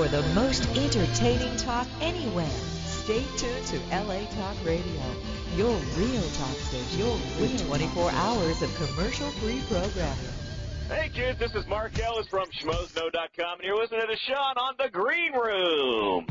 for 0.00 0.08
the 0.08 0.22
most 0.32 0.66
entertaining 0.78 1.54
talk 1.58 1.86
anywhere. 2.00 2.48
Stay 2.86 3.22
tuned 3.36 3.66
to 3.66 3.78
LA 3.90 4.24
Talk 4.30 4.56
Radio, 4.64 5.02
your 5.56 5.76
real 5.94 6.22
talk 6.22 6.56
station, 6.56 7.00
your 7.00 7.12
with 7.38 7.66
24 7.66 8.10
hours 8.12 8.62
of 8.62 8.74
commercial-free 8.76 9.60
programming. 9.68 10.16
Hey 10.88 11.10
kids, 11.12 11.38
this 11.38 11.54
is 11.54 11.66
Mark 11.66 11.98
Ellis 11.98 12.26
from 12.28 12.46
SchmoesKnow.com, 12.46 13.58
and 13.58 13.62
you're 13.62 13.76
listening 13.76 14.06
to 14.06 14.16
Sean 14.16 14.56
on 14.56 14.74
the 14.78 14.88
Green 14.88 15.34
Room. 15.34 16.26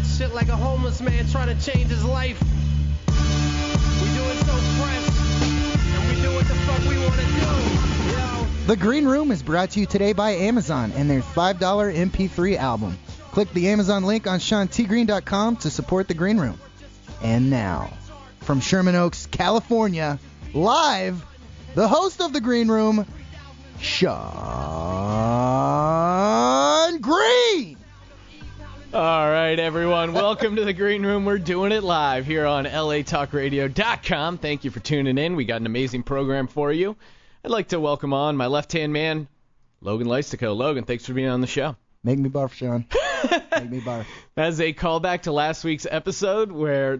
That 0.00 0.06
shit 0.08 0.34
like 0.34 0.48
a 0.48 0.56
homeless 0.56 1.00
man 1.00 1.28
trying 1.28 1.54
to 1.56 1.64
change 1.64 1.88
his 1.88 2.04
life. 2.04 2.40
We 2.40 4.08
do 4.16 4.24
it 4.24 4.38
so 4.38 4.56
fresh, 4.80 5.08
and 5.94 6.08
we 6.08 6.22
do 6.22 6.32
what 6.34 6.46
the 6.46 6.54
fuck 6.54 6.80
we 6.88 6.98
want 6.98 7.14
to 7.14 7.26
do. 7.26 8.66
The 8.66 8.76
Green 8.76 9.06
Room 9.06 9.30
is 9.30 9.42
brought 9.42 9.70
to 9.70 9.80
you 9.80 9.86
today 9.86 10.12
by 10.12 10.30
Amazon 10.32 10.92
and 10.94 11.10
their 11.10 11.22
$5 11.22 11.58
MP3 11.58 12.56
album. 12.56 12.98
Click 13.32 13.52
the 13.52 13.68
Amazon 13.68 14.04
link 14.04 14.26
on 14.26 14.38
SeanTGreen.com 14.38 15.56
to 15.56 15.70
support 15.70 16.08
The 16.08 16.14
Green 16.14 16.38
Room. 16.38 16.58
And 17.22 17.50
now, 17.50 17.92
from 18.40 18.60
Sherman 18.60 18.94
Oaks, 18.94 19.26
California, 19.26 20.18
live, 20.54 21.24
the 21.74 21.88
host 21.88 22.20
of 22.20 22.32
The 22.32 22.40
Green 22.40 22.68
Room, 22.68 23.06
Sean 23.80 24.20
Green. 27.00 27.79
All 28.92 29.30
right, 29.30 29.56
everyone. 29.56 30.12
Welcome 30.12 30.56
to 30.56 30.64
the 30.64 30.72
Green 30.72 31.06
Room. 31.06 31.24
We're 31.24 31.38
doing 31.38 31.70
it 31.70 31.84
live 31.84 32.26
here 32.26 32.44
on 32.44 32.64
LATalkRadio.com. 32.64 34.38
Thank 34.38 34.64
you 34.64 34.72
for 34.72 34.80
tuning 34.80 35.16
in. 35.16 35.36
We 35.36 35.44
got 35.44 35.60
an 35.60 35.66
amazing 35.66 36.02
program 36.02 36.48
for 36.48 36.72
you. 36.72 36.96
I'd 37.44 37.52
like 37.52 37.68
to 37.68 37.78
welcome 37.78 38.12
on 38.12 38.36
my 38.36 38.48
left-hand 38.48 38.92
man, 38.92 39.28
Logan 39.80 40.08
Lystico. 40.08 40.56
Logan, 40.56 40.82
thanks 40.82 41.06
for 41.06 41.12
being 41.12 41.28
on 41.28 41.40
the 41.40 41.46
show. 41.46 41.76
Make 42.02 42.18
me 42.18 42.30
barf, 42.30 42.52
Sean. 42.52 42.84
Make 43.52 43.70
me 43.70 43.80
barf. 43.80 44.06
As 44.36 44.60
a 44.60 44.72
callback 44.72 45.22
to 45.22 45.32
last 45.32 45.62
week's 45.62 45.86
episode 45.88 46.50
where 46.50 46.98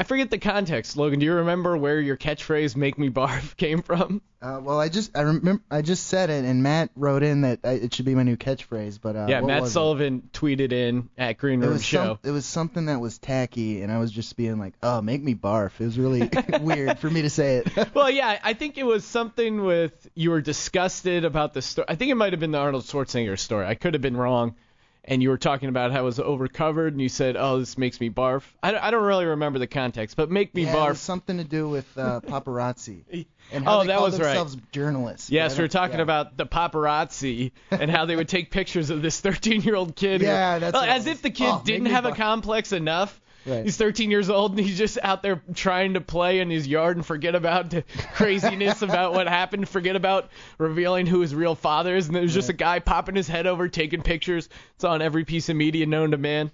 I 0.00 0.02
forget 0.02 0.30
the 0.30 0.38
context. 0.38 0.96
Logan, 0.96 1.18
do 1.18 1.26
you 1.26 1.34
remember 1.34 1.76
where 1.76 2.00
your 2.00 2.16
catchphrase 2.16 2.74
"Make 2.74 2.98
me 2.98 3.10
barf" 3.10 3.54
came 3.58 3.82
from? 3.82 4.22
Uh, 4.40 4.58
well, 4.62 4.80
I 4.80 4.88
just 4.88 5.14
I 5.14 5.20
remember 5.20 5.62
I 5.70 5.82
just 5.82 6.06
said 6.06 6.30
it, 6.30 6.46
and 6.46 6.62
Matt 6.62 6.88
wrote 6.96 7.22
in 7.22 7.42
that 7.42 7.58
I, 7.64 7.72
it 7.72 7.92
should 7.92 8.06
be 8.06 8.14
my 8.14 8.22
new 8.22 8.38
catchphrase. 8.38 8.98
But 8.98 9.14
uh, 9.14 9.26
yeah, 9.28 9.42
Matt 9.42 9.60
was 9.60 9.70
it? 9.70 9.74
Sullivan 9.74 10.30
tweeted 10.32 10.72
in 10.72 11.10
at 11.18 11.36
Green 11.36 11.60
Room 11.60 11.78
Show. 11.78 12.04
some, 12.04 12.18
it 12.24 12.30
was 12.30 12.46
something 12.46 12.86
that 12.86 12.98
was 12.98 13.18
tacky, 13.18 13.82
and 13.82 13.92
I 13.92 13.98
was 13.98 14.10
just 14.10 14.38
being 14.38 14.58
like, 14.58 14.72
"Oh, 14.82 15.02
make 15.02 15.22
me 15.22 15.34
barf." 15.34 15.72
It 15.78 15.84
was 15.84 15.98
really 15.98 16.30
weird 16.62 16.98
for 16.98 17.10
me 17.10 17.20
to 17.20 17.28
say 17.28 17.58
it. 17.58 17.88
well, 17.94 18.08
yeah, 18.08 18.38
I 18.42 18.54
think 18.54 18.78
it 18.78 18.86
was 18.86 19.04
something 19.04 19.64
with 19.64 20.08
you 20.14 20.30
were 20.30 20.40
disgusted 20.40 21.26
about 21.26 21.52
the 21.52 21.60
story. 21.60 21.84
I 21.90 21.96
think 21.96 22.10
it 22.10 22.14
might 22.14 22.32
have 22.32 22.40
been 22.40 22.52
the 22.52 22.58
Arnold 22.58 22.84
Schwarzenegger 22.84 23.38
story. 23.38 23.66
I 23.66 23.74
could 23.74 23.92
have 23.92 24.02
been 24.02 24.16
wrong. 24.16 24.54
And 25.02 25.22
you 25.22 25.30
were 25.30 25.38
talking 25.38 25.70
about 25.70 25.92
how 25.92 26.00
it 26.00 26.04
was 26.04 26.20
overcovered, 26.20 26.92
and 26.92 27.00
you 27.00 27.08
said, 27.08 27.34
"Oh, 27.36 27.58
this 27.58 27.78
makes 27.78 27.98
me 28.00 28.10
barf." 28.10 28.42
I, 28.62 28.70
don't- 28.70 28.82
I 28.84 28.90
don't 28.90 29.02
really 29.02 29.24
remember 29.24 29.58
the 29.58 29.66
context, 29.66 30.14
but 30.14 30.30
"make 30.30 30.54
me 30.54 30.64
yeah, 30.64 30.72
it 30.72 30.76
barf." 30.76 30.88
was 30.90 31.00
something 31.00 31.38
to 31.38 31.44
do 31.44 31.68
with 31.70 31.86
uh, 31.96 32.20
paparazzi 32.20 33.04
and 33.52 33.66
Oh, 33.66 33.70
how 33.70 33.80
they 33.80 33.86
that 33.88 33.96
call 33.96 34.04
was 34.04 34.14
right. 34.20 34.24
themselves 34.26 34.56
journalists. 34.72 35.30
Yes, 35.30 35.56
we 35.56 35.62
were 35.62 35.68
don't- 35.68 35.80
talking 35.80 35.96
yeah. 35.96 36.02
about 36.02 36.36
the 36.36 36.44
paparazzi 36.46 37.52
and 37.70 37.90
how 37.90 38.04
they 38.04 38.14
would 38.14 38.28
take 38.28 38.50
pictures 38.50 38.90
of 38.90 39.00
this 39.02 39.20
13-year-old 39.22 39.96
kid. 39.96 40.20
who- 40.20 40.26
Yeah, 40.30 40.58
that's 40.58 40.74
Well, 40.74 40.84
it 40.84 40.88
as 40.90 41.06
if 41.06 41.22
the 41.22 41.30
kid 41.30 41.48
Oh, 41.50 41.62
didn't 41.64 41.86
have 41.86 42.04
a 42.04 42.12
complex 42.12 42.72
enough. 42.72 43.20
Right. 43.46 43.64
He's 43.64 43.76
13 43.76 44.10
years 44.10 44.28
old 44.28 44.52
and 44.52 44.60
he's 44.60 44.76
just 44.76 44.98
out 45.02 45.22
there 45.22 45.42
trying 45.54 45.94
to 45.94 46.00
play 46.00 46.40
in 46.40 46.50
his 46.50 46.66
yard 46.66 46.96
and 46.96 47.06
forget 47.06 47.34
about 47.34 47.70
the 47.70 47.84
craziness 48.14 48.82
about 48.82 49.12
what 49.12 49.28
happened, 49.28 49.68
forget 49.68 49.96
about 49.96 50.30
revealing 50.58 51.06
who 51.06 51.20
his 51.20 51.34
real 51.34 51.54
father 51.54 51.96
is, 51.96 52.06
and 52.06 52.16
there's 52.16 52.34
just 52.34 52.50
a 52.50 52.54
guy 52.54 52.78
popping 52.78 53.16
his 53.16 53.28
head 53.28 53.46
over, 53.46 53.68
taking 53.68 54.02
pictures. 54.02 54.48
It's 54.74 54.84
on 54.84 55.00
every 55.02 55.24
piece 55.24 55.48
of 55.48 55.56
media 55.56 55.86
known 55.86 56.10
to 56.10 56.18
man. 56.18 56.50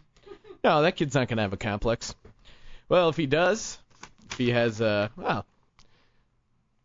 No, 0.62 0.82
that 0.82 0.96
kid's 0.96 1.14
not 1.14 1.28
gonna 1.28 1.42
have 1.42 1.52
a 1.52 1.58
complex. 1.58 2.14
Well, 2.88 3.08
if 3.08 3.16
he 3.16 3.26
does, 3.26 3.78
if 4.30 4.38
he 4.38 4.50
has, 4.50 4.80
uh, 4.80 5.08
well, 5.16 5.44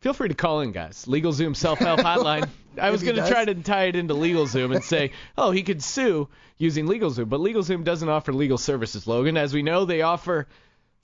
feel 0.01 0.13
free 0.13 0.27
to 0.29 0.33
call 0.35 0.61
in, 0.61 0.71
guys. 0.71 1.05
LegalZoom 1.05 1.55
self-help 1.55 1.99
hotline. 2.01 2.49
I 2.79 2.89
was 2.91 3.03
gonna 3.03 3.27
try 3.27 3.45
to 3.45 3.55
tie 3.55 3.85
it 3.85 3.95
into 3.95 4.13
LegalZoom 4.13 4.73
and 4.75 4.83
say, 4.83 5.11
oh, 5.37 5.51
he 5.51 5.63
could 5.63 5.81
sue 5.83 6.27
using 6.57 6.85
LegalZoom, 6.87 7.29
but 7.29 7.39
LegalZoom 7.39 7.83
doesn't 7.83 8.07
offer 8.09 8.33
legal 8.33 8.57
services, 8.57 9.07
Logan. 9.07 9.37
As 9.37 9.53
we 9.53 9.61
know, 9.63 9.85
they 9.85 10.01
offer 10.01 10.47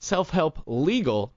self-help 0.00 0.60
legal 0.66 1.32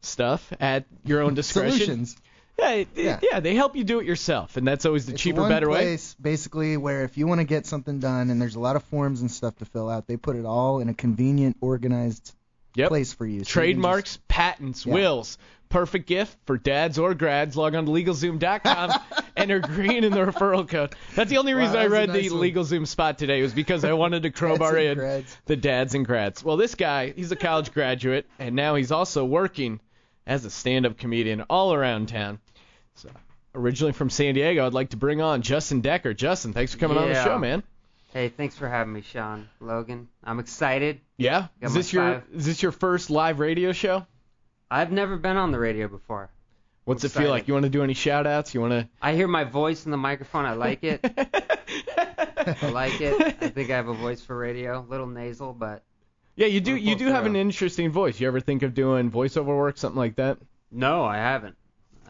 stuff 0.00 0.52
at 0.60 0.84
your 1.04 1.20
own 1.22 1.34
discretion. 1.34 1.78
solutions. 1.78 2.16
Yeah, 2.58 2.84
Yeah. 2.94 3.20
yeah, 3.22 3.40
they 3.40 3.54
help 3.54 3.76
you 3.76 3.82
do 3.84 3.98
it 4.00 4.06
yourself, 4.06 4.56
and 4.56 4.66
that's 4.66 4.84
always 4.84 5.06
the 5.06 5.12
It's 5.14 5.22
cheaper, 5.22 5.40
one 5.40 5.48
better 5.48 5.68
way. 5.70 5.82
place, 5.84 6.14
basically, 6.20 6.76
where 6.76 7.02
if 7.04 7.16
you 7.16 7.26
want 7.26 7.40
to 7.40 7.44
get 7.46 7.64
something 7.66 7.98
done 7.98 8.28
and 8.30 8.40
there's 8.40 8.56
a 8.56 8.60
lot 8.60 8.76
of 8.76 8.82
forms 8.84 9.20
and 9.22 9.30
stuff 9.30 9.56
to 9.58 9.64
fill 9.64 9.88
out, 9.88 10.06
they 10.06 10.16
put 10.16 10.36
it 10.36 10.44
all 10.44 10.80
in 10.80 10.88
a 10.88 10.94
convenient, 10.94 11.56
organized 11.60 12.34
Yep. 12.74 12.88
place 12.88 13.12
for 13.12 13.26
you. 13.26 13.38
So 13.38 13.38
you 13.38 13.44
can 13.44 13.52
Trademarks, 13.52 14.18
patents, 14.28 14.84
Yeah. 14.86 14.94
wills. 14.94 15.38
Perfect 15.72 16.06
gift 16.06 16.36
for 16.44 16.58
dads 16.58 16.98
or 16.98 17.14
grads. 17.14 17.56
Log 17.56 17.74
on 17.74 17.86
to 17.86 17.90
LegalZoom.com. 17.90 18.92
enter 19.36 19.58
green 19.58 20.04
in 20.04 20.12
the 20.12 20.18
referral 20.18 20.68
code. 20.68 20.94
That's 21.14 21.30
the 21.30 21.38
only 21.38 21.54
reason 21.54 21.72
that 21.72 21.82
I 21.82 21.86
read 21.86 22.10
nice 22.10 22.28
the 22.28 22.34
one. 22.36 22.42
LegalZoom 22.42 22.86
spot 22.86 23.18
today 23.18 23.40
was 23.40 23.54
because 23.54 23.82
I 23.82 23.94
wanted 23.94 24.24
to 24.24 24.30
crowbar 24.32 24.76
in 24.76 24.98
grads. 24.98 25.36
the 25.46 25.56
dads 25.56 25.94
and 25.94 26.04
grads. 26.04 26.44
Well, 26.44 26.58
this 26.58 26.74
guy, 26.74 27.12
he's 27.12 27.32
a 27.32 27.36
college 27.36 27.72
graduate, 27.72 28.26
and 28.38 28.54
now 28.54 28.74
he's 28.74 28.92
also 28.92 29.24
working 29.24 29.80
as 30.26 30.44
a 30.44 30.50
stand-up 30.50 30.98
comedian 30.98 31.40
all 31.48 31.72
around 31.72 32.08
town. 32.10 32.38
So, 32.96 33.08
originally 33.54 33.92
from 33.92 34.10
San 34.10 34.34
Diego, 34.34 34.66
I'd 34.66 34.74
like 34.74 34.90
to 34.90 34.98
bring 34.98 35.22
on 35.22 35.40
Justin 35.40 35.80
Decker. 35.80 36.12
Justin, 36.12 36.52
thanks 36.52 36.72
for 36.74 36.78
coming 36.78 36.98
on 36.98 37.08
the 37.08 37.24
show, 37.24 37.38
man. 37.38 37.62
Hey, 38.12 38.28
thanks 38.28 38.54
for 38.56 38.68
having 38.68 38.92
me, 38.92 39.00
Sean. 39.00 39.48
Logan, 39.58 40.08
I'm 40.22 40.38
excited. 40.38 41.00
Yeah, 41.16 41.46
Got 41.62 41.66
is 41.68 41.70
my 41.72 41.78
this 41.78 41.92
your 41.94 42.12
five. 42.12 42.24
is 42.34 42.44
this 42.44 42.62
your 42.62 42.72
first 42.72 43.08
live 43.08 43.40
radio 43.40 43.72
show? 43.72 44.06
I've 44.72 44.90
never 44.90 45.16
been 45.16 45.36
on 45.36 45.52
the 45.52 45.58
radio 45.58 45.86
before. 45.86 46.30
What's 46.84 47.04
I'm 47.04 47.10
it 47.10 47.12
feel 47.12 47.30
like? 47.30 47.46
You 47.46 47.54
want 47.54 47.64
to 47.64 47.70
do 47.70 47.82
any 47.84 47.92
shout 47.94 48.26
outs? 48.26 48.54
You 48.54 48.60
want 48.62 48.72
to 48.72 48.88
I 49.02 49.14
hear 49.14 49.28
my 49.28 49.44
voice 49.44 49.84
in 49.84 49.90
the 49.90 49.96
microphone. 49.98 50.46
I 50.46 50.54
like 50.54 50.82
it. 50.82 51.00
I 51.06 52.70
like 52.70 53.00
it. 53.00 53.20
I 53.40 53.48
think 53.48 53.70
I 53.70 53.76
have 53.76 53.88
a 53.88 53.94
voice 53.94 54.22
for 54.22 54.36
radio. 54.36 54.80
A 54.80 54.86
little 54.88 55.06
nasal, 55.06 55.52
but 55.52 55.82
Yeah, 56.36 56.46
you 56.46 56.60
do. 56.60 56.74
You 56.74 56.96
do 56.96 57.06
have 57.08 57.26
an 57.26 57.36
interesting 57.36 57.92
voice. 57.92 58.18
You 58.18 58.26
ever 58.26 58.40
think 58.40 58.62
of 58.62 58.72
doing 58.74 59.10
voiceover 59.10 59.56
work, 59.56 59.76
something 59.76 59.98
like 59.98 60.16
that? 60.16 60.38
no, 60.70 61.04
I 61.04 61.16
haven't. 61.18 61.56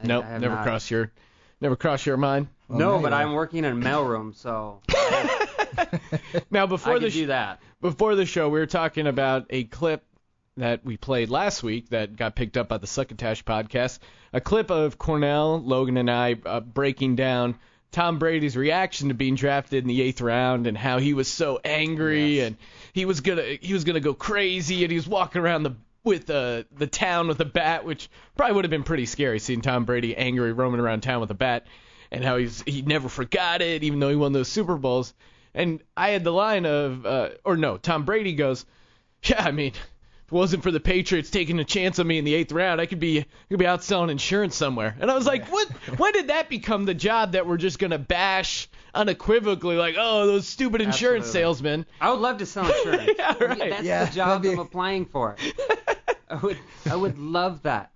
I, 0.02 0.06
nope, 0.06 0.24
I 0.24 0.28
have 0.28 0.40
never 0.40 0.54
not. 0.54 0.64
crossed 0.64 0.90
your, 0.90 1.10
never 1.60 1.74
crossed 1.76 2.06
your 2.06 2.16
mind. 2.16 2.46
Well, 2.68 2.78
no, 2.78 2.96
now 2.96 3.02
but 3.02 3.12
I'm 3.12 3.32
working 3.32 3.64
in 3.64 3.72
a 3.72 3.74
mailroom, 3.74 4.34
so 4.34 4.80
Now 6.50 6.66
before 6.66 6.94
can 6.94 7.02
the 7.02 7.10
sh- 7.10 7.14
do 7.14 7.26
that. 7.26 7.60
before 7.80 8.14
the 8.14 8.24
show, 8.24 8.48
we 8.48 8.58
were 8.60 8.66
talking 8.66 9.06
about 9.06 9.46
a 9.50 9.64
clip 9.64 10.04
that 10.56 10.84
we 10.84 10.96
played 10.96 11.30
last 11.30 11.62
week 11.62 11.88
that 11.90 12.16
got 12.16 12.34
picked 12.34 12.56
up 12.56 12.68
by 12.68 12.78
the 12.78 12.86
Succotash 12.86 13.44
podcast. 13.44 13.98
A 14.32 14.40
clip 14.40 14.70
of 14.70 14.98
Cornell, 14.98 15.60
Logan, 15.62 15.96
and 15.96 16.10
I 16.10 16.36
uh, 16.44 16.60
breaking 16.60 17.16
down 17.16 17.56
Tom 17.90 18.18
Brady's 18.18 18.56
reaction 18.56 19.08
to 19.08 19.14
being 19.14 19.34
drafted 19.34 19.84
in 19.84 19.88
the 19.88 20.00
eighth 20.02 20.20
round 20.20 20.66
and 20.66 20.76
how 20.76 20.98
he 20.98 21.14
was 21.14 21.28
so 21.28 21.60
angry 21.62 22.40
and 22.40 22.56
he 22.94 23.04
was 23.04 23.20
gonna 23.20 23.58
he 23.60 23.74
was 23.74 23.84
gonna 23.84 24.00
go 24.00 24.14
crazy 24.14 24.82
and 24.82 24.90
he 24.90 24.96
was 24.96 25.06
walking 25.06 25.42
around 25.42 25.62
the 25.62 25.76
with 26.04 26.30
uh, 26.30 26.64
the 26.76 26.86
town 26.86 27.28
with 27.28 27.40
a 27.40 27.44
bat, 27.44 27.84
which 27.84 28.10
probably 28.36 28.54
would 28.54 28.64
have 28.64 28.70
been 28.70 28.82
pretty 28.82 29.06
scary 29.06 29.38
seeing 29.38 29.60
Tom 29.60 29.84
Brady 29.84 30.16
angry 30.16 30.52
roaming 30.52 30.80
around 30.80 31.02
town 31.02 31.20
with 31.20 31.30
a 31.30 31.34
bat, 31.34 31.66
and 32.10 32.24
how 32.24 32.36
he's 32.38 32.62
he 32.62 32.82
never 32.82 33.08
forgot 33.08 33.62
it 33.62 33.84
even 33.84 34.00
though 34.00 34.08
he 34.08 34.16
won 34.16 34.32
those 34.32 34.48
Super 34.48 34.76
Bowls. 34.76 35.14
And 35.54 35.82
I 35.96 36.10
had 36.10 36.24
the 36.24 36.32
line 36.32 36.64
of, 36.64 37.04
uh, 37.04 37.30
or 37.44 37.58
no, 37.58 37.76
Tom 37.76 38.04
Brady 38.04 38.32
goes, 38.34 38.64
yeah, 39.24 39.44
I 39.44 39.50
mean, 39.50 39.72
it 40.32 40.36
wasn't 40.36 40.62
for 40.62 40.70
the 40.70 40.80
Patriots 40.80 41.28
taking 41.30 41.58
a 41.60 41.64
chance 41.64 41.98
on 41.98 42.06
me 42.06 42.16
in 42.18 42.24
the 42.24 42.34
eighth 42.34 42.52
round, 42.52 42.80
I 42.80 42.86
could 42.86 43.00
be 43.00 43.20
I 43.20 43.24
could 43.50 43.58
be 43.58 43.66
out 43.66 43.84
selling 43.84 44.08
insurance 44.08 44.56
somewhere. 44.56 44.96
And 44.98 45.10
I 45.10 45.14
was 45.14 45.26
like, 45.26 45.46
what? 45.52 45.68
When 45.98 46.12
did 46.12 46.28
that 46.28 46.48
become 46.48 46.84
the 46.86 46.94
job 46.94 47.32
that 47.32 47.46
we're 47.46 47.58
just 47.58 47.78
gonna 47.78 47.98
bash 47.98 48.68
unequivocally, 48.94 49.76
like, 49.76 49.96
oh, 49.98 50.26
those 50.26 50.48
stupid 50.48 50.80
insurance 50.80 51.26
Absolutely. 51.26 51.40
salesmen? 51.40 51.86
I 52.00 52.10
would 52.10 52.20
love 52.20 52.38
to 52.38 52.46
sell 52.46 52.66
insurance. 52.74 53.10
Yeah, 53.18 53.44
right. 53.44 53.58
That's 53.70 53.82
Yeah, 53.84 54.04
the 54.06 54.10
job 54.14 54.28
that'd 54.28 54.42
be- 54.42 54.50
I'm 54.52 54.58
applying 54.66 55.04
for. 55.06 55.36
I 56.30 56.36
would 56.36 56.58
I 56.90 56.96
would 56.96 57.18
love 57.18 57.62
that. 57.62 57.90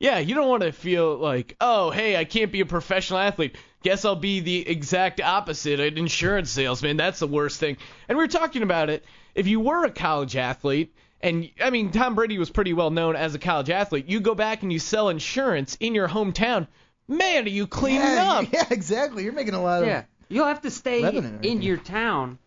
Yeah, 0.00 0.18
you 0.20 0.34
don't 0.36 0.48
want 0.48 0.62
to 0.62 0.70
feel 0.72 1.16
like, 1.18 1.56
oh, 1.60 1.90
hey, 1.90 2.16
I 2.16 2.24
can't 2.24 2.52
be 2.52 2.60
a 2.60 2.66
professional 2.66 3.18
athlete. 3.18 3.56
Guess 3.82 4.04
I'll 4.04 4.14
be 4.16 4.40
the 4.40 4.66
exact 4.68 5.20
opposite, 5.20 5.80
an 5.80 5.98
insurance 5.98 6.50
salesman. 6.50 6.96
That's 6.96 7.18
the 7.18 7.26
worst 7.26 7.58
thing. 7.60 7.76
And 8.08 8.16
we 8.16 8.22
were 8.24 8.28
talking 8.28 8.62
about 8.62 8.90
it. 8.90 9.04
If 9.34 9.48
you 9.48 9.58
were 9.60 9.84
a 9.84 9.90
college 9.90 10.36
athlete, 10.36 10.94
and 11.20 11.50
I 11.60 11.70
mean, 11.70 11.90
Tom 11.90 12.14
Brady 12.14 12.38
was 12.38 12.50
pretty 12.50 12.72
well 12.72 12.90
known 12.90 13.16
as 13.16 13.34
a 13.34 13.38
college 13.38 13.70
athlete, 13.70 14.06
you 14.08 14.20
go 14.20 14.34
back 14.34 14.62
and 14.62 14.72
you 14.72 14.78
sell 14.78 15.08
insurance 15.08 15.76
in 15.80 15.94
your 15.94 16.08
hometown. 16.08 16.68
Man, 17.08 17.46
are 17.46 17.48
you 17.48 17.66
cleaning 17.66 18.02
yeah, 18.02 18.32
up? 18.32 18.46
yeah, 18.52 18.66
exactly. 18.70 19.24
You're 19.24 19.32
making 19.32 19.54
a 19.54 19.62
lot 19.62 19.82
of. 19.82 19.88
Yeah. 19.88 20.04
You'll 20.28 20.46
have 20.46 20.60
to 20.62 20.70
stay 20.70 21.02
Revenue, 21.02 21.38
in 21.42 21.62
your 21.62 21.78
town 21.78 22.38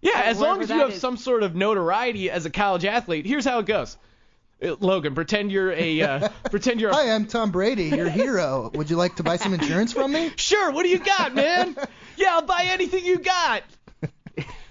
Yeah, 0.00 0.22
as 0.24 0.38
long 0.38 0.62
as 0.62 0.70
you 0.70 0.78
have 0.78 0.90
is. 0.90 1.00
some 1.00 1.16
sort 1.16 1.42
of 1.42 1.56
notoriety 1.56 2.30
as 2.30 2.46
a 2.46 2.50
college 2.50 2.84
athlete. 2.84 3.26
Here's 3.26 3.44
how 3.44 3.58
it 3.58 3.66
goes. 3.66 3.96
Uh, 4.62 4.76
Logan, 4.78 5.14
pretend 5.14 5.50
you're 5.50 5.72
a 5.72 6.00
uh, 6.00 6.28
pretend 6.50 6.80
you're 6.80 6.90
a 6.90 6.94
Hi, 6.94 7.10
I'm 7.10 7.26
Tom 7.26 7.50
Brady, 7.50 7.86
your 7.86 8.08
hero. 8.08 8.70
Would 8.74 8.88
you 8.88 8.96
like 8.96 9.16
to 9.16 9.22
buy 9.22 9.36
some 9.36 9.52
insurance 9.52 9.92
from 9.92 10.12
me? 10.12 10.30
Sure, 10.36 10.70
what 10.70 10.84
do 10.84 10.88
you 10.88 10.98
got, 10.98 11.34
man? 11.34 11.76
yeah, 12.16 12.28
I'll 12.30 12.42
buy 12.42 12.68
anything 12.70 13.04
you 13.04 13.18
got. 13.18 13.64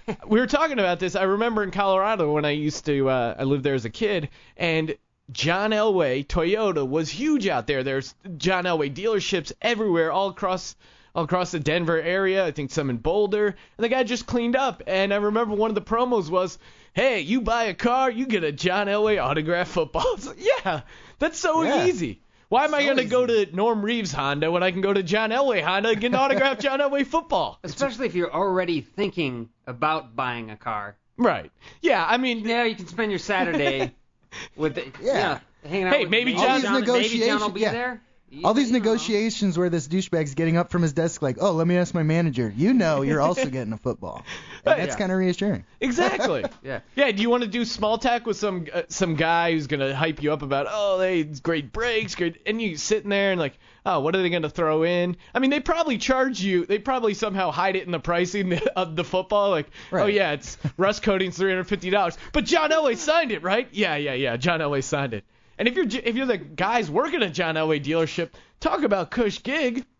we 0.26 0.40
were 0.40 0.46
talking 0.46 0.78
about 0.78 1.00
this. 1.00 1.16
I 1.16 1.24
remember 1.24 1.62
in 1.62 1.70
Colorado 1.70 2.32
when 2.32 2.44
I 2.44 2.50
used 2.50 2.86
to, 2.86 3.08
uh, 3.08 3.34
I 3.38 3.44
lived 3.44 3.64
there 3.64 3.74
as 3.74 3.84
a 3.84 3.90
kid, 3.90 4.28
and 4.56 4.96
John 5.32 5.70
Elway 5.70 6.26
Toyota 6.26 6.86
was 6.86 7.10
huge 7.10 7.48
out 7.48 7.66
there. 7.66 7.82
There's 7.82 8.14
John 8.36 8.64
Elway 8.64 8.94
dealerships 8.94 9.52
everywhere, 9.60 10.12
all 10.12 10.28
across, 10.28 10.76
all 11.14 11.24
across 11.24 11.50
the 11.50 11.58
Denver 11.58 12.00
area. 12.00 12.46
I 12.46 12.52
think 12.52 12.70
some 12.70 12.90
in 12.90 12.98
Boulder. 12.98 13.46
And 13.48 13.84
the 13.84 13.88
guy 13.88 14.04
just 14.04 14.26
cleaned 14.26 14.54
up. 14.54 14.82
And 14.86 15.12
I 15.12 15.16
remember 15.16 15.56
one 15.56 15.70
of 15.70 15.74
the 15.74 15.80
promos 15.82 16.30
was, 16.30 16.58
"Hey, 16.92 17.20
you 17.22 17.40
buy 17.40 17.64
a 17.64 17.74
car, 17.74 18.08
you 18.10 18.26
get 18.26 18.44
a 18.44 18.52
John 18.52 18.86
Elway 18.86 19.20
autographed 19.20 19.72
football." 19.72 20.16
Like, 20.24 20.38
yeah, 20.38 20.82
that's 21.18 21.38
so 21.38 21.62
Yeah. 21.62 21.86
easy. 21.86 22.20
Why 22.48 22.64
am 22.64 22.74
I 22.74 22.84
going 22.84 22.98
to 22.98 23.04
go 23.04 23.26
to 23.26 23.46
Norm 23.54 23.82
Reeves 23.84 24.12
Honda 24.12 24.50
when 24.52 24.62
I 24.62 24.70
can 24.70 24.80
go 24.80 24.92
to 24.92 25.02
John 25.02 25.30
Elway 25.30 25.62
Honda 25.62 25.90
and 25.90 26.00
get 26.00 26.08
an 26.08 26.14
autographed 26.14 26.60
John 26.60 26.78
Elway 26.78 27.04
football? 27.04 27.58
Especially 27.64 28.06
if 28.06 28.14
you're 28.14 28.32
already 28.32 28.80
thinking 28.80 29.48
about 29.66 30.14
buying 30.14 30.50
a 30.50 30.56
car. 30.56 30.96
Right. 31.16 31.50
Yeah, 31.82 32.04
I 32.06 32.18
mean, 32.18 32.44
Now 32.44 32.62
you 32.62 32.76
can 32.76 32.86
spend 32.86 33.10
your 33.10 33.18
Saturday 33.18 33.92
with 34.56 34.76
the, 34.76 34.84
Yeah. 35.02 35.12
you 35.12 35.14
know, 35.14 35.40
hanging 35.70 35.86
out 35.88 35.92
Hey, 35.94 36.00
with 36.02 36.10
maybe 36.10 36.34
maybe 36.34 36.46
John- 36.46 36.60
John, 36.62 36.88
All 36.88 36.96
maybe 36.98 37.18
John 37.18 37.40
will 37.40 37.48
be 37.48 37.60
yeah. 37.62 37.72
there. 37.72 38.02
All 38.44 38.54
these 38.54 38.72
negotiations 38.72 39.56
where 39.56 39.70
this 39.70 39.86
douchebag's 39.86 40.34
getting 40.34 40.56
up 40.56 40.70
from 40.70 40.82
his 40.82 40.92
desk 40.92 41.22
like, 41.22 41.36
oh, 41.40 41.52
let 41.52 41.66
me 41.66 41.76
ask 41.76 41.94
my 41.94 42.02
manager. 42.02 42.52
You 42.56 42.74
know 42.74 43.02
you're 43.02 43.20
also 43.20 43.46
getting 43.50 43.72
a 43.72 43.76
football. 43.78 44.24
And 44.64 44.80
that's 44.80 44.94
Yeah. 44.94 44.98
kind 44.98 45.12
of 45.12 45.18
reassuring. 45.18 45.64
exactly. 45.80 46.44
Yeah. 46.62 46.80
Yeah, 46.96 47.12
do 47.12 47.22
you 47.22 47.30
want 47.30 47.44
to 47.44 47.48
do 47.48 47.64
small 47.64 47.98
talk 47.98 48.26
with 48.26 48.36
some 48.36 48.66
uh, 48.74 48.82
some 48.88 49.14
guy 49.14 49.52
who's 49.52 49.68
gonna 49.68 49.94
hype 49.94 50.22
you 50.22 50.32
up 50.32 50.42
about 50.42 50.66
oh 50.68 50.98
they 50.98 51.22
great 51.22 51.72
breaks 51.72 52.16
great 52.16 52.40
and 52.46 52.60
you 52.60 52.76
sitting 52.76 53.10
there 53.10 53.30
and 53.30 53.40
like 53.40 53.56
oh 53.84 54.00
what 54.00 54.16
are 54.16 54.22
they 54.22 54.30
gonna 54.30 54.50
throw 54.50 54.82
in? 54.82 55.16
I 55.32 55.38
mean 55.38 55.50
they 55.50 55.60
probably 55.60 55.96
charge 55.98 56.40
you 56.40 56.66
they 56.66 56.78
probably 56.80 57.14
somehow 57.14 57.52
hide 57.52 57.76
it 57.76 57.84
in 57.84 57.92
the 57.92 58.00
pricing 58.00 58.58
of 58.76 58.96
the 58.96 59.04
football 59.04 59.50
like 59.50 59.68
oh 59.92 60.06
yeah 60.06 60.32
it's 60.32 60.58
rust 60.76 61.02
coating's 61.04 61.36
three 61.36 61.50
hundred 61.50 61.64
fifty 61.68 61.90
dollars 61.90 62.18
but 62.32 62.44
John 62.44 62.70
Elway 62.70 62.96
signed 62.96 63.30
it 63.30 63.42
right? 63.42 63.68
Yeah 63.70 63.94
yeah 63.96 64.14
yeah 64.14 64.36
John 64.36 64.58
Elway 64.60 64.82
signed 64.82 65.14
it. 65.14 65.24
And 65.58 65.68
if 65.68 65.74
you're 65.74 65.86
if 65.86 66.16
you're 66.16 66.26
the 66.26 66.38
guys 66.38 66.90
working 66.90 67.22
at 67.22 67.32
John 67.32 67.54
Elway 67.54 67.82
dealership 67.82 68.30
talk 68.60 68.82
about 68.82 69.10
Cush 69.10 69.42
gig. 69.42 69.84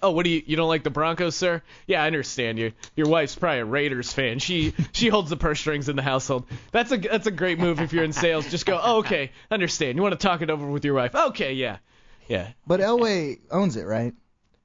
Oh, 0.00 0.12
what 0.12 0.22
do 0.24 0.30
you 0.30 0.42
you 0.46 0.54
don't 0.54 0.68
like 0.68 0.84
the 0.84 0.90
Broncos, 0.90 1.34
sir? 1.34 1.60
Yeah, 1.88 2.00
I 2.00 2.06
understand 2.06 2.56
you. 2.56 2.70
Your 2.94 3.08
wife's 3.08 3.34
probably 3.34 3.58
a 3.58 3.64
Raiders 3.64 4.12
fan. 4.12 4.38
She 4.38 4.74
she 4.92 5.08
holds 5.08 5.28
the 5.28 5.36
purse 5.36 5.58
strings 5.58 5.88
in 5.88 5.96
the 5.96 6.02
household. 6.02 6.44
That's 6.70 6.92
a 6.92 6.96
that's 6.98 7.26
a 7.26 7.32
great 7.32 7.58
move 7.58 7.80
if 7.80 7.92
you're 7.92 8.04
in 8.04 8.12
sales. 8.12 8.48
Just 8.48 8.64
go, 8.64 8.78
oh, 8.84 8.98
okay, 8.98 9.32
understand. 9.50 9.96
You 9.96 10.02
want 10.02 10.12
to 10.12 10.24
talk 10.24 10.40
it 10.42 10.50
over 10.50 10.68
with 10.68 10.84
your 10.84 10.94
wife? 10.94 11.16
Okay, 11.16 11.54
yeah, 11.54 11.78
yeah, 12.28 12.50
But 12.64 12.78
Elway 12.78 13.40
owns 13.50 13.74
it, 13.76 13.86
right? 13.86 14.14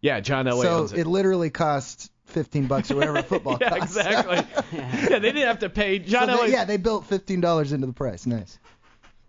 yeah. 0.01 0.19
John 0.19 0.45
Elway 0.45 0.61
so 0.63 0.79
owns 0.81 0.91
it. 0.93 0.97
So 0.97 1.01
it 1.01 1.07
literally 1.07 1.49
costs 1.49 2.11
15 2.27 2.67
bucks 2.67 2.91
or 2.91 2.97
whatever 2.97 3.23
football 3.23 3.57
yeah, 3.59 3.69
costs. 3.79 3.97
exactly. 3.97 4.45
yeah, 4.77 5.17
they 5.17 5.31
didn't 5.31 5.47
have 5.47 5.59
to 5.59 5.69
pay 5.69 5.97
John 5.97 6.27
So 6.27 6.37
Elway. 6.37 6.45
they, 6.45 6.51
yeah, 6.51 6.65
they 6.65 6.77
built 6.77 7.09
$15 7.09 7.73
into 7.73 7.87
the 7.87 7.93
price. 7.93 8.27
Nice. 8.27 8.59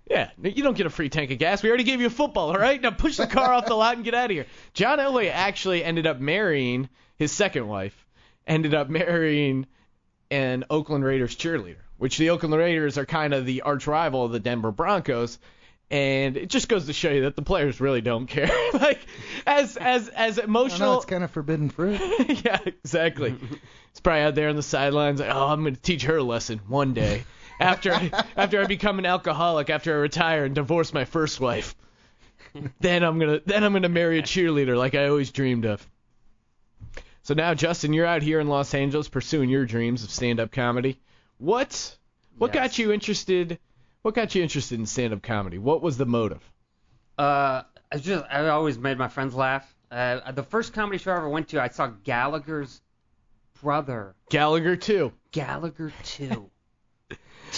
Yeah, 0.07 0.31
you 0.43 0.63
don't 0.63 0.77
get 0.77 0.87
a 0.87 0.91
free 0.91 1.09
tank 1.09 1.31
of 1.31 1.39
gas. 1.39 1.63
We 1.63 1.69
already 1.69 1.85
gave 1.85 2.01
you 2.01 2.09
a 2.09 2.11
football, 2.11 2.49
all 2.49 2.59
right? 2.59 2.81
Now 2.81 2.91
push 2.91 3.17
the 3.17 3.27
car 3.27 3.53
off 3.53 3.67
the 3.67 3.75
lot 3.75 3.97
and 3.97 4.05
get 4.05 4.15
out 4.15 4.27
of 4.27 4.31
here. 4.33 4.47
John 4.75 4.99
Elway 4.99 5.31
actually 5.31 5.85
ended 5.85 6.07
up 6.07 6.19
marrying 6.19 6.89
his 7.17 7.33
second 7.33 7.69
wife, 7.69 7.95
ended 8.47 8.75
up 8.75 8.91
marrying 8.91 9.67
an 10.31 10.65
Oakland 10.71 11.05
Raiders 11.05 11.37
cheerleader, 11.37 11.77
which 11.99 12.19
the 12.19 12.31
Oakland 12.31 12.55
Raiders 12.55 12.99
are 12.99 13.07
kind 13.07 13.33
of 13.33 13.47
the 13.47 13.63
arch 13.63 13.87
rival 13.87 14.25
of 14.25 14.33
the 14.33 14.41
Denver 14.41 14.73
Broncos. 14.73 15.39
And 15.91 16.39
it 16.39 16.49
just 16.49 16.69
goes 16.69 16.87
to 16.87 16.95
show 16.95 17.11
you 17.11 17.23
that 17.23 17.37
the 17.37 17.43
players 17.43 17.81
really 17.81 18.01
don't 18.01 18.27
care. 18.27 18.51
like, 18.73 19.01
as 19.47 19.77
as 19.77 20.09
as 20.09 20.39
emotional. 20.39 20.93
know, 20.93 20.97
it's 20.97 21.05
kind 21.05 21.23
of 21.23 21.31
forbidden 21.31 21.69
fruit. 21.69 22.01
yeah, 22.45 22.59
exactly. 22.65 23.37
It's 23.91 24.01
probably 24.01 24.23
out 24.23 24.35
there 24.35 24.49
on 24.49 24.57
the 24.57 24.63
sidelines 24.63 25.21
like, 25.21 25.29
oh, 25.31 25.49
I'm 25.49 25.61
going 25.61 25.77
to 25.77 25.81
teach 25.83 26.05
her 26.05 26.17
a 26.17 26.23
lesson 26.23 26.61
one 26.67 26.95
day 26.95 27.25
after 27.63 27.93
I, 27.93 28.25
after 28.37 28.61
I 28.61 28.67
become 28.67 28.99
an 28.99 29.07
alcoholic, 29.07 29.71
after 29.71 29.93
I 29.95 29.97
retire 30.01 30.45
and 30.45 30.55
divorce 30.55 30.93
my 30.93 31.05
first 31.05 31.41
wife. 31.41 31.75
Then 32.81 33.03
I'm 33.03 33.19
gonna 33.19 33.41
then 33.47 33.65
I'm 33.65 33.73
gonna 33.73 33.89
marry 33.89 34.19
a 34.19 34.23
cheerleader 34.23 34.77
like 34.77 34.95
I 34.95 35.09
always 35.09 35.31
dreamed 35.31 35.65
of. 35.65 35.87
So 37.23 37.35
now, 37.35 37.55
Justin, 37.55 37.93
you're 37.93 38.05
out 38.07 38.21
here 38.23 38.41
in 38.41 38.49
Los 38.49 38.75
Angeles 38.75 39.09
pursuing 39.09 39.49
your 39.49 39.65
dreams 39.65 40.03
of 40.05 40.11
stand-up 40.11 40.51
comedy. 40.51 40.99
What 41.39 41.97
what 42.37 42.53
Yes. 42.55 42.63
got 42.63 42.79
you 42.79 42.93
interested? 42.93 43.59
What 44.03 44.15
got 44.15 44.35
you 44.35 44.43
interested 44.43 44.79
in 44.81 44.87
stand-up 44.87 45.23
comedy? 45.23 45.59
What 45.59 45.81
was 45.83 45.97
the 45.97 46.07
motive? 46.07 46.43
Uh, 47.17 47.63
I 47.93 47.99
just 47.99 48.25
I 48.31 48.49
always 48.49 48.77
made 48.79 48.99
my 48.99 49.09
friends 49.09 49.35
laugh. 49.35 49.73
Uh, 49.91 50.33
the 50.33 50.43
first 50.43 50.73
comedy 50.73 50.99
show 50.99 51.13
I 51.13 51.17
ever 51.19 51.29
went 51.29 51.49
to, 51.49 51.63
I 51.63 51.69
saw 51.69 51.87
Gallagher's 51.87 52.81
brother, 53.63 54.15
Gallagher 54.31 54.75
too. 54.77 55.13
Gallagher 55.31 55.93
two, 56.03 56.51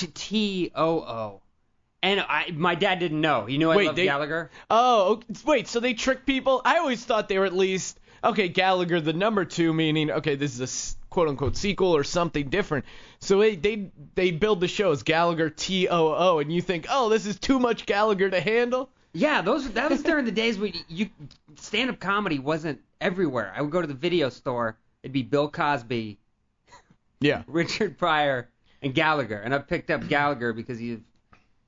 T 0.07 0.71
O 0.75 0.99
O, 1.01 1.41
and 2.03 2.21
I 2.21 2.51
my 2.55 2.75
dad 2.75 2.99
didn't 2.99 3.21
know. 3.21 3.47
He 3.47 3.59
knew 3.59 3.71
I 3.71 3.77
Wait, 3.77 3.87
loved 3.87 3.99
they- 3.99 4.05
Gallagher. 4.05 4.51
Oh, 4.71 5.21
wait. 5.45 5.69
So 5.69 5.81
they 5.81 5.95
trick 5.95 6.27
people? 6.27 6.61
I 6.65 6.79
always 6.79 7.05
thought 7.05 7.29
they 7.29 7.39
were 7.39 7.47
at 7.47 7.55
least 7.55 7.99
okay. 8.23 8.49
Gallagher, 8.49 9.01
the 9.01 9.13
number 9.13 9.45
two, 9.45 9.73
meaning 9.73 10.11
okay, 10.11 10.35
this 10.37 10.55
is 10.55 10.61
a 10.61 10.65
s- 10.65 10.97
quote 11.11 11.29
unquote 11.29 11.57
sequel 11.57 11.95
or 11.97 12.05
something 12.05 12.49
different. 12.49 12.85
So 13.21 13.39
they 13.41 13.57
they 13.57 13.91
they 14.15 14.31
build 14.33 14.61
the 14.61 14.69
show 14.69 14.91
as 14.93 15.03
Gallagher 15.03 15.51
T 15.51 15.89
O 15.89 16.15
O, 16.15 16.39
and 16.41 16.53
you 16.53 16.61
think, 16.61 16.87
oh, 16.91 17.09
this 17.09 17.27
is 17.27 17.39
too 17.39 17.59
much 17.59 17.87
Gallagher 17.87 18.31
to 18.31 18.41
handle. 18.41 18.91
Yeah, 19.17 19.43
those 19.43 19.71
that 19.73 19.91
was 19.91 20.03
during 20.03 20.25
the 20.25 20.33
days 20.33 20.59
when 20.59 20.73
you 20.89 21.09
stand-up 21.57 22.01
comedy 22.01 22.41
wasn't 22.41 22.81
everywhere. 23.01 23.53
I 23.57 23.63
would 23.63 23.71
go 23.71 23.81
to 23.81 23.87
the 23.87 23.95
video 23.95 24.29
store. 24.29 24.77
It'd 25.05 25.13
be 25.13 25.23
Bill 25.23 25.49
Cosby, 25.49 26.19
Yeah. 27.21 27.43
Richard 27.47 27.97
Pryor, 27.97 28.49
and 28.85 28.95
Gallagher, 28.95 29.39
and 29.39 29.55
I 29.55 29.59
picked 29.59 29.91
up 29.91 30.07
Gallagher 30.09 30.53
because 30.53 30.79
he's 30.79 30.99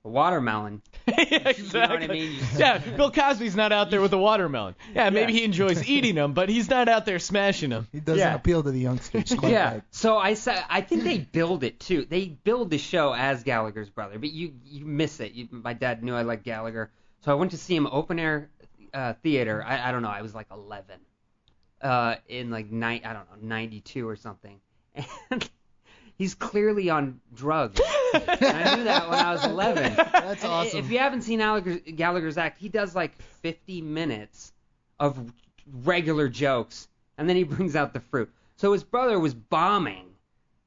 a 0.04 0.08
watermelon. 0.08 0.82
yeah, 1.08 1.14
exactly. 1.48 2.04
I 2.04 2.12
mean? 2.12 2.38
Yeah, 2.56 2.78
Bill 2.78 3.10
Cosby's 3.10 3.56
not 3.56 3.72
out 3.72 3.90
there 3.90 4.00
with 4.00 4.12
a 4.12 4.18
watermelon. 4.18 4.76
Yeah, 4.94 5.10
maybe 5.10 5.32
Yeah. 5.32 5.38
he 5.40 5.44
enjoys 5.44 5.88
eating 5.88 6.14
them, 6.14 6.32
but 6.32 6.48
he's 6.48 6.70
not 6.70 6.88
out 6.88 7.06
there 7.06 7.18
smashing 7.18 7.70
them. 7.70 7.88
He 7.90 7.98
doesn't 7.98 8.18
Yeah. 8.20 8.34
appeal 8.34 8.62
to 8.62 8.70
the 8.70 8.78
youngsters 8.78 9.34
quite 9.38 9.50
Yeah. 9.50 9.72
right. 9.72 9.82
So 9.91 10.17
I 10.17 10.34
said 10.34 10.62
I 10.69 10.81
think 10.82 11.02
they 11.02 11.19
build 11.19 11.64
it 11.64 11.81
too. 11.81 12.05
They 12.08 12.26
build 12.29 12.70
the 12.70 12.79
show 12.79 13.12
as 13.14 13.43
Gallagher's 13.43 13.91
brother, 13.91 14.19
but 14.20 14.31
you 14.31 14.52
you 14.64 14.84
miss 14.84 15.19
it. 15.19 15.32
You, 15.32 15.48
my 15.50 15.72
dad 15.72 16.05
knew 16.05 16.14
I 16.14 16.22
liked 16.22 16.44
Gallagher, 16.44 16.93
so 17.22 17.32
I 17.32 17.34
went 17.34 17.50
to 17.50 17.58
see 17.58 17.74
him 17.74 17.88
open 17.88 18.20
air 18.20 18.48
uh, 18.94 19.14
theater. 19.24 19.64
I, 19.67 19.88
I 19.88 19.93
don't 19.93 20.02
know. 20.02 20.08
I 20.08 20.22
was 20.22 20.34
like 20.34 20.46
11, 20.52 21.00
uh, 21.82 22.14
in 22.29 22.50
like 22.50 22.70
ni- 22.70 23.02
I 23.05 23.12
don't 23.12 23.29
know 23.31 23.38
92 23.43 24.08
or 24.08 24.14
something, 24.17 24.60
and 25.31 25.50
he's 26.17 26.35
clearly 26.35 26.91
on 26.91 27.20
drugs. 27.35 27.81
and 28.15 28.25
I 28.29 28.77
knew 28.77 28.85
that 28.85 29.08
when 29.08 29.19
I 29.19 29.32
was 29.32 29.44
11. 29.44 29.94
That's 29.96 30.43
And 30.44 30.53
awesome. 30.53 30.79
If 30.81 30.91
you 30.91 30.99
haven't 30.99 31.23
seen 31.23 31.39
Gallagher, 31.39 31.77
Gallagher's 31.79 32.39
act, 32.39 32.58
he 32.61 32.69
does 32.69 32.94
like 32.94 33.20
50 33.43 33.82
minutes 33.82 34.53
of 34.99 35.32
regular 35.82 36.29
jokes, 36.29 36.89
and 37.19 37.29
then 37.29 37.37
he 37.37 37.43
brings 37.44 37.77
out 37.77 37.93
the 37.93 38.01
fruit. 38.01 38.31
So 38.56 38.73
his 38.73 38.82
brother 38.85 39.19
was 39.19 39.35
bombing 39.35 40.05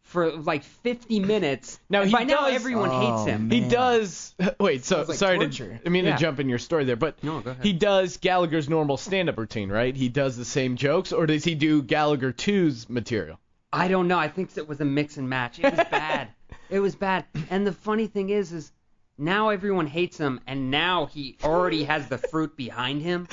for 0.04 0.32
like 0.32 0.64
50 0.64 1.20
minutes. 1.20 1.80
Now, 1.90 2.02
and 2.02 2.10
he 2.10 2.16
by 2.16 2.24
now 2.24 2.46
everyone 2.48 2.90
Oh, 2.92 3.00
hates 3.18 3.28
him. 3.28 3.50
He 3.52 3.62
does. 3.62 4.34
Wait, 4.60 4.84
so 4.84 5.04
like 5.04 5.18
sorry 5.18 5.38
torture. 5.38 5.78
to. 5.78 5.86
I 5.86 5.90
mean 5.90 6.06
Yeah. 6.06 6.16
to 6.16 6.22
jump 6.22 6.40
in 6.40 6.50
your 6.50 6.58
story 6.58 6.84
there, 6.86 6.96
but 6.96 7.24
No, 7.24 7.44
he 7.62 7.74
does 7.74 8.18
Gallagher's 8.18 8.68
normal 8.68 8.98
stand-up 8.98 9.38
routine, 9.38 9.70
right? 9.70 9.96
He 9.96 10.10
does 10.10 10.36
the 10.36 10.46
same 10.46 10.78
jokes, 10.78 11.12
or 11.14 11.28
does 11.28 11.44
he 11.44 11.54
do 11.56 11.82
Gallagher 11.84 12.32
2's 12.34 12.90
material? 12.90 13.40
I 13.72 13.88
don't 13.88 14.08
know. 14.08 14.18
I 14.18 14.28
think 14.28 14.58
it 14.58 14.68
was 14.68 14.82
a 14.82 14.86
mix 14.86 15.18
and 15.18 15.30
match. 15.30 15.60
It 15.60 15.66
was 15.66 15.86
bad. 15.92 16.30
it 16.70 16.80
was 16.80 16.96
bad. 16.96 17.26
And 17.50 17.66
the 17.66 17.72
funny 17.72 18.08
thing 18.08 18.30
is, 18.30 18.52
is 18.52 18.72
now 19.18 19.50
everyone 19.50 19.86
hates 19.86 20.18
him, 20.18 20.40
and 20.48 20.72
now 20.72 21.06
he 21.06 21.38
already 21.44 21.84
has 21.84 22.08
the 22.08 22.18
fruit 22.18 22.56
behind 22.56 23.02
him 23.02 23.28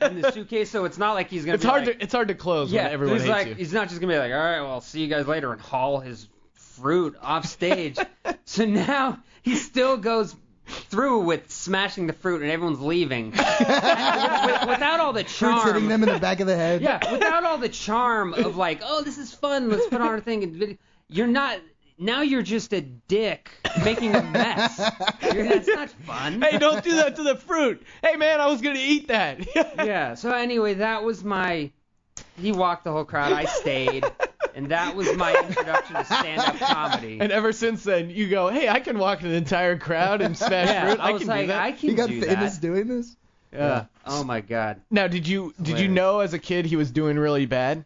in 0.00 0.20
the 0.20 0.30
suitcase. 0.32 0.70
So 0.70 0.84
it's 0.84 0.96
not 0.98 1.12
like 1.14 1.28
he's 1.28 1.44
gonna. 1.44 1.56
It's 1.56 1.64
be 1.64 1.68
hard 1.68 1.86
like, 1.86 1.98
to 1.98 2.04
it's 2.04 2.12
hard 2.14 2.28
to 2.28 2.34
close 2.34 2.72
Yeah, 2.72 2.84
when 2.84 2.92
everyone 2.92 3.16
he's 3.16 3.22
hates 3.26 3.32
like, 3.32 3.46
you. 3.48 3.54
he's 3.54 3.72
not 3.72 3.88
just 3.88 4.00
gonna 4.00 4.12
be 4.12 4.18
like, 4.18 4.32
all 4.32 4.38
right, 4.38 4.60
well, 4.60 4.70
I'll 4.70 4.80
see 4.80 5.00
you 5.00 5.08
guys 5.08 5.26
later, 5.26 5.52
and 5.52 5.60
haul 5.60 6.00
his 6.00 6.28
fruit 6.52 7.16
off 7.20 7.46
stage. 7.46 7.98
so 8.44 8.64
now 8.64 9.18
he 9.42 9.56
still 9.56 9.96
goes 9.96 10.34
through 10.74 11.20
with 11.20 11.50
smashing 11.50 12.06
the 12.06 12.12
fruit, 12.12 12.42
and 12.42 12.50
everyone's 12.50 12.80
leaving 12.80 13.32
And 13.36 13.36
with- 14.60 14.68
without 14.68 15.00
all 15.00 15.12
the 15.12 15.24
charm. 15.24 15.60
Fruits 15.60 15.72
hitting 15.74 15.88
them 15.88 16.02
in 16.02 16.08
the 16.12 16.18
back 16.18 16.40
of 16.40 16.46
the 16.46 16.56
head. 16.56 16.82
Yeah, 16.82 17.12
without 17.12 17.44
all 17.44 17.58
the 17.58 17.68
charm 17.68 18.34
of 18.34 18.56
like, 18.56 18.80
oh, 18.84 19.02
this 19.02 19.18
is 19.18 19.32
fun, 19.32 19.68
let's 19.70 19.86
put 19.86 20.00
on 20.00 20.06
our 20.08 20.20
thing. 20.20 20.42
And 20.42 20.54
video. 20.54 20.76
You're 21.08 21.26
not. 21.26 21.60
Now 21.96 22.22
you're 22.22 22.42
just 22.42 22.72
a 22.72 22.80
dick 22.80 23.52
making 23.84 24.16
a 24.16 24.22
mess. 24.22 24.78
You're, 25.32 25.44
that's 25.48 25.68
not 25.68 25.90
fun. 25.90 26.42
hey, 26.42 26.58
don't 26.58 26.82
do 26.82 26.96
that 26.96 27.14
to 27.16 27.22
the 27.22 27.36
fruit. 27.36 27.84
Hey, 28.02 28.16
man, 28.16 28.40
I 28.40 28.46
was 28.46 28.60
gonna 28.60 28.80
eat 28.80 29.08
that. 29.08 29.46
Yeah. 29.76 30.14
So 30.14 30.30
anyway, 30.32 30.74
that 30.74 31.04
was 31.04 31.22
my. 31.22 31.70
He 32.40 32.50
walked 32.50 32.82
the 32.84 32.90
whole 32.90 33.04
crowd. 33.04 33.32
I 33.32 33.44
stayed. 33.44 34.04
And 34.54 34.70
that 34.70 34.94
was 34.94 35.14
my 35.16 35.34
introduction 35.46 35.96
to 35.96 36.04
stand-up 36.04 36.58
comedy. 36.58 37.18
And 37.20 37.32
ever 37.32 37.52
since 37.52 37.84
then, 37.84 38.10
you 38.10 38.28
go, 38.28 38.48
hey, 38.48 38.68
I 38.68 38.80
can 38.80 38.98
walk 38.98 39.22
an 39.22 39.32
entire 39.32 39.76
crowd 39.78 40.20
and 40.20 40.36
smash 40.36 40.68
yeah, 40.68 40.86
fruit. 40.86 41.00
I, 41.00 41.08
I, 41.08 41.12
was 41.12 41.22
can 41.22 41.28
like, 41.28 41.40
do 41.42 41.46
that. 41.48 41.62
I 41.62 41.72
can 41.72 41.88
He 41.88 41.94
got 41.94 42.08
do 42.08 42.20
famous 42.20 42.54
that. 42.54 42.60
doing 42.60 42.88
this. 42.88 43.16
yeah. 43.52 43.86
Oh 44.06 44.24
my 44.24 44.40
god. 44.40 44.80
Now, 44.90 45.06
did 45.08 45.26
you 45.26 45.54
did 45.60 45.78
you 45.78 45.88
know 45.88 46.20
as 46.20 46.34
a 46.34 46.38
kid 46.38 46.66
he 46.66 46.76
was 46.76 46.90
doing 46.90 47.18
really 47.18 47.46
bad? 47.46 47.84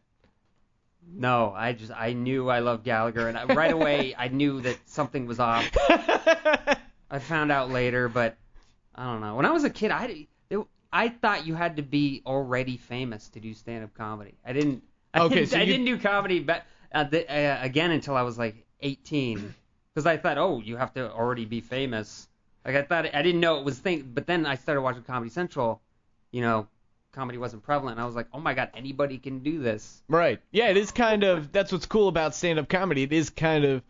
No, 1.10 1.52
I 1.56 1.72
just 1.72 1.92
I 1.92 2.12
knew 2.12 2.48
I 2.48 2.58
loved 2.58 2.84
Gallagher, 2.84 3.28
and 3.28 3.38
I, 3.38 3.44
right 3.44 3.72
away 3.72 4.14
I 4.16 4.28
knew 4.28 4.60
that 4.62 4.76
something 4.86 5.26
was 5.26 5.40
off. 5.40 5.68
I 7.10 7.18
found 7.20 7.50
out 7.50 7.70
later, 7.70 8.08
but 8.08 8.36
I 8.94 9.04
don't 9.04 9.20
know. 9.20 9.36
When 9.36 9.46
I 9.46 9.50
was 9.50 9.64
a 9.64 9.70
kid, 9.70 9.90
I 9.90 10.26
it, 10.50 10.58
I 10.92 11.08
thought 11.08 11.46
you 11.46 11.54
had 11.54 11.76
to 11.76 11.82
be 11.82 12.22
already 12.26 12.76
famous 12.76 13.28
to 13.30 13.40
do 13.40 13.54
stand-up 13.54 13.94
comedy. 13.94 14.34
I 14.44 14.52
didn't. 14.52 14.82
I 15.14 15.20
Okay, 15.22 15.34
didn't, 15.36 15.50
so 15.50 15.58
I 15.58 15.60
you- 15.62 15.72
didn't 15.72 15.86
do 15.86 15.98
comedy 15.98 16.40
ba- 16.40 16.64
uh, 16.92 17.04
the, 17.04 17.26
uh, 17.30 17.58
again 17.62 17.90
until 17.90 18.16
I 18.16 18.22
was 18.22 18.38
like 18.38 18.66
18, 18.80 19.54
because 19.94 20.06
I 20.06 20.16
thought, 20.16 20.38
oh, 20.38 20.60
you 20.60 20.76
have 20.76 20.92
to 20.94 21.10
already 21.12 21.44
be 21.44 21.60
famous. 21.60 22.28
Like 22.64 22.76
I 22.76 22.82
thought, 22.82 23.14
I 23.14 23.22
didn't 23.22 23.40
know 23.40 23.58
it 23.58 23.64
was 23.64 23.78
thing. 23.78 24.10
But 24.14 24.26
then 24.26 24.44
I 24.46 24.56
started 24.56 24.82
watching 24.82 25.02
Comedy 25.02 25.30
Central. 25.30 25.80
You 26.30 26.42
know, 26.42 26.68
comedy 27.12 27.38
wasn't 27.38 27.62
prevalent, 27.62 27.96
and 27.96 28.02
I 28.02 28.06
was 28.06 28.14
like, 28.14 28.26
oh 28.34 28.40
my 28.40 28.52
god, 28.52 28.70
anybody 28.74 29.16
can 29.18 29.38
do 29.38 29.60
this. 29.60 30.02
Right. 30.08 30.40
Yeah, 30.50 30.68
it 30.68 30.76
is 30.76 30.90
kind 30.90 31.24
of 31.24 31.50
that's 31.52 31.72
what's 31.72 31.86
cool 31.86 32.08
about 32.08 32.34
stand-up 32.34 32.68
comedy. 32.68 33.02
It 33.04 33.12
is 33.12 33.30
kind 33.30 33.64
of 33.64 33.82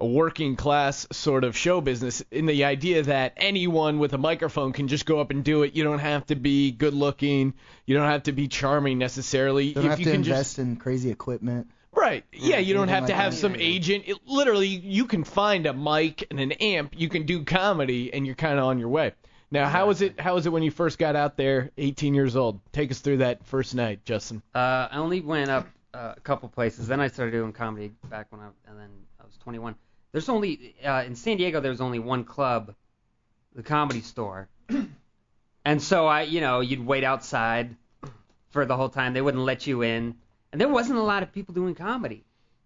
a 0.00 0.06
working 0.06 0.56
class 0.56 1.06
sort 1.12 1.44
of 1.44 1.56
show 1.56 1.80
business 1.80 2.22
in 2.30 2.46
the 2.46 2.64
idea 2.64 3.02
that 3.02 3.34
anyone 3.36 3.98
with 3.98 4.12
a 4.12 4.18
microphone 4.18 4.72
can 4.72 4.88
just 4.88 5.06
go 5.06 5.20
up 5.20 5.30
and 5.30 5.44
do 5.44 5.62
it. 5.62 5.74
You 5.74 5.84
don't 5.84 6.00
have 6.00 6.26
to 6.26 6.34
be 6.34 6.72
good 6.72 6.94
looking. 6.94 7.54
You 7.86 7.96
don't 7.96 8.08
have 8.08 8.24
to 8.24 8.32
be 8.32 8.48
charming 8.48 8.98
necessarily. 8.98 9.66
You 9.66 9.74
Don't 9.74 9.84
if 9.84 9.90
have 9.90 9.98
you 10.00 10.06
to 10.06 10.10
can 10.10 10.20
invest 10.20 10.56
just 10.56 10.58
in 10.58 10.76
crazy 10.76 11.10
equipment. 11.10 11.68
Right. 11.92 12.24
Yeah, 12.32 12.58
you 12.58 12.74
don't 12.74 12.88
anything 12.88 12.94
have 12.94 13.06
to 13.08 13.14
have 13.14 13.32
that. 13.32 13.38
some 13.38 13.54
agent. 13.56 14.04
It, 14.08 14.18
literally, 14.26 14.66
you 14.66 15.04
can 15.06 15.22
find 15.22 15.66
a 15.66 15.72
mic 15.72 16.26
and 16.30 16.40
an 16.40 16.52
amp. 16.52 16.94
You 16.96 17.08
can 17.08 17.24
do 17.24 17.44
comedy, 17.44 18.12
and 18.12 18.26
you're 18.26 18.34
kind 18.34 18.58
of 18.58 18.64
on 18.64 18.78
your 18.78 18.88
way. 18.88 19.12
Now, 19.50 19.68
how 19.68 19.86
was 19.86 20.02
it? 20.02 20.18
How 20.18 20.34
was 20.34 20.46
it 20.46 20.50
when 20.50 20.64
you 20.64 20.72
first 20.72 20.98
got 20.98 21.14
out 21.14 21.36
there, 21.36 21.70
18 21.78 22.14
years 22.14 22.34
old? 22.34 22.58
Take 22.72 22.90
us 22.90 22.98
through 22.98 23.18
that 23.18 23.46
first 23.46 23.76
night, 23.76 24.04
Justin. 24.04 24.42
Uh, 24.52 24.88
I 24.90 24.96
only 24.96 25.20
went 25.20 25.50
up 25.50 25.68
uh, 25.94 26.14
a 26.16 26.20
couple 26.20 26.48
places. 26.48 26.88
Then 26.88 27.00
I 27.00 27.06
started 27.06 27.30
doing 27.30 27.52
comedy 27.52 27.92
back 28.10 28.26
when 28.30 28.40
I 28.40 28.48
and 28.68 28.78
then 28.78 28.90
I 29.24 29.26
was 29.26 29.36
21. 29.38 29.74
There's 30.12 30.28
only 30.28 30.74
uh, 30.84 31.02
in 31.06 31.16
San 31.16 31.38
Diego. 31.38 31.60
There's 31.60 31.80
only 31.80 31.98
one 31.98 32.24
club, 32.24 32.74
the 33.54 33.62
Comedy 33.62 34.02
Store, 34.02 34.48
and 35.64 35.82
so 35.82 36.06
I, 36.06 36.22
you 36.22 36.42
know, 36.42 36.60
you'd 36.60 36.84
wait 36.84 37.04
outside 37.04 37.74
for 38.50 38.66
the 38.66 38.76
whole 38.76 38.90
time. 38.90 39.14
They 39.14 39.22
wouldn't 39.22 39.42
let 39.42 39.66
you 39.66 39.80
in, 39.82 40.14
and 40.52 40.60
there 40.60 40.68
wasn't 40.68 40.98
a 40.98 41.02
lot 41.02 41.22
of 41.22 41.32
people 41.32 41.54
doing 41.54 41.74
comedy. 41.74 42.22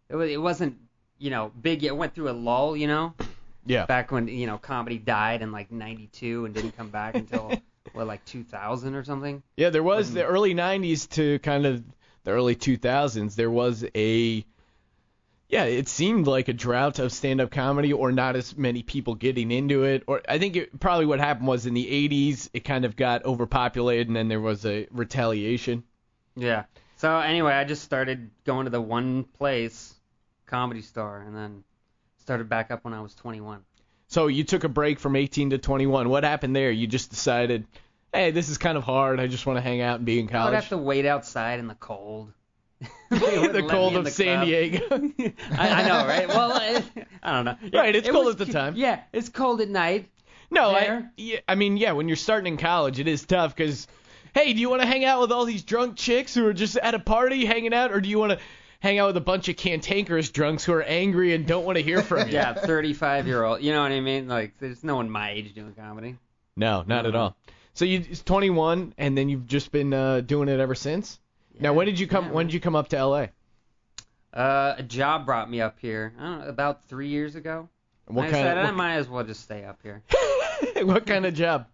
It, 0.09 0.17
was, 0.17 0.31
it 0.31 0.41
wasn't, 0.43 0.79
you 1.19 1.31
know, 1.31 1.53
big. 1.63 1.85
It 1.85 1.97
went 1.97 2.15
through 2.15 2.29
a 2.31 2.33
lull, 2.33 2.77
you 2.77 2.89
know, 2.89 3.15
Yeah. 3.67 3.87
back 3.87 4.11
when 4.11 4.27
you 4.27 4.47
know 4.47 4.59
comedy 4.59 4.99
died 4.99 5.41
in 5.43 5.53
like 5.53 5.71
'92 5.71 6.45
and 6.45 6.55
didn't 6.55 6.77
come 6.77 6.89
back 6.89 7.15
until 7.15 7.53
what 7.93 8.07
like 8.09 8.25
2000 8.25 8.95
or 8.97 9.05
something. 9.05 9.45
Yeah, 9.57 9.71
there 9.71 9.85
was 9.85 10.13
the 10.13 10.25
early 10.25 10.55
90s 10.55 11.09
to 11.11 11.39
kind 11.39 11.67
of 11.67 11.85
the 12.25 12.33
early 12.33 12.57
2000s. 12.57 13.37
There 13.37 13.51
was 13.51 13.85
a 13.95 14.45
yeah, 15.49 15.65
it 15.65 15.89
seemed 15.89 16.27
like 16.27 16.49
a 16.49 16.53
drought 16.53 16.99
of 16.99 17.11
stand-up 17.11 17.51
comedy, 17.51 17.93
or 17.93 18.13
not 18.13 18.37
as 18.37 18.57
many 18.57 18.83
people 18.83 19.15
getting 19.15 19.51
into 19.51 19.85
it. 19.85 20.03
Or 20.07 20.21
I 20.29 20.39
think 20.39 20.57
it, 20.57 20.79
probably 20.79 21.07
what 21.07 21.21
happened 21.21 21.49
was 21.49 21.65
in 21.65 21.75
the 21.75 21.87
80s 21.87 22.51
it 22.53 22.61
kind 22.61 22.85
of 22.85 22.97
got 22.97 23.25
overpopulated, 23.25 24.09
and 24.09 24.17
then 24.17 24.29
there 24.29 24.41
was 24.41 24.67
a 24.67 24.87
retaliation. 24.91 25.85
Yeah. 26.37 26.65
So 26.97 27.19
anyway, 27.19 27.53
I 27.53 27.65
just 27.65 27.83
started 27.83 28.31
going 28.45 28.65
to 28.65 28.71
the 28.71 28.81
one 28.81 29.25
place, 29.25 29.95
Comedy 30.47 30.83
Store, 30.83 31.25
and 31.27 31.35
then 31.35 31.65
started 32.19 32.49
back 32.49 32.71
up 32.71 32.85
when 32.85 32.93
I 32.93 33.01
was 33.01 33.15
21. 33.15 33.61
So 34.09 34.27
you 34.27 34.45
took 34.45 34.65
a 34.65 34.69
break 34.69 34.99
from 35.01 35.17
18 35.17 35.51
to 35.51 35.59
21. 35.59 36.09
What 36.09 36.25
happened 36.25 36.55
there? 36.55 36.71
You 36.71 36.87
just 36.87 37.11
decided, 37.11 37.67
hey, 38.13 38.33
this 38.33 38.49
is 38.49 38.59
kind 38.59 38.77
of 38.77 38.85
hard. 38.85 39.21
I 39.21 39.27
just 39.29 39.47
want 39.47 39.57
to 39.57 39.61
hang 39.63 39.81
out 39.81 39.97
and 39.97 40.05
be 40.05 40.19
in 40.19 40.25
I 40.25 40.27
would 40.27 40.33
college. 40.33 40.55
have 40.55 40.69
to 40.71 40.79
wait 40.79 41.07
outside 41.07 41.59
in 41.59 41.69
the 41.69 41.75
cold. 41.75 42.33
The 43.11 43.67
cold 43.69 43.97
of 43.97 44.05
the 44.05 44.11
San 44.11 44.39
club. 44.39 44.47
Diego. 44.47 45.35
I, 45.59 45.83
I 45.83 45.89
know, 45.89 46.07
right? 46.07 46.29
Well, 46.29 46.53
I, 46.53 46.85
I 47.23 47.33
don't 47.33 47.45
know. 47.45 47.57
Right, 47.79 47.97
it's 47.97 48.07
It 48.07 48.13
cold 48.13 48.27
was 48.27 48.41
at 48.41 48.47
the 48.47 48.53
time. 48.53 48.75
Yeah, 48.77 49.01
it's 49.13 49.29
cold 49.29 49.61
at 49.61 49.69
night. 49.69 50.09
No, 50.51 50.71
I, 50.71 51.05
yeah, 51.17 51.41
I 51.49 51.55
mean, 51.55 51.77
yeah, 51.77 51.93
when 51.93 52.09
you're 52.09 52.17
starting 52.17 52.55
in 52.55 52.59
college, 52.59 53.01
it 53.01 53.09
is 53.09 53.25
tough 53.25 53.55
because, 53.57 53.87
hey, 54.35 54.53
do 54.53 54.61
you 54.61 54.71
want 54.71 54.83
to 54.83 54.89
hang 54.89 55.05
out 55.05 55.21
with 55.21 55.33
all 55.33 55.45
these 55.45 55.63
drunk 55.63 55.97
chicks 55.97 56.35
who 56.35 56.47
are 56.47 56.53
just 56.53 56.77
at 56.77 56.95
a 56.95 56.99
party 56.99 57.45
hanging 57.45 57.75
out, 57.75 57.93
or 57.93 58.01
do 58.01 58.09
you 58.09 58.19
want 58.19 58.33
to 58.33 58.39
hang 58.81 58.99
out 58.99 59.09
with 59.09 59.17
a 59.17 59.23
bunch 59.23 59.49
of 59.49 59.57
cantankerous 59.57 60.31
drunks 60.31 60.65
who 60.65 60.73
are 60.73 60.83
angry 60.83 61.35
and 61.35 61.47
don't 61.47 61.65
want 61.65 61.77
to 61.77 61.83
hear 61.83 62.03
from 62.03 62.29
you? 62.29 62.35
Yeah, 62.35 62.55
35 62.55 63.27
year 63.27 63.43
old. 63.43 63.63
You 63.63 63.73
know 63.73 63.83
what 63.83 63.93
I 63.93 64.01
mean? 64.01 64.29
Like, 64.29 64.59
there's 64.59 64.85
no 64.85 64.97
one 64.97 65.11
my 65.11 65.31
age 65.33 65.55
doing 65.55 65.75
comedy. 65.75 66.17
No, 66.57 66.85
not 66.87 67.07
at 67.07 67.15
all. 67.15 67.37
So 67.75 67.85
you 67.85 68.05
it's 68.11 68.23
21, 68.23 68.95
and 68.99 69.17
then 69.17 69.29
you've 69.29 69.47
just 69.47 69.71
been 69.71 69.93
uh, 69.93 70.21
doing 70.21 70.49
it 70.49 70.61
ever 70.61 70.75
since. 70.75 71.21
Now, 71.61 71.73
when 71.73 71.87
did 71.87 71.99
you 71.99 72.07
come? 72.07 72.31
when 72.33 72.47
did 72.47 72.55
you 72.55 72.61
come 72.61 72.77
up 72.77 72.89
to 72.89 73.05
LA? 73.05 73.27
Uh, 74.33 74.75
a 74.79 74.83
job 74.83 75.27
brought 75.27 75.51
me 75.51 75.61
up 75.61 75.79
here. 75.81 76.15
I 76.19 76.23
don't 76.23 76.39
know, 76.41 76.47
about 76.47 76.87
three 76.89 77.09
years 77.09 77.35
ago. 77.35 77.69
What 78.07 78.27
I 78.27 78.31
kind 78.31 78.45
said 78.45 78.59
I 78.59 78.71
might 78.71 78.97
as 78.97 79.09
well 79.09 79.25
just 79.25 79.43
stay 79.43 79.65
up 79.65 79.81
here. 79.83 80.03
what, 80.09 80.87
what 80.87 81.07
kind 81.07 81.27
of 81.27 81.35
job? 81.35 81.67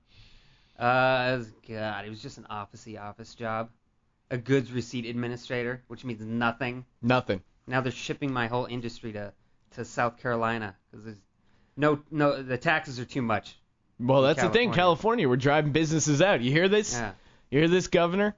Uh, 0.79 1.33
it 1.35 1.38
was, 1.38 1.53
God, 1.69 2.05
it 2.05 2.11
was 2.11 2.21
just 2.21 2.38
an 2.38 2.47
officey 2.50 3.00
office 3.00 3.35
job, 3.35 3.71
a 4.31 4.37
goods 4.37 4.73
receipt 4.73 5.07
administrator, 5.07 5.83
which 5.87 6.05
means 6.05 6.21
nothing. 6.23 6.85
Nothing. 7.00 7.43
Now 7.67 7.81
they're 7.81 7.93
shipping 7.93 8.33
my 8.33 8.49
whole 8.49 8.67
industry 8.67 9.12
to 9.12 9.33
to 9.76 9.85
South 9.85 10.19
Carolina 10.19 10.76
because 10.91 11.05
there's 11.05 11.21
no 11.76 12.00
no 12.11 12.43
the 12.43 12.59
taxes 12.59 12.99
are 12.99 13.05
too 13.05 13.23
much. 13.23 13.57
Well, 14.00 14.23
that's 14.23 14.43
the 14.43 14.49
thing, 14.49 14.73
California. 14.73 14.75
California. 14.75 15.29
We're 15.29 15.37
driving 15.37 15.73
businesses 15.73 16.21
out. 16.21 16.41
You 16.41 16.50
hear 16.50 16.69
this? 16.69 16.95
Yeah. 16.95 17.12
You 17.50 17.61
hear 17.61 17.69
this, 17.69 17.87
Governor? 17.87 18.35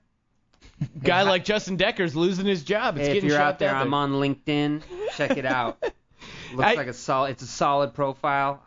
Guy 1.03 1.23
like 1.23 1.45
Justin 1.45 1.77
Decker's 1.77 2.15
losing 2.15 2.47
his 2.47 2.63
job. 2.63 2.97
It's 2.97 3.07
Hey, 3.07 3.13
if 3.13 3.15
getting 3.17 3.31
you're 3.31 3.39
shot 3.39 3.55
out 3.55 3.59
there, 3.59 3.75
I'm 3.75 3.95
on 3.95 4.13
LinkedIn. 4.13 4.83
Check 5.17 5.37
it 5.37 5.47
out. 5.47 5.79
Looks 6.53 6.69
I- 6.69 6.75
like 6.75 6.89
a 6.89 6.93
solid. 6.93 7.31
It's 7.33 7.43
a 7.43 7.47
solid 7.47 7.95
profile. 7.95 8.63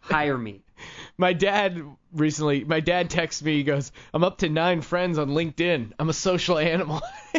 Hire 0.00 0.38
me. 0.38 0.62
My 1.18 1.32
dad 1.32 1.80
recently, 2.12 2.64
my 2.64 2.80
dad 2.80 3.08
texts 3.08 3.42
me. 3.42 3.56
He 3.56 3.62
goes, 3.62 3.92
"I'm 4.12 4.24
up 4.24 4.38
to 4.38 4.48
nine 4.48 4.82
friends 4.82 5.18
on 5.18 5.28
LinkedIn. 5.30 5.92
I'm 5.98 6.08
a 6.08 6.12
social 6.12 6.58
animal." 6.58 7.00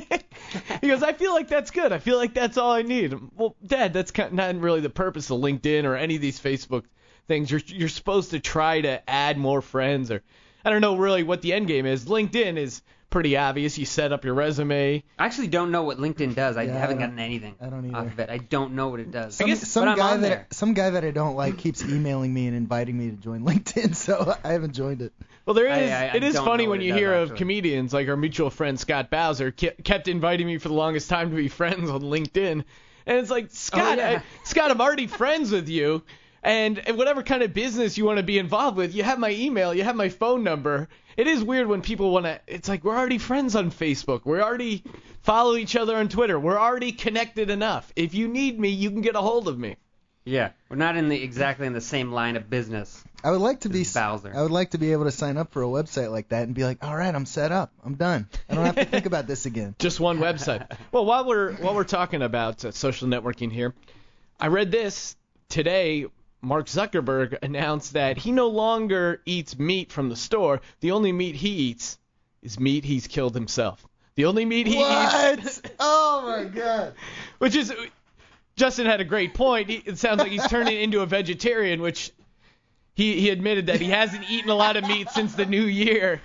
he 0.81 0.87
goes, 0.87 1.03
"I 1.03 1.11
feel 1.13 1.33
like 1.33 1.49
that's 1.49 1.71
good. 1.71 1.91
I 1.91 1.99
feel 1.99 2.17
like 2.17 2.33
that's 2.33 2.57
all 2.57 2.71
I 2.71 2.81
need." 2.83 3.13
Well, 3.35 3.55
Dad, 3.65 3.91
that's 3.91 4.13
not 4.31 4.55
really 4.61 4.79
the 4.79 4.89
purpose 4.89 5.29
of 5.29 5.41
LinkedIn 5.41 5.83
or 5.83 5.95
any 5.95 6.15
of 6.15 6.21
these 6.21 6.39
Facebook 6.39 6.85
things. 7.27 7.51
You're 7.51 7.61
you're 7.67 7.89
supposed 7.89 8.31
to 8.31 8.39
try 8.39 8.79
to 8.81 9.07
add 9.09 9.37
more 9.37 9.61
friends, 9.61 10.09
or 10.11 10.23
I 10.63 10.69
don't 10.69 10.81
know 10.81 10.95
really 10.95 11.23
what 11.23 11.41
the 11.41 11.51
end 11.53 11.67
game 11.67 11.85
is. 11.85 12.05
LinkedIn 12.05 12.57
is 12.57 12.81
pretty 13.15 13.37
obvious. 13.37 13.77
You 13.77 13.85
set 13.85 14.11
up 14.11 14.25
your 14.25 14.33
resume. 14.33 15.01
I 15.17 15.25
actually 15.25 15.47
don't 15.47 15.71
know 15.71 15.83
what 15.83 15.99
LinkedIn 15.99 16.35
does. 16.35 16.57
I 16.57 16.63
Yeah, 16.63 16.75
I 16.75 16.79
haven't 16.79 16.97
don't- 16.97 17.07
gotten 17.11 17.19
anything 17.19 17.55
I 17.61 17.67
don't 17.67 17.95
off 17.95 18.01
either. 18.03 18.11
of 18.11 18.19
it. 18.19 18.29
I 18.29 18.37
don't 18.39 18.73
know 18.73 18.89
what 18.89 18.99
it 18.99 19.09
does. 19.09 19.35
Some, 19.35 19.47
guess- 19.47 19.65
some 19.65 19.83
but 19.85 19.91
I'm 19.91 19.97
guy 19.97 20.11
on 20.15 20.21
that 20.21 20.27
there. 20.27 20.47
some 20.51 20.73
guy 20.73 20.89
that 20.89 21.05
I 21.05 21.11
don't 21.11 21.35
like 21.37 21.57
keeps 21.57 21.81
emailing 21.81 22.33
me 22.33 22.47
and 22.47 22.57
inviting 22.57 22.97
me 22.97 23.11
to 23.11 23.15
join 23.15 23.41
LinkedIn, 23.45 23.95
so 23.95 24.35
I 24.43 24.51
haven't 24.51 24.73
joined 24.73 25.01
it. 25.01 25.13
Well, 25.45 25.53
there 25.53 25.69
I- 25.69 25.77
is. 25.79 25.91
I- 25.91 26.05
I 26.07 26.15
it 26.15 26.23
is 26.23 26.33
don't 26.35 26.43
funny 26.45 26.65
know 26.65 26.71
when 26.71 26.79
what 26.79 26.83
it 26.83 26.87
you 26.87 26.91
does, 26.91 26.99
hear 26.99 27.13
of 27.13 27.21
actually. 27.29 27.37
comedians 27.37 27.93
like 27.93 28.09
our 28.09 28.17
mutual 28.17 28.49
friend 28.49 28.77
Scott 28.77 29.09
Bowser 29.09 29.51
ke- 29.51 29.81
kept 29.83 30.09
inviting 30.09 30.45
me 30.47 30.57
for 30.57 30.67
the 30.67 30.73
longest 30.75 31.09
time 31.09 31.29
to 31.29 31.35
be 31.37 31.47
friends 31.61 31.89
on 31.89 32.01
LinkedIn, 32.01 32.63
and 33.05 33.17
it's 33.17 33.29
like 33.31 33.45
oh, 33.45 33.49
Scott, 33.53 33.97
yeah. 33.97 34.21
I, 34.21 34.45
Scott, 34.45 34.71
I'm 34.71 34.81
already 34.81 35.07
friends 35.07 35.51
with 35.51 35.69
you, 35.69 36.03
and, 36.45 36.77
and 36.87 36.95
whatever 36.95 37.23
kind 37.23 37.41
of 37.41 37.53
business 37.53 37.97
you 37.97 38.05
want 38.05 38.17
to 38.17 38.23
be 38.23 38.37
involved 38.37 38.77
with, 38.77 38.93
you 38.93 39.01
have 39.01 39.17
my 39.17 39.31
email, 39.31 39.73
you 39.73 39.83
have 39.83 39.95
my 39.95 40.09
phone 40.09 40.43
number. 40.43 40.87
It 41.17 41.27
is 41.27 41.43
weird 41.43 41.67
when 41.67 41.81
people 41.81 42.11
want 42.11 42.25
to. 42.27 42.39
It's 42.45 42.69
like 42.69 42.83
we're 42.83 42.95
already 42.95 43.17
friends 43.17 43.55
on 43.55 43.71
Facebook. 43.71 44.21
We 44.25 44.39
already 44.39 44.83
follow 45.23 45.55
each 45.55 45.75
other 45.75 45.95
on 45.95 46.07
Twitter. 46.07 46.39
We're 46.39 46.59
already 46.59 46.91
connected 46.91 47.49
enough. 47.49 47.91
If 47.95 48.13
you 48.13 48.27
need 48.27 48.59
me, 48.59 48.69
you 48.69 48.91
can 48.91 49.01
get 49.01 49.15
a 49.15 49.21
hold 49.21 49.47
of 49.47 49.57
me. 49.57 49.77
Yeah, 50.23 50.51
we're 50.69 50.75
not 50.75 50.95
in 50.97 51.09
the 51.09 51.21
exactly 51.21 51.67
in 51.67 51.73
the 51.73 51.81
same 51.81 52.11
line 52.11 52.35
of 52.35 52.49
business. 52.49 53.03
I 53.23 53.31
would 53.31 53.41
like 53.41 53.61
to 53.61 53.69
be 53.69 53.79
This 53.79 53.93
Bowser. 53.93 54.31
I 54.35 54.41
would 54.41 54.51
like 54.51 54.71
to 54.71 54.77
be 54.77 54.91
able 54.91 55.05
to 55.05 55.11
sign 55.11 55.37
up 55.37 55.51
for 55.51 55.63
a 55.63 55.67
website 55.67 56.11
like 56.11 56.29
that 56.29 56.43
and 56.43 56.53
be 56.53 56.63
like, 56.63 56.83
all 56.83 56.95
right, 56.95 57.13
I'm 57.13 57.25
set 57.25 57.51
up. 57.51 57.71
I'm 57.83 57.95
done. 57.95 58.27
I 58.49 58.55
don't 58.55 58.65
have 58.65 58.75
to 58.75 58.85
think 58.85 59.05
about 59.07 59.25
this 59.25 59.45
again. 59.47 59.75
Just 59.79 59.99
one 59.99 60.19
website. 60.19 60.67
well, 60.91 61.05
while 61.05 61.25
we're 61.25 61.53
while 61.53 61.73
we're 61.73 61.83
talking 61.85 62.21
about 62.21 62.65
uh, 62.65 62.71
social 62.71 63.07
networking 63.07 63.51
here, 63.51 63.73
I 64.39 64.47
read 64.47 64.71
this 64.71 65.15
today. 65.49 66.05
Mark 66.45 66.67
Zuckerberg 66.67 67.39
announced 67.41 67.93
that 67.93 68.17
he 68.17 68.31
no 68.31 68.47
longer 68.47 69.19
eats 69.25 69.57
meat 69.57 69.91
from 69.91 70.09
the 70.09 70.15
store. 70.15 70.61
The 70.79 70.91
only 70.91 71.11
meat 71.11 71.35
he 71.35 71.49
eats 71.49 71.97
is 72.43 72.59
meat 72.59 72.85
he's 72.85 73.07
killed 73.07 73.33
himself. 73.33 73.83
The 74.13 74.25
only 74.25 74.45
meat 74.45 74.67
he 74.67 74.75
eats, 74.75 74.83
What? 74.83 75.71
oh 75.79 76.23
my 76.23 76.43
god. 76.47 76.93
which 77.39 77.55
is 77.55 77.73
Justin 78.55 78.85
had 78.85 79.01
a 79.01 79.03
great 79.03 79.33
point. 79.33 79.69
He, 79.71 79.77
it 79.77 79.97
sounds 79.97 80.19
like 80.19 80.31
he's 80.31 80.47
turning 80.47 80.79
into 80.79 81.01
a 81.01 81.07
vegetarian, 81.07 81.81
which 81.81 82.11
he 82.93 83.19
he 83.19 83.31
admitted 83.31 83.65
that 83.65 83.81
he 83.81 83.89
hasn't 83.89 84.29
eaten 84.29 84.51
a 84.51 84.55
lot 84.55 84.77
of 84.77 84.87
meat 84.87 85.09
since 85.09 85.33
the 85.33 85.47
new 85.47 85.63
year. 85.63 86.21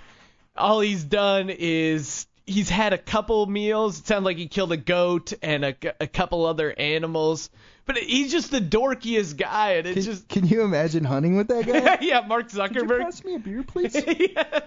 All 0.55 0.81
he's 0.81 1.03
done 1.03 1.49
is 1.49 2.27
he's 2.51 2.69
had 2.69 2.93
a 2.93 2.99
couple 2.99 3.47
meals. 3.47 3.99
It 4.01 4.07
sounds 4.07 4.25
like 4.25 4.37
he 4.37 4.49
killed 4.49 4.73
a 4.73 4.77
goat 4.77 5.33
and 5.43 5.65
a, 5.65 5.75
a 6.01 6.07
couple 6.07 6.45
other 6.47 6.73
animals. 6.77 7.51
But 7.87 7.97
he's 7.99 8.31
just 8.31 8.51
the 8.51 8.61
dorkiest 8.61 9.37
guy, 9.37 9.73
and 9.75 9.87
it's 9.87 9.95
Can, 9.95 10.05
just 10.05 10.29
can 10.29 10.47
you 10.47 10.63
imagine 10.63 11.03
hunting 11.05 11.37
with 11.37 11.49
that 11.49 11.67
guy? 11.67 11.99
yeah, 12.03 12.21
Mark 12.21 12.49
Zuckerberg. 12.49 12.75
Could 12.75 12.91
you 12.91 12.99
pass 13.05 13.25
me 13.25 13.35
a 13.35 13.39
beer, 13.39 13.63
please? 13.65 13.95
yeah, 14.07 14.61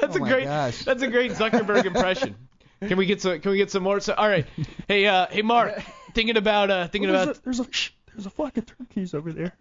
that's 0.00 0.16
Oh 0.16 0.16
a 0.16 0.18
great 0.20 0.44
gosh. 0.44 0.84
that's 0.84 1.02
a 1.02 1.08
great 1.08 1.32
Zuckerberg 1.32 1.86
impression. 1.86 2.36
Can 2.80 2.96
we 2.96 3.06
get 3.06 3.20
some? 3.20 3.40
Can 3.40 3.50
we 3.50 3.56
get 3.56 3.70
some 3.72 3.82
more? 3.82 3.98
So, 3.98 4.14
all 4.14 4.28
right. 4.28 4.46
Hey, 4.86 5.06
uh, 5.06 5.26
hey, 5.30 5.42
Mark. 5.42 5.82
Thinking 6.14 6.36
about 6.36 6.70
uh, 6.70 6.86
thinking 6.88 7.10
Oh, 7.10 7.14
there's, 7.14 7.24
about. 7.24 7.36
a, 7.38 7.42
there's 7.42 7.60
a 7.60 7.66
shh, 7.72 7.90
there's 8.14 8.26
a 8.26 8.30
flock 8.30 8.56
of 8.58 8.66
turkeys 8.66 9.14
over 9.14 9.32
there. 9.32 9.52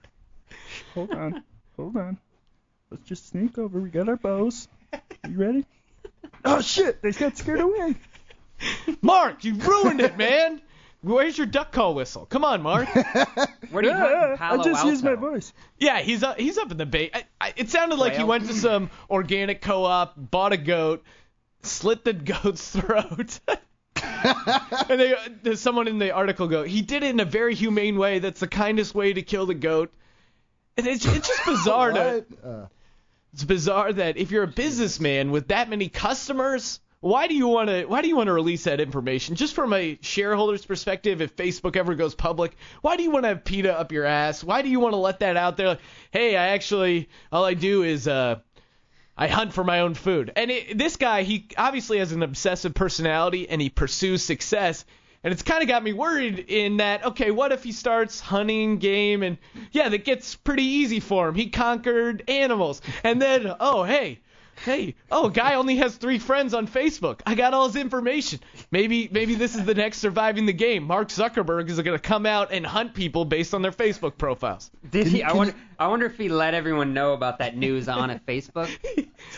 Hold 0.94 1.12
on, 1.12 1.44
hold 1.76 1.98
on. 1.98 2.18
Let's 2.92 3.04
just 3.06 3.28
sneak 3.30 3.58
over. 3.58 3.80
We 3.80 3.90
got 3.90 4.08
our 4.10 4.16
bows. 4.16 4.68
You 5.28 5.36
ready? 5.38 5.66
Oh 6.46 6.62
shit! 6.62 7.02
They 7.02 7.12
got 7.12 7.38
scared 7.38 7.60
away. 7.60 7.96
Mark, 9.02 9.44
you 9.44 9.56
ruined 9.56 10.02
it, 10.02 10.18
man. 10.18 10.62
Where's 11.02 11.38
your 11.38 11.48
duck 11.48 11.72
call 11.72 11.94
whistle? 11.94 12.26
Come 12.26 12.44
on, 12.44 12.62
Mark. 12.62 12.90
Where 13.70 13.82
do 13.84 13.90
you 13.90 13.94
hunt 13.94 14.12
in 14.12 14.20
Yeah, 14.20 14.34
I 14.34 14.36
Palo 14.36 14.64
just 14.64 14.86
used 14.86 15.04
my 15.04 15.16
voice. 15.16 15.54
Yeah, 15.78 16.00
he's 16.00 16.24
up, 16.24 16.40
he's 16.40 16.58
up 16.58 16.72
in 16.72 16.78
the 16.78 16.86
bay. 16.88 17.12
I, 17.14 17.24
I, 17.40 17.54
it 17.56 17.70
sounded 17.70 18.00
like 18.00 18.16
he 18.16 18.24
went 18.24 18.48
to 18.48 18.54
some 18.54 18.90
organic 19.10 19.62
co-op, 19.62 20.14
bought 20.18 20.54
a 20.54 20.58
goat, 20.58 21.04
slit 21.62 22.04
the 22.04 22.14
goat's 22.14 22.72
throat. 22.76 23.40
and 23.96 25.00
they, 25.00 25.16
there's 25.44 25.62
someone 25.62 25.88
in 25.88 26.00
the 26.00 26.12
article 26.12 26.48
go, 26.48 26.64
he 26.64 26.82
did 26.82 27.04
it 27.04 27.10
in 27.10 27.20
a 27.20 27.26
very 27.26 27.54
humane 27.56 27.98
way. 27.98 28.20
That's 28.20 28.40
the 28.40 28.48
kindest 28.48 28.96
way 28.96 29.14
to 29.14 29.22
kill 29.22 29.46
the 29.46 29.56
goat. 29.56 29.94
And 30.78 30.88
it's, 30.88 31.06
it's 31.06 31.28
just 31.28 31.42
bizarre 31.46 31.92
to, 31.92 32.26
What? 32.42 32.50
Uh, 32.50 32.66
it's 33.38 33.44
bizarre 33.44 33.94
that 33.94 34.18
if 34.18 34.32
you're 34.32 34.42
a 34.42 34.48
businessman 34.48 35.30
with 35.30 35.50
that 35.50 35.70
many 35.70 35.90
customers, 35.90 36.80
why 37.02 37.28
do 37.28 37.36
you 37.36 37.48
want 37.48 37.70
to 37.70 37.86
why 37.86 38.02
do 38.02 38.08
you 38.08 38.16
want 38.16 38.26
to 38.26 38.34
release 38.34 38.64
that 38.64 38.82
information? 38.82 39.36
Just 39.36 39.54
from 39.54 39.74
a 39.74 40.00
shareholder's 40.02 40.66
perspective, 40.66 41.22
if 41.22 41.36
Facebook 41.36 41.76
ever 41.76 41.94
goes 41.94 42.16
public, 42.16 42.58
why 42.82 42.98
do 42.98 43.04
you 43.04 43.12
want 43.12 43.26
to 43.26 43.28
have 43.28 43.44
PETA 43.44 43.80
up 43.80 43.92
your 43.92 44.06
ass? 44.06 44.44
Why 44.44 44.64
do 44.64 44.70
you 44.70 44.80
want 44.80 44.94
to 44.94 44.98
let 44.98 45.20
that 45.20 45.38
out 45.38 45.56
there? 45.56 45.68
Like, 45.68 45.82
hey, 46.10 46.36
I 46.36 46.48
actually 46.48 47.10
all 47.32 47.46
I 47.46 47.54
do 47.54 47.84
is 47.84 48.08
uh 48.08 48.40
I 49.16 49.28
hunt 49.28 49.54
for 49.54 49.64
my 49.64 49.82
own 49.82 49.94
food. 49.94 50.32
And 50.36 50.50
it, 50.50 50.76
this 50.76 50.96
guy, 50.96 51.22
he 51.22 51.48
obviously 51.60 52.00
has 52.00 52.14
an 52.14 52.24
obsessive 52.24 52.74
personality 52.74 53.48
and 53.48 53.62
he 53.62 53.70
pursues 53.70 54.24
success. 54.24 54.84
And 55.24 55.34
it's 55.34 55.44
kind 55.44 55.62
of 55.62 55.68
got 55.68 55.84
me 55.84 55.94
worried 55.94 56.40
in 56.48 56.78
that, 56.78 57.06
okay, 57.06 57.32
what 57.32 57.52
if 57.52 57.64
he 57.64 57.72
starts 57.72 58.20
hunting 58.20 58.78
game 58.78 59.24
and, 59.24 59.38
yeah, 59.72 59.90
that 59.90 60.06
gets 60.06 60.36
pretty 60.36 60.64
easy 60.64 61.00
for 61.00 61.28
him. 61.28 61.36
He 61.36 61.50
conquered 61.50 62.24
animals. 62.28 62.82
And 63.04 63.22
then, 63.22 63.54
oh, 63.60 63.84
hey, 63.84 64.20
hey, 64.64 64.96
oh, 65.12 65.30
guy 65.30 65.56
only 65.56 65.78
has 65.78 65.96
three 65.96 66.20
friends 66.20 66.54
on 66.54 66.68
Facebook. 66.68 67.22
I 67.26 67.36
got 67.36 67.54
all 67.54 67.68
his 67.68 67.76
information. 67.76 68.40
Maybe, 68.72 69.10
maybe 69.12 69.36
this 69.36 69.56
is 69.56 69.66
the 69.66 69.74
next 69.74 70.00
surviving 70.00 70.46
the 70.46 70.54
game. 70.54 70.84
Mark 70.84 71.10
Zuckerberg 71.10 71.70
is 71.70 71.80
going 71.82 71.98
to 71.98 72.00
come 72.00 72.26
out 72.26 72.52
and 72.52 72.66
hunt 72.66 72.94
people 72.94 73.26
based 73.26 73.54
on 73.54 73.62
their 73.62 73.72
Facebook 73.72 74.18
profiles. 74.18 74.72
Did 74.90 75.08
he? 75.08 75.24
I 75.24 75.34
wonder. 75.34 75.56
I 75.80 75.88
wonder 75.88 76.08
if 76.08 76.18
he 76.18 76.28
let 76.28 76.56
everyone 76.56 76.94
know 76.94 77.14
about 77.14 77.40
that 77.40 77.56
news 77.56 77.88
on 77.88 78.10
a 78.10 78.20
Facebook. 78.28 78.70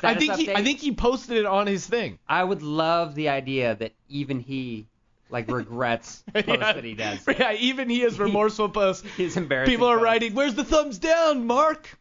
I 0.03 0.15
status 0.15 0.19
think 0.19 0.35
he, 0.35 0.55
I 0.55 0.63
think 0.63 0.79
he 0.79 0.93
posted 0.93 1.37
it 1.37 1.45
on 1.45 1.67
his 1.67 1.85
thing. 1.85 2.17
I 2.27 2.43
would 2.43 2.61
love 2.61 3.13
the 3.15 3.29
idea 3.29 3.75
that 3.75 3.93
even 4.07 4.39
he 4.39 4.87
like 5.29 5.49
regrets 5.51 6.23
posts 6.33 6.47
yeah. 6.47 6.73
that 6.73 6.83
he 6.83 6.93
does. 6.93 7.25
Yeah, 7.27 7.53
even 7.53 7.89
he 7.89 8.01
has 8.01 8.19
remorseful 8.19 8.69
posts. 8.69 9.07
His 9.15 9.37
embarrassed. 9.37 9.69
People 9.69 9.87
are 9.87 9.95
posts. 9.95 10.03
writing, 10.03 10.33
"Where's 10.33 10.55
the 10.55 10.63
thumbs 10.63 10.99
down, 10.99 11.45
Mark? 11.47 11.97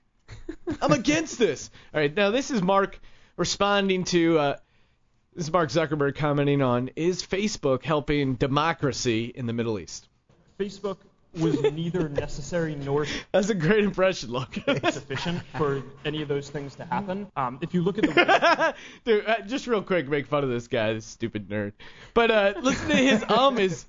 I'm 0.81 0.93
against 0.93 1.39
this." 1.39 1.71
All 1.95 2.01
right, 2.01 2.15
now 2.15 2.31
this 2.31 2.51
is 2.51 2.63
Mark 2.63 2.99
responding 3.37 4.05
to 4.05 4.39
uh, 4.39 4.57
this 5.35 5.47
is 5.47 5.53
Mark 5.53 5.71
Zuckerberg 5.71 6.17
commenting 6.17 6.63
on 6.63 6.91
is 6.97 7.23
Facebook 7.23 7.85
helping 7.85 8.35
democracy 8.35 9.27
in 9.27 9.47
the 9.47 9.53
Middle 9.53 9.79
East? 9.79 10.09
Facebook 10.59 10.99
was 11.37 11.61
neither 11.63 12.09
necessary 12.09 12.75
nor 12.75 13.07
That's 13.33 13.51
a 13.51 13.55
great 13.55 13.85
impression, 13.85 14.31
look. 14.31 14.55
sufficient 14.91 15.43
for 15.57 15.83
any 16.05 16.23
of 16.23 16.29
those 16.29 16.51
things 16.51 16.75
to 16.77 16.85
happen. 16.85 17.27
Um, 17.37 17.59
if 17.61 17.75
you 17.75 17.83
look 17.83 17.99
at 17.99 18.05
the 18.05 18.11
way 18.11 18.73
Dude, 19.05 19.27
uh, 19.27 19.41
just 19.43 19.67
real 19.67 19.83
quick, 19.83 20.09
make 20.09 20.27
fun 20.27 20.45
of 20.45 20.51
this 20.51 20.69
guy, 20.69 20.95
this 20.95 21.05
stupid 21.05 21.49
nerd. 21.49 21.73
But 22.15 22.31
uh, 22.31 22.55
listen 22.61 22.89
to 22.89 22.97
his 22.97 23.25
um 23.29 23.59
is. 23.59 23.87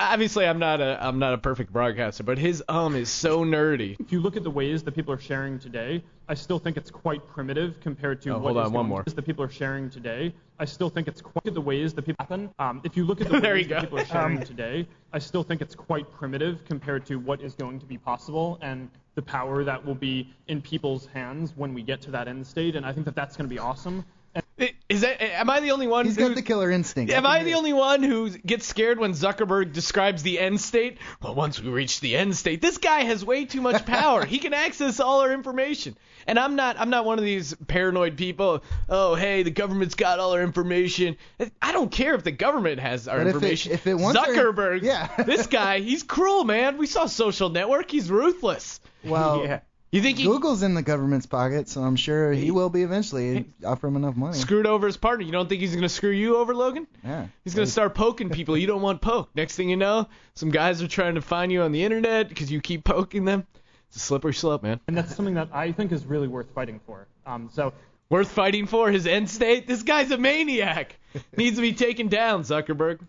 Obviously, 0.00 0.46
I'm 0.46 0.58
not 0.58 0.80
a 0.80 0.98
I'm 1.04 1.18
not 1.18 1.34
a 1.34 1.38
perfect 1.38 1.72
broadcaster, 1.72 2.22
but 2.22 2.38
his 2.38 2.62
um 2.68 2.94
is 2.96 3.08
so 3.08 3.44
nerdy. 3.44 3.98
if 4.00 4.12
you 4.12 4.20
look 4.20 4.36
at 4.36 4.42
the 4.42 4.50
ways 4.50 4.82
that 4.82 4.92
people 4.92 5.14
are 5.14 5.20
sharing 5.20 5.58
today, 5.58 6.02
I 6.28 6.34
still 6.34 6.58
think 6.58 6.76
it's 6.76 6.90
quite 6.90 7.26
primitive 7.28 7.78
compared 7.80 8.20
to 8.22 8.30
Oh, 8.30 8.38
what 8.38 8.54
hold 8.54 8.56
is 8.58 8.66
on, 8.68 8.72
one 8.72 8.82
going- 8.84 8.88
more. 8.88 9.04
that 9.04 9.22
people 9.24 9.44
are 9.44 9.50
sharing 9.50 9.88
today. 9.90 10.34
I 10.58 10.64
still 10.64 10.90
think 10.90 11.08
it's 11.08 11.20
quite 11.20 11.52
the 11.54 11.60
ways 11.60 11.94
that 11.94 12.02
people 12.02 12.16
happen. 12.20 12.50
Um, 12.58 12.80
if 12.84 12.96
you 12.96 13.04
look 13.04 13.20
at 13.20 13.28
the 13.28 13.40
ways 13.40 13.68
that 13.68 13.82
people 13.82 13.98
are 13.98 14.04
sharing 14.04 14.40
today, 14.42 14.86
I 15.12 15.18
still 15.18 15.42
think 15.42 15.60
it's 15.60 15.74
quite 15.74 16.10
primitive 16.12 16.64
compared 16.64 17.04
to 17.06 17.16
what 17.16 17.40
is 17.40 17.54
going 17.54 17.78
to 17.80 17.86
be 17.86 17.98
possible 17.98 18.58
and 18.62 18.88
the 19.14 19.22
power 19.22 19.64
that 19.64 19.84
will 19.84 19.94
be 19.94 20.28
in 20.48 20.60
people's 20.62 21.06
hands 21.06 21.52
when 21.56 21.74
we 21.74 21.82
get 21.82 22.00
to 22.02 22.10
that 22.12 22.28
end 22.28 22.46
state. 22.46 22.76
And 22.76 22.86
I 22.86 22.92
think 22.92 23.04
that 23.06 23.14
that's 23.14 23.36
going 23.36 23.48
to 23.48 23.52
be 23.54 23.58
awesome. 23.58 24.04
And 24.34 24.72
Is 24.92 25.00
that 25.02 25.20
am 25.22 25.50
I 25.50 25.60
the 25.60 25.70
only 25.72 25.86
one? 25.86 26.04
he's 26.06 26.16
who, 26.16 26.28
got 26.28 26.34
the 26.34 26.42
killer 26.42 26.70
instinct. 26.70 27.12
Am 27.12 27.26
I 27.26 27.42
the 27.44 27.54
only 27.54 27.72
one 27.72 28.02
who 28.02 28.30
gets 28.30 28.66
scared 28.66 28.98
when 28.98 29.12
Zuckerberg 29.12 29.72
describes 29.72 30.22
the 30.22 30.38
end 30.38 30.60
state? 30.60 30.98
Well, 31.22 31.34
once 31.34 31.60
we 31.60 31.70
reach 31.70 32.00
the 32.00 32.16
end 32.16 32.36
state, 32.36 32.60
this 32.60 32.78
guy 32.78 33.00
has 33.04 33.24
way 33.24 33.44
too 33.44 33.60
much 33.60 33.84
power. 33.86 34.24
he 34.24 34.38
can 34.38 34.54
access 34.54 35.00
all 35.00 35.20
our 35.20 35.32
information. 35.32 35.96
And 36.26 36.38
I'm 36.38 36.54
not 36.54 36.76
I'm 36.78 36.90
not 36.90 37.04
one 37.04 37.18
of 37.18 37.24
these 37.24 37.54
paranoid 37.66 38.16
people. 38.16 38.62
Oh, 38.88 39.14
hey, 39.16 39.42
the 39.42 39.50
government's 39.50 39.94
got 39.96 40.18
all 40.20 40.32
our 40.34 40.42
information. 40.42 41.16
I 41.60 41.72
don't 41.72 41.90
care 41.90 42.14
if 42.14 42.22
the 42.22 42.30
government 42.30 42.78
has 42.80 43.08
our 43.08 43.18
But 43.18 43.26
if 43.26 43.32
it- 43.32 43.36
information. 43.36 43.72
if 43.72 43.86
it 43.86 43.94
wants 43.94 44.20
our- 44.20 44.26
Zuckerberg, 44.28 44.82
Yeah. 44.82 45.08
this 45.24 45.46
guy, 45.48 45.80
he's 45.80 46.02
cruel, 46.04 46.44
man. 46.44 46.78
We 46.78 46.86
saw 46.86 47.06
Social 47.06 47.48
Network. 47.48 47.90
He's 47.90 48.08
ruthless. 48.10 48.78
Well, 49.04 49.42
Yeah. 49.44 49.60
You 49.92 50.00
think 50.00 50.16
he 50.18 50.24
Google's 50.24 50.62
in 50.62 50.72
the 50.72 50.82
government's 50.82 51.26
pocket, 51.26 51.68
so 51.68 51.82
I'm 51.82 51.96
sure 51.96 52.32
he 52.32 52.50
will 52.50 52.70
be 52.70 52.82
eventually. 52.82 53.44
Offer 53.64 53.88
him 53.88 53.96
enough 53.96 54.16
money. 54.16 54.38
screwed 54.38 54.66
over 54.66 54.86
his 54.86 54.96
partner? 54.96 55.24
You 55.24 55.32
don't 55.32 55.48
think 55.48 55.60
he's 55.60 55.74
gonna 55.74 55.88
screw 55.90 56.10
you 56.10 56.38
over, 56.38 56.54
Logan? 56.54 56.86
Yeah. 57.04 57.26
He's 57.44 57.54
gonna 57.54 57.66
start 57.66 57.94
poking 57.94 58.30
people 58.30 58.56
you 58.56 58.66
don't 58.66 58.80
want 58.80 59.02
poked. 59.02 59.36
Next 59.36 59.54
thing 59.54 59.68
you 59.68 59.76
know, 59.76 60.08
some 60.34 60.50
guys 60.50 60.80
are 60.82 60.88
trying 60.88 61.16
to 61.16 61.20
find 61.20 61.52
you 61.52 61.60
on 61.62 61.72
the 61.72 61.84
internet 61.84 62.30
because 62.30 62.50
you 62.50 62.60
keep 62.62 62.84
poking 62.84 63.26
them. 63.26 63.46
It's 63.88 63.98
a 63.98 64.00
slippery 64.00 64.32
slope, 64.32 64.62
man. 64.62 64.80
and 64.88 64.96
that's 64.96 65.14
something 65.14 65.34
that 65.34 65.50
I 65.52 65.72
think 65.72 65.92
is 65.92 66.06
really 66.06 66.26
worth 66.26 66.50
fighting 66.54 66.80
for. 66.86 67.06
Um, 67.26 67.50
so 67.52 67.74
Worth 68.08 68.30
fighting 68.30 68.66
for 68.66 68.90
his 68.90 69.06
end 69.06 69.30
state. 69.30 69.66
This 69.66 69.82
guy's 69.82 70.10
a 70.10 70.18
maniac. 70.18 70.98
Needs 71.36 71.56
to 71.56 71.62
be 71.62 71.72
taken 71.72 72.08
down, 72.08 72.42
Zuckerberg. 72.42 73.00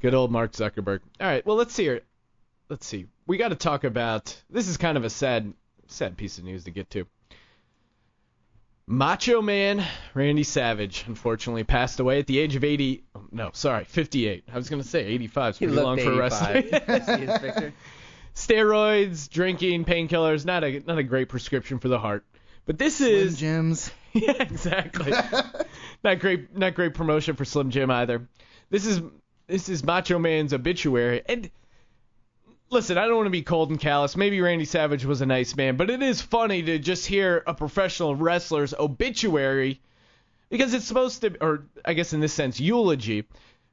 Good 0.00 0.14
old 0.14 0.30
Mark 0.30 0.52
Zuckerberg. 0.52 1.00
All 1.20 1.26
right, 1.26 1.44
well 1.44 1.56
let's 1.56 1.74
see 1.74 1.82
here. 1.84 2.00
Let's 2.70 2.86
see. 2.86 3.06
We 3.26 3.36
got 3.36 3.48
to 3.48 3.56
talk 3.56 3.82
about. 3.84 4.40
This 4.48 4.68
is 4.68 4.76
kind 4.76 4.96
of 4.96 5.04
a 5.04 5.10
sad, 5.10 5.52
sad 5.88 6.16
piece 6.16 6.38
of 6.38 6.44
news 6.44 6.64
to 6.64 6.70
get 6.70 6.88
to. 6.90 7.06
Macho 8.86 9.42
Man 9.42 9.84
Randy 10.14 10.42
Savage 10.42 11.04
unfortunately 11.06 11.64
passed 11.64 12.00
away 12.00 12.18
at 12.20 12.26
the 12.26 12.38
age 12.38 12.56
of 12.56 12.64
80. 12.64 13.04
oh, 13.14 13.24
No, 13.30 13.50
sorry, 13.52 13.84
58. 13.84 14.44
I 14.52 14.56
was 14.56 14.68
gonna 14.68 14.82
say 14.84 15.04
85. 15.04 15.48
It's 15.50 15.58
He 15.58 15.66
pretty 15.66 15.80
long 15.82 15.98
for 15.98 16.12
85. 16.12 16.18
wrestling. 16.18 17.02
See 17.18 17.26
his 17.26 17.38
picture. 17.38 17.72
Steroids, 18.34 19.28
drinking, 19.28 19.84
painkillers, 19.84 20.44
not 20.44 20.64
a 20.64 20.80
not 20.80 20.98
a 20.98 21.02
great 21.02 21.28
prescription 21.28 21.78
for 21.78 21.88
the 21.88 21.98
heart. 21.98 22.24
But 22.66 22.78
this 22.78 23.00
is 23.00 23.08
Slim 23.08 23.26
is 23.26 23.38
Jims. 23.38 23.90
yeah, 24.12 24.42
exactly. 24.42 25.12
not 26.04 26.20
great, 26.20 26.56
not 26.56 26.74
great 26.74 26.94
promotion 26.94 27.34
for 27.36 27.44
Slim 27.44 27.70
Jim 27.70 27.90
either. 27.90 28.28
This 28.70 28.86
is 28.86 29.00
this 29.48 29.68
is 29.68 29.82
Macho 29.84 30.18
Man's 30.18 30.54
obituary, 30.54 31.22
and 31.28 31.50
listen, 32.70 32.96
I 32.96 33.06
don't 33.06 33.16
want 33.16 33.26
to 33.26 33.30
be 33.30 33.42
cold 33.42 33.70
and 33.70 33.80
callous. 33.80 34.16
Maybe 34.16 34.40
Randy 34.40 34.64
Savage 34.64 35.04
was 35.04 35.20
a 35.20 35.26
nice 35.26 35.56
man, 35.56 35.76
but 35.76 35.90
it 35.90 36.02
is 36.02 36.22
funny 36.22 36.62
to 36.62 36.78
just 36.78 37.06
hear 37.06 37.42
a 37.46 37.54
professional 37.54 38.14
wrestler's 38.14 38.74
obituary 38.74 39.80
because 40.48 40.72
it's 40.74 40.84
supposed 40.84 41.20
to, 41.22 41.36
or 41.40 41.64
I 41.84 41.94
guess 41.94 42.12
in 42.12 42.20
this 42.20 42.32
sense, 42.32 42.60
eulogy, 42.60 43.26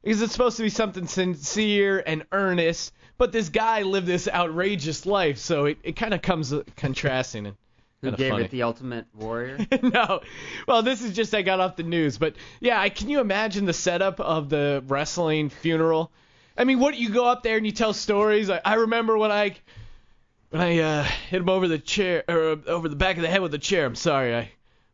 because 0.03 0.21
it's 0.21 0.31
supposed 0.31 0.57
to 0.57 0.63
be 0.63 0.69
something 0.69 1.07
sincere 1.07 2.03
and 2.05 2.25
earnest. 2.31 2.93
But 3.17 3.31
this 3.31 3.49
guy 3.49 3.81
lived 3.81 4.07
this 4.07 4.27
outrageous 4.27 5.05
life, 5.05 5.37
so 5.37 5.65
it, 5.65 5.77
it 5.83 5.95
kind 5.95 6.13
of 6.13 6.21
comes 6.21 6.53
contrasting 6.75 7.47
and 7.47 7.55
Who 8.01 8.11
gave 8.11 8.31
funny. 8.31 8.45
it 8.45 8.51
the 8.51 8.63
Ultimate 8.63 9.05
Warrior? 9.15 9.57
no. 9.81 10.21
Well, 10.67 10.83
this 10.83 11.01
is 11.01 11.15
just 11.15 11.33
I 11.33 11.41
got 11.41 11.59
off 11.59 11.75
the 11.77 11.83
news, 11.83 12.17
but 12.19 12.35
yeah, 12.59 12.79
I, 12.79 12.89
can 12.89 13.09
you 13.09 13.19
imagine 13.19 13.65
the 13.65 13.73
setup 13.73 14.19
of 14.19 14.49
the 14.49 14.83
wrestling 14.87 15.49
funeral? 15.49 16.11
I 16.57 16.63
mean, 16.63 16.79
what 16.79 16.97
you 16.97 17.09
go 17.09 17.25
up 17.25 17.43
there 17.43 17.57
and 17.57 17.65
you 17.65 17.71
tell 17.71 17.93
stories. 17.93 18.49
I, 18.49 18.59
I 18.65 18.75
remember 18.75 19.17
when 19.17 19.31
I 19.31 19.55
when 20.49 20.61
I 20.61 20.79
uh, 20.79 21.03
hit 21.03 21.41
him 21.41 21.49
over 21.49 21.67
the 21.67 21.77
chair 21.77 22.23
or 22.27 22.51
uh, 22.51 22.55
over 22.67 22.89
the 22.89 22.95
back 22.95 23.17
of 23.17 23.21
the 23.21 23.29
head 23.29 23.41
with 23.41 23.53
a 23.53 23.59
chair. 23.59 23.85
I'm 23.85 23.95
sorry, 23.95 24.35
I 24.35 24.51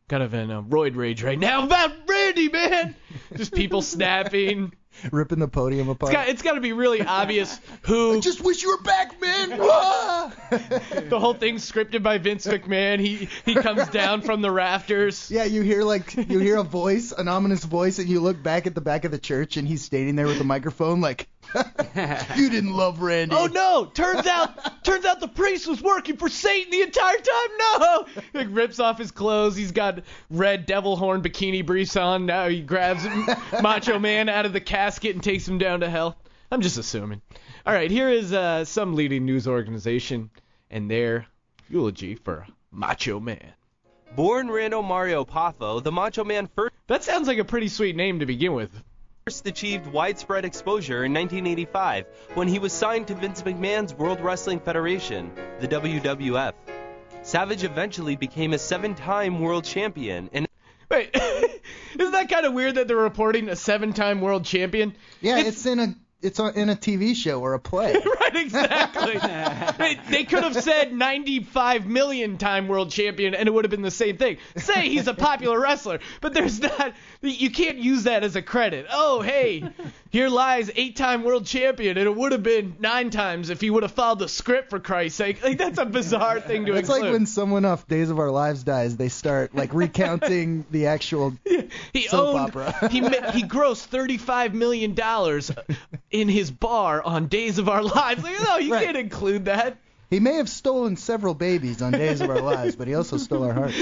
kind 0.10 0.24
of 0.24 0.34
in 0.34 0.52
a 0.52 0.62
roid 0.62 0.96
rage 0.96 1.24
right 1.24 1.40
now 1.40 1.64
about 1.64 1.92
Randy, 2.08 2.50
man. 2.50 2.96
Just 3.36 3.54
people 3.54 3.82
snapping. 3.82 4.74
Ripping 5.12 5.40
the 5.40 5.48
podium 5.48 5.90
apart. 5.90 6.12
It's 6.12 6.16
got, 6.16 6.28
it's 6.30 6.42
got 6.44 6.54
to 6.54 6.62
be 6.62 6.72
really 6.72 7.02
obvious 7.02 7.60
who. 7.82 8.18
I 8.18 8.20
just 8.20 8.42
wish 8.42 8.62
you 8.62 8.70
were 8.70 8.84
back, 8.84 9.20
man. 9.20 9.50
The 11.10 11.20
whole 11.20 11.34
thing's 11.34 11.70
scripted 11.70 12.04
by 12.04 12.20
Vince 12.20 12.46
McMahon. 12.46 13.00
He 13.00 13.28
he 13.44 13.56
comes 13.56 13.88
down 13.90 14.22
from 14.22 14.44
the 14.44 14.52
rafters. 14.52 15.32
Yeah, 15.32 15.46
you 15.46 15.64
hear 15.64 15.84
like 15.84 16.16
you 16.16 16.38
hear 16.38 16.58
a 16.58 16.64
voice, 16.64 17.12
an 17.12 17.28
ominous 17.28 17.64
voice, 17.64 17.98
and 17.98 18.08
you 18.08 18.20
look 18.20 18.42
back 18.44 18.68
at 18.68 18.76
the 18.76 18.82
back 18.82 19.04
of 19.04 19.12
the 19.12 19.18
church, 19.18 19.58
and 19.58 19.68
he's 19.68 19.84
standing 19.84 20.16
there 20.16 20.28
with 20.28 20.38
the 20.38 20.44
microphone, 20.44 21.02
like, 21.02 21.28
"You 22.36 22.50
didn't 22.50 22.74
love 22.74 23.02
Randy." 23.02 23.36
Oh 23.36 23.48
no! 23.48 23.86
Turns 23.94 24.26
out, 24.26 24.84
turns 24.84 25.06
out 25.06 25.20
the 25.20 25.28
priest 25.28 25.68
was 25.68 25.82
working 25.82 26.18
for 26.18 26.30
Satan 26.30 26.72
the 26.72 26.82
entire 26.82 27.18
time. 27.18 27.58
No! 27.60 28.06
Like 28.34 28.48
rips 28.50 28.80
off 28.80 28.98
his 28.98 29.12
clothes. 29.12 29.56
He's 29.56 29.72
got 29.72 30.00
red 30.30 30.66
devil 30.66 30.96
horn 30.96 31.22
bikini 31.22 31.64
briefs 31.64 31.96
on. 31.96 32.26
Now 32.26 32.48
he 32.48 32.62
grabs 32.62 33.06
Macho 33.62 34.00
Man 34.00 34.28
out 34.28 34.46
of 34.46 34.54
the 34.54 34.62
casket 34.62 35.14
and 35.14 35.24
takes 35.24 35.48
him 35.48 35.60
down 35.60 35.82
to 35.82 35.90
hell. 35.90 36.18
I'm 36.52 36.62
just 36.62 36.78
assuming. 36.78 37.22
All 37.66 37.74
right, 37.74 37.92
here 37.92 38.10
is 38.10 38.34
uh, 38.34 38.66
some 38.66 38.96
leading 38.96 39.26
news 39.26 39.48
organization 39.48 40.32
and 40.70 40.90
their 40.90 41.28
eulogy 41.70 42.16
for 42.16 42.48
Macho 42.72 43.20
Man. 43.20 43.54
Born 44.16 44.50
Randall 44.50 44.84
Mario 44.84 45.26
Poffo, 45.26 45.82
the 45.82 45.92
Macho 45.92 46.24
Man 46.24 46.48
first 46.56 46.74
That 46.88 47.04
sounds 47.04 47.28
like 47.28 47.40
a 47.40 47.46
pretty 47.46 47.68
sweet 47.68 47.96
name 47.96 48.20
to 48.20 48.26
begin 48.26 48.54
with. 48.54 48.72
Achieved 49.28 49.88
widespread 49.88 50.44
exposure 50.44 51.06
in 51.06 51.14
1985 51.14 52.06
when 52.34 52.48
he 52.48 52.60
was 52.60 52.74
signed 52.74 53.08
to 53.08 53.16
Vince 53.16 53.42
McMahon's 53.42 53.94
World 53.94 54.20
Wrestling 54.20 54.60
Federation, 54.60 55.32
the 55.62 55.68
WWF. 55.68 56.54
Savage 57.22 57.64
eventually 57.64 58.18
became 58.18 58.52
a 58.52 58.60
seven-time 58.60 59.40
world 59.40 59.64
champion 59.64 60.30
and 60.34 60.46
Wait, 60.92 61.10
isn't 61.16 62.12
that 62.12 62.30
kind 62.30 62.46
of 62.46 62.54
weird 62.54 62.76
that 62.76 62.90
they're 62.90 62.98
reporting 62.98 63.48
a 63.48 63.56
seven-time 63.56 64.20
world 64.20 64.44
champion? 64.44 64.94
Yeah, 65.22 65.40
it's 65.40 65.66
in 65.66 65.80
a 65.80 65.96
it's 66.24 66.40
on, 66.40 66.56
in 66.56 66.70
a 66.70 66.76
TV 66.76 67.16
show 67.16 67.42
or 67.42 67.54
a 67.54 67.60
play. 67.60 67.94
right, 68.22 68.36
exactly. 68.36 69.18
they, 69.78 70.00
they 70.10 70.24
could 70.24 70.44
have 70.44 70.56
said 70.56 70.94
95 70.94 71.86
million 71.86 72.38
time 72.38 72.68
world 72.68 72.92
champion 72.92 73.36
and 73.36 73.48
it 73.48 73.52
would 73.52 73.66
have 73.66 73.72
been 73.72 73.82
the 73.82 73.92
same 73.92 74.18
thing. 74.18 74.38
Say 74.56 74.90
he's 74.90 75.08
a 75.08 75.14
popular 75.14 75.60
wrestler, 75.60 76.00
but 76.22 76.34
there's 76.34 76.62
not. 76.62 76.94
You 77.22 77.52
can't 77.52 77.78
use 77.78 78.04
that 78.04 78.24
as 78.24 78.36
a 78.36 78.42
credit. 78.42 78.88
Oh, 78.92 79.22
hey, 79.22 79.70
here 80.10 80.30
lies 80.30 80.72
eight-time 80.76 81.24
world 81.24 81.46
champion, 81.46 81.98
and 81.98 82.06
it 82.06 82.16
would 82.16 82.32
have 82.32 82.44
been 82.44 82.76
nine 82.80 83.10
times 83.10 83.50
if 83.50 83.62
he 83.62 83.70
would 83.70 83.84
have 83.84 83.92
followed 83.92 84.20
the 84.20 84.28
script 84.28 84.70
for 84.70 84.80
Christ's 84.80 85.18
sake. 85.18 85.44
Like 85.44 85.58
that's 85.58 85.78
a 85.78 85.86
bizarre 85.86 86.40
thing 86.40 86.66
to 86.66 86.74
include. 86.74 86.78
It's 86.78 86.90
include. 86.90 87.04
like 87.04 87.12
when 87.14 87.26
someone 87.26 87.66
off 87.66 87.88
Days 87.88 88.10
of 88.10 88.20
Our 88.20 88.32
Lives 88.32 88.64
dies, 88.64 88.98
they 88.98 89.10
start 89.10 89.56
like 89.56 89.74
recounting 89.74 90.66
the 90.72 90.88
actual. 90.88 91.34
he 91.92 92.08
soap 92.08 92.36
owned, 92.36 92.40
opera. 92.40 92.90
he 92.90 93.00
he 93.00 93.44
grossed 93.44 93.86
35 93.86 94.54
million 94.54 94.94
dollars 94.94 95.52
in 96.14 96.30
his 96.30 96.50
bar 96.52 97.02
on 97.04 97.28
Days 97.28 97.58
of 97.58 97.68
Our 97.68 97.84
Lives. 97.84 98.24
Like, 98.24 98.40
no, 98.42 98.58
you 98.58 98.72
Right. 98.74 98.86
can't 98.86 98.98
include 98.98 99.46
that. 99.46 99.78
He 100.10 100.20
may 100.20 100.36
have 100.36 100.48
stolen 100.48 100.96
several 100.96 101.34
babies 101.34 101.82
on 101.82 101.92
Days 101.92 102.22
of 102.22 102.30
Our 102.30 102.40
Lives, 102.54 102.76
but 102.76 102.88
he 102.88 102.94
also 102.94 103.18
stole 103.18 103.44
our 103.44 103.54
hearts. 103.54 103.76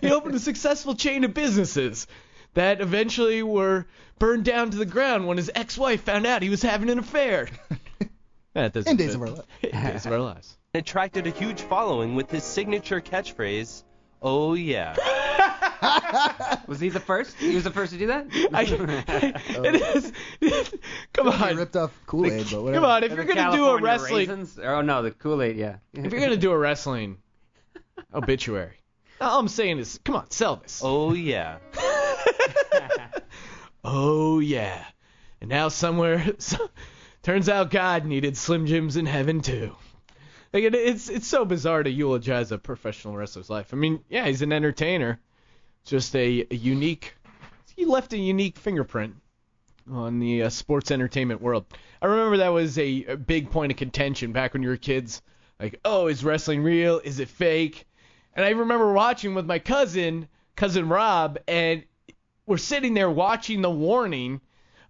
he 0.00 0.10
opened 0.10 0.34
a 0.34 0.38
successful 0.38 0.94
chain 0.94 1.24
of 1.24 1.34
businesses 1.34 2.06
that 2.54 2.80
eventually 2.80 3.42
were 3.42 3.86
burned 4.18 4.44
down 4.44 4.70
to 4.70 4.76
the 4.76 4.86
ground 4.86 5.26
when 5.26 5.36
his 5.38 5.50
ex-wife 5.54 6.02
found 6.02 6.26
out 6.26 6.42
he 6.42 6.50
was 6.50 6.62
having 6.62 6.88
an 6.90 6.98
affair. 6.98 7.48
That 8.54 8.74
doesn't 8.74 8.90
In 8.90 8.96
Days 8.98 9.14
fit. 9.14 9.16
of 9.16 9.22
Our 9.22 9.28
Lives. 9.30 9.46
In 9.62 9.70
Days 9.70 10.04
of 10.06 10.12
Our 10.12 10.18
Lives. 10.20 10.58
attracted 10.74 11.26
a 11.26 11.30
huge 11.30 11.62
following 11.62 12.14
with 12.14 12.30
his 12.30 12.44
signature 12.44 13.00
catchphrase, 13.00 13.82
"Oh 14.20 14.52
yeah." 14.52 14.94
Was 16.68 16.78
he 16.80 16.88
the 16.88 17.00
first? 17.00 17.36
He 17.36 17.54
was 17.54 17.64
the 17.64 17.70
first 17.70 17.92
to 17.92 17.98
do 17.98 18.06
that? 18.08 18.26
I, 18.52 18.62
it 19.64 19.74
is. 20.42 20.72
Come 21.12 21.32
He 21.32 21.44
on. 21.44 21.56
ripped 21.56 21.76
off 21.76 21.90
Kool-Aid, 22.06 22.46
but 22.50 22.62
whatever. 22.62 22.74
Come 22.74 22.84
on. 22.90 23.02
If 23.04 23.10
The 23.10 23.16
you're 23.16 23.24
gonna 23.24 23.56
do 23.56 23.66
a 23.66 23.80
wrestling, 23.80 24.28
Raisins? 24.28 24.58
Oh 24.62 24.80
no, 24.80 25.02
the 25.02 25.10
Kool-Aid, 25.10 25.56
yeah. 25.56 25.76
if 25.92 26.12
you're 26.12 26.20
gonna 26.20 26.36
do 26.36 26.52
a 26.52 26.58
wrestling 26.58 27.18
obituary, 28.14 28.76
all 29.20 29.40
I'm 29.40 29.48
saying 29.48 29.78
is, 29.78 29.98
come 30.04 30.16
on, 30.16 30.30
sell 30.30 30.56
this. 30.56 30.80
Oh 30.84 31.12
yeah. 31.14 31.58
Oh 33.84 34.38
yeah. 34.38 34.84
And 35.40 35.50
now 35.50 35.68
somewhere, 35.68 36.24
so, 36.38 36.70
turns 37.22 37.48
out 37.48 37.70
God 37.70 38.04
needed 38.04 38.36
Slim 38.36 38.66
Jims 38.66 38.96
in 38.96 39.06
heaven 39.06 39.40
too. 39.40 39.74
Like 40.52 40.64
it, 40.64 40.74
it's 40.74 41.08
it's 41.08 41.26
so 41.26 41.44
bizarre 41.44 41.82
to 41.82 41.90
eulogize 41.90 42.52
a 42.52 42.58
professional 42.58 43.16
wrestler's 43.16 43.50
life. 43.50 43.70
I 43.72 43.76
mean, 43.76 44.04
yeah, 44.08 44.26
he's 44.26 44.42
an 44.42 44.52
entertainer, 44.52 45.18
just 45.84 46.14
a, 46.16 46.46
a 46.50 46.54
unique. 46.54 47.14
He 47.76 47.84
left 47.84 48.12
a 48.12 48.18
unique 48.18 48.58
fingerprint 48.58 49.16
on 49.90 50.18
the 50.18 50.44
uh, 50.44 50.48
sports 50.50 50.90
entertainment 50.90 51.40
world. 51.40 51.64
I 52.00 52.06
remember 52.06 52.38
that 52.38 52.48
was 52.48 52.78
a, 52.78 53.04
a 53.04 53.16
big 53.16 53.50
point 53.50 53.72
of 53.72 53.78
contention 53.78 54.32
back 54.32 54.52
when 54.52 54.62
you 54.62 54.68
were 54.68 54.76
kids. 54.76 55.22
Like, 55.60 55.80
oh, 55.84 56.06
is 56.08 56.24
wrestling 56.24 56.62
real? 56.62 57.00
Is 57.02 57.20
it 57.20 57.28
fake? 57.28 57.86
And 58.34 58.44
I 58.44 58.50
remember 58.50 58.92
watching 58.92 59.34
with 59.34 59.46
my 59.46 59.58
cousin, 59.58 60.28
cousin 60.56 60.88
Rob, 60.88 61.38
and 61.46 61.84
we're 62.46 62.58
sitting 62.58 62.94
there 62.94 63.10
watching 63.10 63.62
the 63.62 63.70
warning 63.70 64.40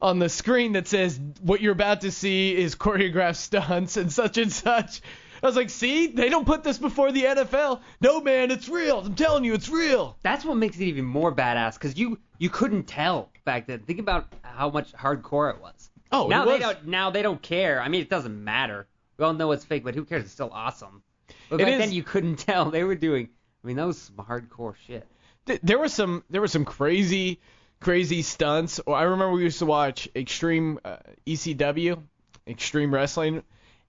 on 0.00 0.18
the 0.18 0.28
screen 0.28 0.72
that 0.72 0.88
says 0.88 1.18
what 1.40 1.60
you're 1.60 1.72
about 1.72 2.00
to 2.02 2.10
see 2.10 2.56
is 2.56 2.74
choreographed 2.74 3.36
stunts 3.36 3.96
and 3.96 4.12
such 4.12 4.38
and 4.38 4.52
such. 4.52 5.00
I 5.42 5.46
was 5.46 5.56
like, 5.56 5.70
see, 5.70 6.06
they 6.06 6.28
don't 6.28 6.46
put 6.46 6.62
this 6.62 6.78
before 6.78 7.10
the 7.10 7.24
NFL. 7.24 7.80
No, 8.00 8.20
man, 8.20 8.52
it's 8.52 8.68
real. 8.68 9.00
I'm 9.00 9.14
telling 9.14 9.44
you, 9.44 9.54
it's 9.54 9.68
real. 9.68 10.16
That's 10.22 10.44
what 10.44 10.56
makes 10.56 10.76
it 10.76 10.84
even 10.84 11.04
more 11.04 11.34
badass 11.34 11.74
because 11.74 11.98
you 11.98 12.18
you 12.38 12.48
couldn't 12.48 12.84
tell 12.84 13.30
back 13.44 13.66
then. 13.66 13.80
Think 13.80 13.98
about 13.98 14.32
how 14.42 14.70
much 14.70 14.92
hardcore 14.92 15.52
it 15.52 15.60
was. 15.60 15.90
Oh, 16.12 16.28
now 16.28 16.44
it 16.44 16.46
they 16.46 16.58
don't 16.60 16.86
now 16.86 17.10
they 17.10 17.22
don't 17.22 17.42
care. 17.42 17.80
I 17.80 17.88
mean, 17.88 18.02
it 18.02 18.08
doesn't 18.08 18.44
matter. 18.44 18.86
We 19.16 19.24
all 19.24 19.32
know 19.32 19.50
it's 19.50 19.64
fake, 19.64 19.82
but 19.82 19.94
who 19.94 20.04
cares? 20.04 20.24
It's 20.24 20.32
still 20.32 20.50
awesome. 20.52 21.02
But 21.48 21.58
back 21.58 21.78
then 21.78 21.92
you 21.92 22.04
couldn't 22.04 22.36
tell. 22.46 22.70
They 22.70 22.84
were 22.84 22.94
doing. 22.94 23.28
I 23.62 23.66
mean, 23.66 23.76
that 23.76 23.86
was 23.86 23.98
some 23.98 24.16
hardcore 24.16 24.74
shit. 24.86 25.06
Th- 25.46 25.60
there 25.62 25.78
was 25.78 25.92
some 25.92 26.22
there 26.30 26.40
were 26.40 26.48
some 26.48 26.64
crazy 26.64 27.40
crazy 27.80 28.22
stunts. 28.22 28.80
Or 28.86 28.94
I 28.94 29.02
remember 29.02 29.32
we 29.32 29.42
used 29.42 29.58
to 29.58 29.66
watch 29.66 30.08
Extreme 30.14 30.78
uh, 30.84 30.98
ECW, 31.26 32.00
Extreme 32.46 32.94
Wrestling, 32.94 33.42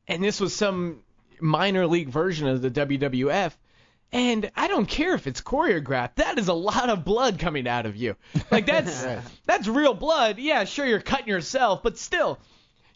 and 0.07 0.23
this 0.23 0.39
was 0.39 0.55
some 0.55 1.01
minor 1.43 1.85
league 1.85 2.09
version 2.09 2.47
of 2.47 2.61
the 2.61 2.71
WWF. 2.71 3.53
And 4.11 4.51
I 4.55 4.67
don't 4.67 4.85
care 4.85 5.15
if 5.15 5.25
it's 5.25 5.41
choreographed. 5.41 6.15
That 6.15 6.37
is 6.37 6.47
a 6.47 6.53
lot 6.53 6.89
of 6.89 7.03
blood 7.03 7.39
coming 7.39 7.67
out 7.67 7.87
of 7.87 7.95
you. 7.95 8.15
Like 8.51 8.67
that's 8.67 9.05
that's 9.45 9.67
real 9.67 9.95
blood. 9.95 10.37
Yeah, 10.37 10.65
sure 10.65 10.85
you're 10.85 11.01
cutting 11.01 11.27
yourself, 11.27 11.81
but 11.81 11.97
still, 11.97 12.39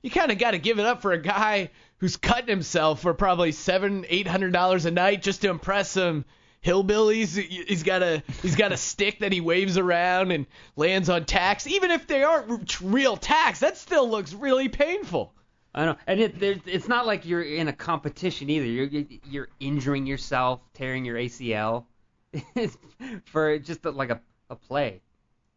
you 0.03 0.12
kind 0.12 0.31
of 0.31 0.38
got 0.38 0.51
to 0.51 0.60
give 0.60 0.77
it 0.77 0.86
up 0.86 1.01
for 1.01 1.13
a 1.13 1.21
guy 1.21 1.71
who's 1.97 2.17
cutting 2.17 2.47
himself 2.47 3.01
for 3.01 3.15
probably 3.15 3.51
seven, 3.51 4.05
eight 4.10 4.27
hundred 4.27 4.53
dollars 4.53 4.86
a 4.86 4.91
night 4.91 5.23
just 5.23 5.41
to 5.41 5.49
impress 5.49 5.89
some 5.89 6.23
hillbillies. 6.63 7.36
He's 7.36 7.81
got 7.81 8.03
a 8.03 8.21
he's 8.43 8.55
got 8.55 8.71
a 8.71 8.77
stick 8.77 9.19
that 9.19 9.31
he 9.31 9.41
waves 9.41 9.77
around 9.77 10.31
and 10.31 10.45
lands 10.75 11.10
on 11.10 11.25
tacks. 11.25 11.65
Even 11.65 11.89
if 11.89 12.05
they 12.05 12.23
aren't 12.23 12.79
real 12.79 13.17
tacks, 13.17 13.62
that 13.62 13.77
still 13.77 14.07
looks 14.07 14.33
really 14.33 14.69
painful. 14.69 15.33
I 15.77 15.85
know, 15.85 15.95
and 16.07 16.19
it, 16.19 16.39
there, 16.39 16.55
it's 16.65 16.87
not 16.87 17.05
like 17.05 17.27
you're 17.27 17.43
in 17.43 17.67
a 17.67 17.73
competition 17.73 18.49
either. 18.49 18.65
You're 18.65 19.05
you're 19.29 19.49
injuring 19.59 20.07
yourself, 20.07 20.59
tearing 20.73 21.05
your 21.05 21.17
ACL, 21.17 21.85
for 23.25 23.59
just 23.59 23.85
like 23.85 24.09
a, 24.09 24.19
a 24.49 24.55
play. 24.55 25.01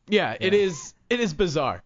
Yeah, 0.08 0.36
it 0.38 0.52
is. 0.52 0.92
It 1.08 1.20
is 1.20 1.32
bizarre. 1.32 1.82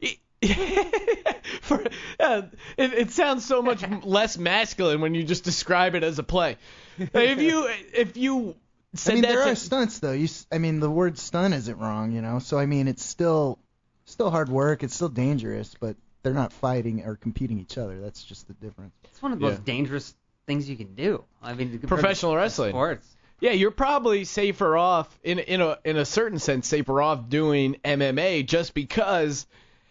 It, 0.00 0.16
for, 1.60 1.84
uh, 2.18 2.42
it, 2.78 2.92
it 2.94 3.10
sounds 3.10 3.44
so 3.44 3.60
much 3.60 3.84
less 4.02 4.38
masculine 4.38 5.02
when 5.02 5.14
you 5.14 5.22
just 5.22 5.44
describe 5.44 5.94
it 5.94 6.02
as 6.02 6.18
a 6.18 6.22
play. 6.22 6.56
If 6.98 7.38
you 7.38 7.68
if 7.92 8.16
you 8.16 8.56
said 8.94 9.10
I 9.10 9.14
mean, 9.16 9.22
that 9.22 9.28
there 9.28 9.44
to, 9.44 9.50
are 9.50 9.56
stunts 9.56 9.98
though. 9.98 10.12
You, 10.12 10.24
s- 10.24 10.46
I 10.50 10.56
mean, 10.56 10.80
the 10.80 10.90
word 10.90 11.18
stun 11.18 11.52
isn't 11.52 11.78
wrong, 11.78 12.12
you 12.12 12.22
know. 12.22 12.38
So 12.38 12.58
I 12.58 12.64
mean, 12.64 12.88
it's 12.88 13.04
still, 13.04 13.58
still 14.06 14.30
hard 14.30 14.48
work. 14.48 14.82
It's 14.82 14.94
still 14.94 15.10
dangerous, 15.10 15.74
but 15.78 15.96
they're 16.24 16.32
not 16.34 16.52
fighting 16.52 17.04
or 17.04 17.14
competing 17.14 17.60
each 17.60 17.78
other. 17.78 18.00
That's 18.00 18.24
just 18.24 18.48
the 18.48 18.54
difference. 18.54 18.92
It's 19.04 19.22
one 19.22 19.32
of 19.32 19.38
the 19.38 19.44
Yeah. 19.46 19.50
most 19.52 19.64
dangerous 19.64 20.14
things 20.46 20.68
you 20.68 20.76
can 20.76 20.94
do. 20.96 21.22
I 21.42 21.54
mean, 21.54 21.78
Professional 21.78 22.34
wrestling. 22.34 22.70
sports. 22.72 23.06
Yeah, 23.40 23.52
you're 23.52 23.70
probably 23.70 24.24
safer 24.24 24.76
off 24.76 25.16
in 25.22 25.38
in 25.38 25.60
a 25.60 25.78
in 25.84 25.96
a 25.96 26.04
certain 26.04 26.38
sense 26.38 26.66
safer 26.66 27.00
off 27.02 27.28
doing 27.28 27.76
MMA 27.84 28.42
just 28.46 28.74
because 28.74 29.46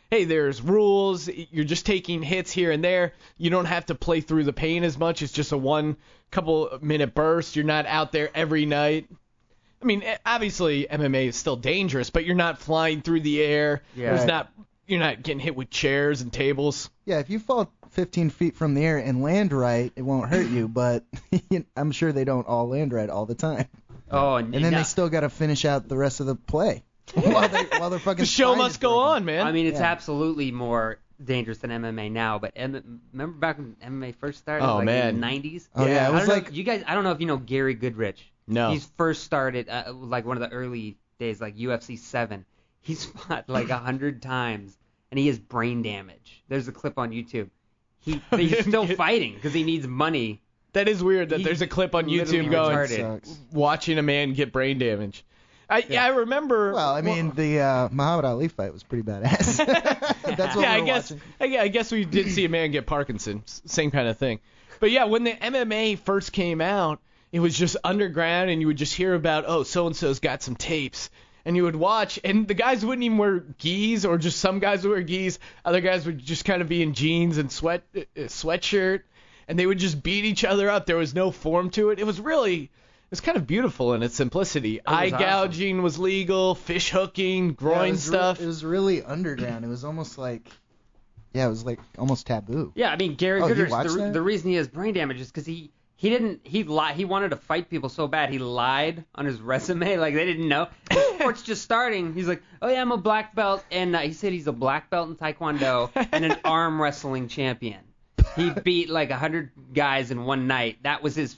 hey, 0.10 0.26
there's 0.26 0.62
rules, 0.62 1.28
you're 1.28 1.66
just 1.66 1.88
taking 1.88 2.22
hits 2.22 2.52
here 2.52 2.70
and 2.72 2.84
there. 2.84 3.14
You 3.38 3.50
don't 3.50 3.66
have 3.66 3.88
to 3.88 3.96
play 3.96 4.22
through 4.22 4.44
the 4.44 4.54
pain 4.54 4.84
as 4.84 4.96
much. 4.96 5.24
It's 5.24 5.34
just 5.34 5.52
a 5.54 5.58
one 5.58 5.98
couple 6.30 6.78
minute 6.84 7.16
burst. 7.16 7.56
You're 7.56 7.66
not 7.66 7.88
out 7.88 8.12
there 8.12 8.30
every 8.36 8.66
night. 8.68 9.08
I 9.82 9.86
mean, 9.86 10.04
obviously 10.26 10.86
MMA 10.88 11.28
is 11.30 11.36
still 11.36 11.56
dangerous, 11.56 12.10
but 12.12 12.26
you're 12.26 12.36
not 12.36 12.60
flying 12.60 13.02
through 13.02 13.22
the 13.22 13.42
air. 13.42 13.82
Yeah. 13.96 14.14
There's 14.16 14.28
not 14.28 14.52
you're 14.88 15.00
not 15.00 15.22
getting 15.24 15.40
hit 15.40 15.56
with 15.56 15.70
chairs 15.70 16.22
and 16.22 16.32
tables. 16.32 16.90
Yeah, 17.06 17.20
if 17.20 17.30
you 17.30 17.40
fall 17.40 17.72
15 17.92 18.30
feet 18.30 18.56
from 18.56 18.74
the 18.74 18.84
air 18.86 18.98
and 18.98 19.22
land 19.22 19.54
right, 19.54 19.92
it 19.96 20.02
won't 20.02 20.30
hurt 20.30 20.48
you. 20.48 20.68
But 20.74 21.06
I'm 21.78 21.92
sure 21.92 22.12
they 22.12 22.26
don't 22.26 22.48
all 22.48 22.68
land 22.70 22.94
right 22.94 23.10
all 23.10 23.26
the 23.26 23.36
time. 23.36 23.68
Oh, 24.12 24.36
and, 24.36 24.54
And 24.54 24.64
then 24.64 24.72
now- 24.72 24.80
they 24.80 24.84
still 24.84 25.10
got 25.10 25.22
to 25.22 25.30
finish 25.30 25.66
out 25.66 25.88
the 25.88 25.98
rest 25.98 26.20
of 26.20 26.26
the 26.28 26.36
play 26.36 26.84
while 27.14 27.48
they 27.50 27.64
while 27.78 27.90
they're 27.90 28.00
fucking. 28.00 28.22
The 28.22 28.26
show 28.26 28.56
must 28.56 28.80
go 28.80 28.90
broken. 28.96 29.10
on, 29.16 29.26
man. 29.26 29.48
I 29.48 29.52
mean, 29.52 29.66
it's 29.66 29.80
Yeah. 29.80 29.92
absolutely 29.92 30.52
more 30.52 31.00
dangerous 31.24 31.60
than 31.60 31.70
MMA 31.72 32.12
now, 32.12 32.38
but 32.40 32.52
M- 32.56 33.02
remember 33.14 33.38
back 33.38 33.58
when 33.58 33.76
MMA 33.84 34.16
first 34.16 34.40
started, 34.40 34.66
Oh, 34.66 34.78
like 34.78 34.86
man. 34.86 35.16
in 35.16 35.22
the 35.22 35.28
90s? 35.28 35.68
Oh, 35.76 35.86
yeah, 35.86 36.06
it 36.06 36.08
I 36.08 36.10
was 36.10 36.20
don't 36.22 36.28
know- 36.30 36.34
like- 36.36 36.54
you 36.54 36.64
guys. 36.64 36.84
I 36.88 36.96
don't 36.96 37.04
know 37.04 37.12
if 37.12 37.22
you 37.22 37.28
know 37.28 37.38
Gary 37.38 37.76
Goodridge. 37.76 38.18
No. 38.48 38.72
He's 38.72 38.86
first 38.98 39.24
started 39.24 39.70
uh, 39.70 39.94
like 39.94 40.26
one 40.26 40.36
of 40.38 40.42
the 40.50 40.54
early 40.56 40.98
days, 41.20 41.40
like 41.40 41.56
UFC 41.58 41.98
seven. 41.98 42.46
He's 42.84 43.06
fought 43.06 43.50
like 43.50 43.70
a 43.70 43.78
hundred 43.78 44.22
times, 44.22 44.78
and 45.10 45.18
he 45.18 45.28
has 45.28 45.40
brain 45.40 45.82
damage. 45.82 46.44
There's 46.48 46.68
a 46.68 46.72
clip 46.72 47.00
on 47.00 47.12
YouTube. 47.12 47.50
He 48.02 48.22
but 48.30 48.40
he's 48.40 48.60
still 48.60 48.86
fighting 48.96 49.34
because 49.34 49.54
he 49.54 49.64
needs 49.64 49.88
money. 49.88 50.42
That 50.74 50.88
is 50.88 51.04
weird 51.04 51.30
that 51.30 51.40
He 51.40 51.46
there's 51.46 51.62
a 51.62 51.68
clip 51.68 51.96
on 51.96 52.08
literally 52.08 52.48
YouTube 52.48 52.52
going 52.52 52.76
retarded. 52.76 53.26
Sucks. 53.26 53.40
watching 53.52 53.98
a 53.98 54.02
man 54.02 54.34
get 54.34 54.52
brain 54.52 54.78
damage. 54.78 55.24
I 55.70 55.86
yeah, 55.88 56.04
I 56.04 56.10
remember. 56.10 56.74
Well, 56.74 56.94
I 56.94 57.02
mean, 57.02 57.32
the 57.32 57.60
uh, 57.62 57.90
Muhammad 57.92 58.26
Ali 58.26 58.48
fight 58.50 58.74
was 58.74 58.84
pretty 58.84 59.04
badass. 59.04 59.58
That's 60.36 60.56
what 60.56 60.64
yeah, 60.64 60.76
we 60.76 60.78
I 60.78 60.80
were 60.82 60.86
guess 60.86 61.12
watching. 61.12 61.58
I, 61.58 61.58
I 61.64 61.68
guess 61.70 61.92
we 61.92 62.06
did 62.06 62.30
see 62.32 62.46
a 62.46 62.50
man 62.50 62.72
get 62.72 62.86
Parkinson's, 62.86 63.62
same 63.66 63.92
kind 63.92 64.08
of 64.08 64.18
thing. 64.18 64.40
But 64.80 64.92
yeah, 64.92 65.06
when 65.06 65.24
the 65.24 65.32
MMA 65.32 66.00
first 66.00 66.34
came 66.34 66.60
out, 66.60 67.00
it 67.32 67.40
was 67.40 67.58
just 67.58 67.78
underground, 67.84 68.50
and 68.50 68.60
you 68.60 68.68
would 68.68 68.78
just 68.78 68.94
hear 68.94 69.14
about 69.16 69.46
oh, 69.48 69.64
so 69.64 69.88
and 69.88 69.96
so's 69.96 70.20
got 70.20 70.44
some 70.44 70.56
tapes, 70.56 71.10
and 71.46 71.56
you 71.56 71.64
would 71.64 71.76
watch, 71.76 72.20
and 72.24 72.48
the 72.48 72.54
guys 72.54 72.86
wouldn't 72.86 73.04
even 73.04 73.18
wear 73.18 73.40
gis, 73.58 74.06
or 74.06 74.18
just 74.18 74.40
some 74.40 74.60
guys 74.60 74.84
would 74.84 74.92
wear 74.92 75.02
gis, 75.02 75.40
other 75.66 75.82
guys 75.82 76.06
would 76.06 76.20
just 76.20 76.46
kind 76.46 76.62
of 76.62 76.70
be 76.70 76.82
in 76.82 76.94
jeans 76.94 77.38
and 77.38 77.52
sweat 77.52 77.84
uh, 77.96 78.00
sweatshirt, 78.16 79.02
and 79.48 79.60
they 79.60 79.66
would 79.66 79.80
just 79.80 80.02
beat 80.04 80.26
each 80.26 80.44
other 80.46 80.70
up. 80.70 80.86
There 80.86 80.96
was 80.98 81.14
no 81.14 81.32
form 81.32 81.70
to 81.72 81.90
it. 81.90 82.00
It 82.00 82.06
was 82.06 82.20
really 82.22 82.64
it 82.64 82.70
was 83.12 83.22
kind 83.22 83.38
of 83.38 83.46
beautiful 83.46 83.94
in 83.94 84.02
its 84.04 84.16
simplicity. 84.16 84.80
Eye 84.86 85.08
awesome. 85.08 85.20
gouging 85.20 85.82
was 85.84 86.00
legal, 86.00 86.56
fish 86.56 86.90
hooking, 86.90 87.46
Yeah, 87.46 87.52
it 87.52 87.58
groin 87.58 87.92
was 87.92 88.08
re- 88.10 88.16
stuff. 88.18 88.42
it 88.42 88.46
was 88.48 88.64
really 88.66 89.04
underground. 89.04 89.64
It 89.66 89.68
was 89.68 89.84
almost 89.86 90.18
like, 90.18 90.48
yeah, 91.34 91.46
it 91.46 91.50
was 91.50 91.64
like 91.66 91.80
almost 92.00 92.26
taboo. 92.26 92.72
Yeah, 92.76 92.92
I 92.92 92.96
mean 92.96 93.16
Gary 93.16 93.42
Oh, 93.42 93.48
you 93.48 93.54
Goodridge. 93.56 93.70
watched 93.70 93.94
The, 93.94 94.12
the 94.12 94.22
reason 94.22 94.50
he 94.50 94.56
has 94.56 94.68
brain 94.68 94.94
damage 94.94 95.20
is 95.22 95.28
because 95.28 95.46
he 95.46 95.72
he 96.04 96.10
didn't 96.10 96.42
he 96.44 96.66
lied 96.66 96.98
he 96.98 97.06
wanted 97.06 97.30
to 97.30 97.38
fight 97.38 97.70
people 97.70 97.88
so 97.88 98.10
bad 98.10 98.30
he 98.30 98.38
lied 98.38 99.06
on 99.16 99.24
his 99.26 99.40
resume 99.52 99.96
like 99.96 100.14
they 100.14 100.26
didn't 100.26 100.50
know. 100.50 100.68
Sport's 100.92 101.42
just 101.52 101.62
starting. 101.62 102.14
He's 102.14 102.28
like, 102.28 102.44
oh 102.62 102.68
yeah, 102.68 102.82
I'm 102.82 102.92
a 102.92 102.98
black 102.98 103.34
belt, 103.34 103.64
and 103.72 103.96
uh, 103.96 104.00
he 104.00 104.12
said 104.12 104.34
he's 104.34 104.48
a 104.48 104.52
black 104.52 104.90
belt 104.90 105.08
in 105.08 105.16
taekwondo 105.16 105.90
and 106.12 106.26
an 106.26 106.38
arm 106.46 106.82
wrestling 106.82 107.30
champion. 107.30 107.80
He 108.36 108.50
beat 108.50 108.90
like 108.90 109.12
a 109.12 109.16
hundred 109.16 109.52
guys 109.74 110.12
in 110.12 110.26
one 110.26 110.46
night. 110.46 110.80
That 110.84 111.02
was 111.04 111.16
his 111.16 111.38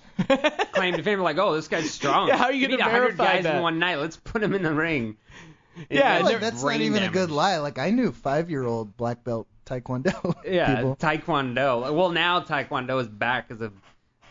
claim 0.74 0.96
to 0.96 1.04
fame. 1.04 1.20
Like, 1.20 1.38
oh, 1.38 1.54
this 1.54 1.68
guy's 1.68 1.92
strong. 1.92 2.28
Yeah, 2.30 2.38
how 2.38 2.46
are 2.46 2.52
you 2.52 2.66
a 2.68 2.82
hundred 2.82 3.18
verify 3.18 3.26
guys 3.36 3.44
that? 3.44 3.58
in 3.58 3.62
one 3.62 3.78
night. 3.78 3.98
Let's 4.00 4.18
put 4.18 4.42
him 4.42 4.56
in 4.56 4.64
the 4.64 4.74
ring. 4.74 5.18
Yeah, 5.92 6.20
like 6.24 6.40
that's 6.40 6.64
not 6.64 6.82
even 6.82 7.04
a 7.04 7.10
good 7.10 7.30
lie. 7.30 7.58
Like 7.60 7.78
I 7.78 7.92
knew 7.92 8.12
five-year-old 8.12 8.98
black 8.98 9.24
belt 9.24 9.48
taekwondo 9.68 10.34
Yeah, 10.44 10.76
people. 10.76 10.96
taekwondo. 10.96 11.94
Well, 11.94 12.10
now 12.10 12.40
taekwondo 12.42 13.00
is 13.00 13.08
back 13.08 13.48
because 13.48 13.62
of 13.62 13.74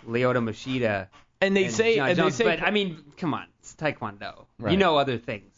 Lyoto 0.06 0.42
Machida. 0.42 1.08
and 1.40 1.56
they 1.56 1.64
and 1.64 1.74
say 1.74 1.96
John 1.96 2.08
and 2.08 2.18
they 2.18 2.22
Jones, 2.22 2.34
say 2.34 2.44
but 2.44 2.62
I 2.62 2.70
mean, 2.70 2.98
come 3.16 3.34
on, 3.34 3.46
it's 3.60 3.74
taekwondo. 3.74 4.46
Right. 4.58 4.72
You 4.72 4.78
know 4.78 4.96
other 4.96 5.18
things, 5.18 5.52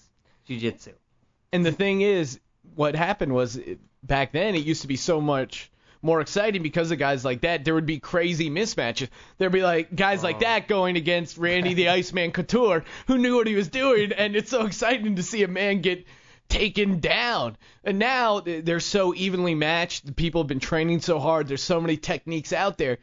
jujitsu. 0.48 0.92
And 1.52 1.64
the 1.64 1.72
thing 1.72 2.00
is, 2.00 2.40
what 2.74 2.94
happened 2.94 3.32
was 3.32 3.56
it, 3.56 3.78
back 4.02 4.32
then 4.32 4.54
it 4.54 4.64
used 4.64 4.82
to 4.82 4.88
be 4.88 4.96
so 4.96 5.20
much 5.20 5.70
more 6.02 6.20
exciting 6.20 6.62
because 6.62 6.90
of 6.90 6.98
guys 6.98 7.24
like 7.24 7.42
that. 7.42 7.64
There 7.64 7.74
would 7.74 7.86
be 7.86 7.98
crazy 7.98 8.50
mismatches. 8.50 9.08
There'd 9.38 9.52
be 9.52 9.62
like 9.62 9.94
guys 9.94 10.22
like 10.22 10.40
that 10.40 10.64
oh. 10.64 10.68
going 10.68 10.96
against 10.96 11.38
Randy 11.38 11.74
the 11.74 11.88
Iceman 11.90 12.32
Couture, 12.32 12.84
who 13.06 13.18
knew 13.18 13.36
what 13.36 13.46
he 13.46 13.54
was 13.54 13.68
doing, 13.68 14.12
and 14.12 14.36
it's 14.36 14.50
so 14.50 14.66
exciting 14.66 15.16
to 15.16 15.22
see 15.22 15.42
a 15.42 15.48
man 15.48 15.80
get 15.80 16.04
taken 16.48 17.00
down. 17.00 17.56
And 17.84 17.98
now 17.98 18.40
they're 18.40 18.80
so 18.80 19.14
evenly 19.14 19.54
matched. 19.54 20.06
The 20.06 20.12
people 20.12 20.42
have 20.42 20.48
been 20.48 20.60
training 20.60 21.00
so 21.00 21.18
hard. 21.18 21.48
There's 21.48 21.62
so 21.62 21.80
many 21.80 21.96
techniques 21.96 22.52
out 22.52 22.78
there 22.78 22.98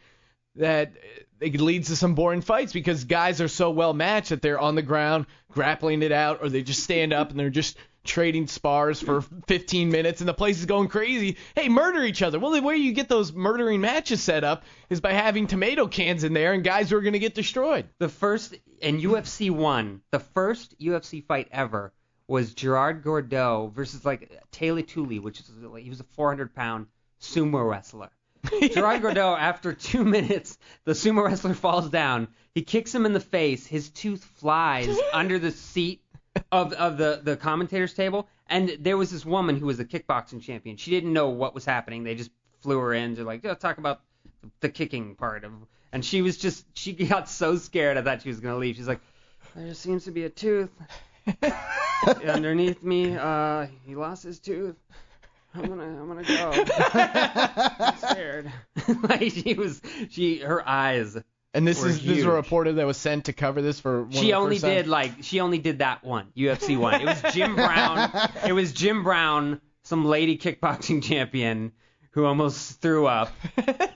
that 0.56 0.94
it 1.40 1.60
leads 1.60 1.90
to 1.90 1.96
some 1.96 2.16
boring 2.16 2.42
fights 2.42 2.74
because 2.74 3.04
guys 3.04 3.42
are 3.42 3.48
so 3.48 3.72
well 3.72 3.94
matched 3.94 4.30
that 4.30 4.42
they're 4.42 4.60
on 4.60 4.76
the 4.76 4.82
ground 4.82 5.26
grappling 5.52 6.02
it 6.02 6.12
out 6.12 6.40
or 6.42 6.50
they 6.50 6.64
just 6.64 6.84
stand 6.84 7.14
up 7.14 7.32
and 7.32 7.40
they're 7.40 7.50
just 7.50 7.78
trading 8.04 8.48
spars 8.48 9.02
for 9.02 9.22
15 9.48 9.90
minutes 9.90 10.20
and 10.20 10.28
the 10.28 10.34
place 10.34 10.60
is 10.60 10.66
going 10.66 10.90
crazy. 10.90 11.38
Hey, 11.56 11.70
murder 11.70 12.04
each 12.04 12.22
other. 12.22 12.40
Well, 12.40 12.52
the 12.52 12.62
way 12.62 12.78
you 12.78 12.92
get 12.92 13.08
those 13.08 13.34
murdering 13.34 13.82
matches 13.82 14.22
set 14.22 14.44
up 14.44 14.64
is 14.90 15.00
by 15.00 15.14
having 15.14 15.48
tomato 15.48 15.88
cans 15.88 16.24
in 16.24 16.34
there 16.34 16.54
and 16.54 16.64
guys 16.64 16.90
who 16.90 16.98
are 16.98 17.02
going 17.02 17.14
to 17.14 17.20
get 17.20 17.36
destroyed. 17.36 17.88
The 18.00 18.10
first 18.10 18.56
in 18.82 19.00
UFC 19.00 19.50
one, 19.50 20.02
the 20.12 20.20
first 20.20 20.78
UFC 20.80 21.26
fight 21.26 21.48
ever 21.52 21.94
was 22.28 22.54
Gerard 22.54 23.04
Gordeau 23.04 23.72
versus 23.74 24.06
like 24.06 24.42
Teila 24.52 24.86
Tuli, 24.86 25.20
which 25.20 25.40
is 25.40 25.50
like 25.50 25.84
he 25.84 25.90
was 25.90 26.00
a 26.00 26.06
400 26.16 26.54
pound 26.54 26.88
sumo 27.22 27.70
wrestler. 27.70 28.10
Gerard 28.74 29.02
Gordeau, 29.02 29.38
after 29.38 29.74
two 29.74 30.04
minutes, 30.04 30.58
the 30.86 30.94
sumo 30.94 31.26
wrestler 31.26 31.54
falls 31.54 31.90
down. 31.90 32.28
He 32.54 32.62
kicks 32.62 32.94
him 32.94 33.06
in 33.06 33.14
the 33.14 33.20
face. 33.20 33.66
His 33.66 33.90
tooth 33.90 34.24
flies 34.36 34.96
under 35.14 35.40
the 35.40 35.52
seat 35.52 36.02
of 36.52 36.74
of 36.74 36.98
the 36.98 37.22
the 37.24 37.38
commentators 37.38 37.94
table. 37.94 38.28
And 38.48 38.78
there 38.80 38.98
was 38.98 39.12
this 39.12 39.26
woman 39.26 39.58
who 39.58 39.66
was 39.66 39.80
a 39.80 39.86
kickboxing 39.86 40.42
champion. 40.42 40.78
She 40.78 40.92
didn't 40.92 41.14
know 41.14 41.30
what 41.30 41.56
was 41.56 41.66
happening. 41.66 42.04
They 42.04 42.16
just 42.16 42.32
flew 42.62 42.78
her 42.80 42.94
in 42.94 43.16
to 43.16 43.24
like, 43.24 43.44
"Yeah, 43.44 43.54
talk 43.54 43.78
about 43.78 44.02
the 44.60 44.70
kicking 44.70 45.16
part 45.16 45.44
of. 45.44 45.54
And 45.92 46.04
she 46.04 46.22
was 46.22 46.38
just 46.38 46.66
she 46.78 46.94
got 46.94 47.30
so 47.30 47.56
scared. 47.56 47.98
I 47.98 48.02
thought 48.02 48.22
she 48.24 48.30
was 48.30 48.40
gonna 48.40 48.58
leave. 48.58 48.76
She's 48.76 48.88
like, 48.88 49.02
there 49.56 49.68
just 49.68 49.82
seems 49.82 50.06
to 50.06 50.12
be 50.12 50.26
a 50.26 50.30
tooth 50.30 50.72
underneath 52.26 52.84
me. 52.84 53.16
Uh, 53.16 53.68
he 53.86 53.96
lost 53.96 54.24
his 54.24 54.40
tooth. 54.40 54.76
I'm 55.56 55.66
gonna 55.68 55.84
I'm 55.84 56.08
gonna 56.08 56.24
go. 56.24 56.52
I'm 57.80 57.98
scared. 57.98 58.52
like 59.04 59.32
she 59.32 59.54
was 59.54 59.82
she 60.10 60.40
her 60.40 60.68
eyes. 60.68 61.18
And 61.56 61.68
this 61.68 61.82
Were 61.82 61.90
is 61.90 61.98
this 61.98 62.04
is 62.06 62.10
a 62.10 62.14
huge. 62.16 62.26
reporter 62.26 62.74
that 62.74 62.88
was 62.88 62.98
sent 62.98 63.26
to 63.26 63.34
cover 63.34 63.62
this 63.62 63.80
for 63.80 64.02
one 64.04 64.08
of 64.08 64.14
She 64.16 64.28
the 64.28 64.34
only 64.34 64.56
first 64.56 64.64
times. 64.66 64.76
did 64.76 64.88
like 64.88 65.12
she 65.22 65.40
only 65.40 65.60
did 65.60 65.80
that 65.80 66.04
one 66.04 66.28
UFC 66.36 66.78
one. 66.78 67.00
It 67.02 67.06
was 67.06 67.22
Jim 67.34 67.56
Brown. 67.56 68.10
it 68.46 68.54
was 68.54 68.74
Jim 68.74 69.04
Brown, 69.04 69.62
some 69.84 70.06
lady 70.06 70.38
kickboxing 70.38 71.04
champion 71.04 71.72
who 72.12 72.26
almost 72.26 72.80
threw 72.82 73.06
up, 73.08 73.32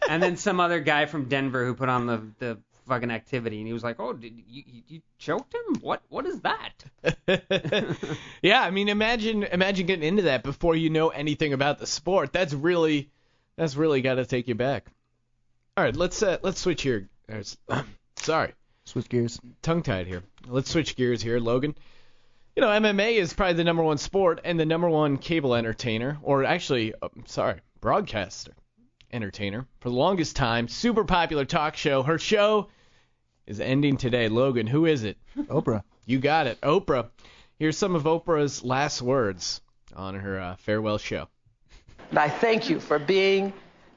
and 0.10 0.22
then 0.24 0.38
some 0.38 0.60
other 0.60 0.80
guy 0.80 1.06
from 1.06 1.26
Denver 1.30 1.66
who 1.66 1.74
put 1.76 1.90
on 1.90 2.06
the 2.08 2.22
the 2.40 2.58
fucking 2.88 3.12
activity, 3.12 3.58
and 3.58 3.68
he 3.68 3.74
was 3.74 3.84
like, 3.84 4.00
"Oh, 4.00 4.14
did 4.14 4.34
you, 4.48 4.64
you, 4.66 4.82
you 4.88 5.02
choked 5.20 5.54
him? 5.54 5.82
What 5.82 6.02
what 6.10 6.26
is 6.26 6.42
that?" 6.42 7.98
yeah, 8.42 8.62
I 8.62 8.72
mean, 8.72 8.90
imagine 8.90 9.44
imagine 9.44 9.86
getting 9.86 10.08
into 10.08 10.24
that 10.24 10.44
before 10.44 10.76
you 10.76 10.90
know 10.90 11.10
anything 11.10 11.54
about 11.54 11.80
the 11.80 11.88
sport. 11.88 12.34
That's 12.34 12.54
really 12.54 13.10
that's 13.56 13.76
really 13.76 14.02
got 14.02 14.16
to 14.16 14.26
take 14.26 14.48
you 14.48 14.56
back. 14.56 14.88
All 15.76 15.84
right, 15.84 15.96
let's 15.96 16.24
uh, 16.24 16.38
let's 16.42 16.60
switch 16.60 16.82
here. 16.82 17.10
Sorry, 18.16 18.54
Switch 18.88 19.10
gears. 19.10 19.40
tongue 19.62 19.84
tied 19.84 20.08
here. 20.08 20.24
Let's 20.48 20.72
switch 20.72 20.96
gears 20.96 21.22
here, 21.22 21.40
Logan. 21.40 21.76
You 22.56 22.62
know, 22.62 22.70
MMA 22.70 23.16
is 23.16 23.34
probably 23.34 23.56
the 23.56 23.66
number 23.66 23.84
one 23.84 23.98
sport 23.98 24.40
and 24.46 24.58
the 24.58 24.66
number 24.66 24.90
one 24.90 25.18
cable 25.18 25.54
entertainer, 25.54 26.18
or 26.24 26.46
actually, 26.46 26.94
uh, 27.02 27.10
sorry, 27.26 27.60
broadcaster 27.82 28.54
entertainer 29.12 29.68
for 29.82 29.90
the 29.90 29.96
longest 29.96 30.38
time. 30.38 30.70
Super 30.70 31.04
popular 31.04 31.44
talk 31.44 31.76
show. 31.76 32.02
Her 32.02 32.18
show 32.18 32.70
is 33.48 33.60
ending 33.60 33.98
today. 33.98 34.30
Logan, 34.30 34.68
who 34.68 34.86
is 34.86 35.04
it? 35.04 35.18
Oprah. 35.38 35.84
You 36.10 36.20
got 36.20 36.48
it. 36.48 36.62
Oprah. 36.62 37.10
Here's 37.60 37.78
some 37.78 37.94
of 37.94 38.04
Oprah's 38.04 38.64
last 38.64 39.02
words 39.02 39.60
on 39.94 40.16
her 40.16 40.40
uh, 40.40 40.56
farewell 40.56 40.98
show. 40.98 41.28
And 42.12 42.18
I 42.18 42.30
thank 42.30 42.70
you 42.70 42.80
for 42.80 42.98
being 42.98 43.52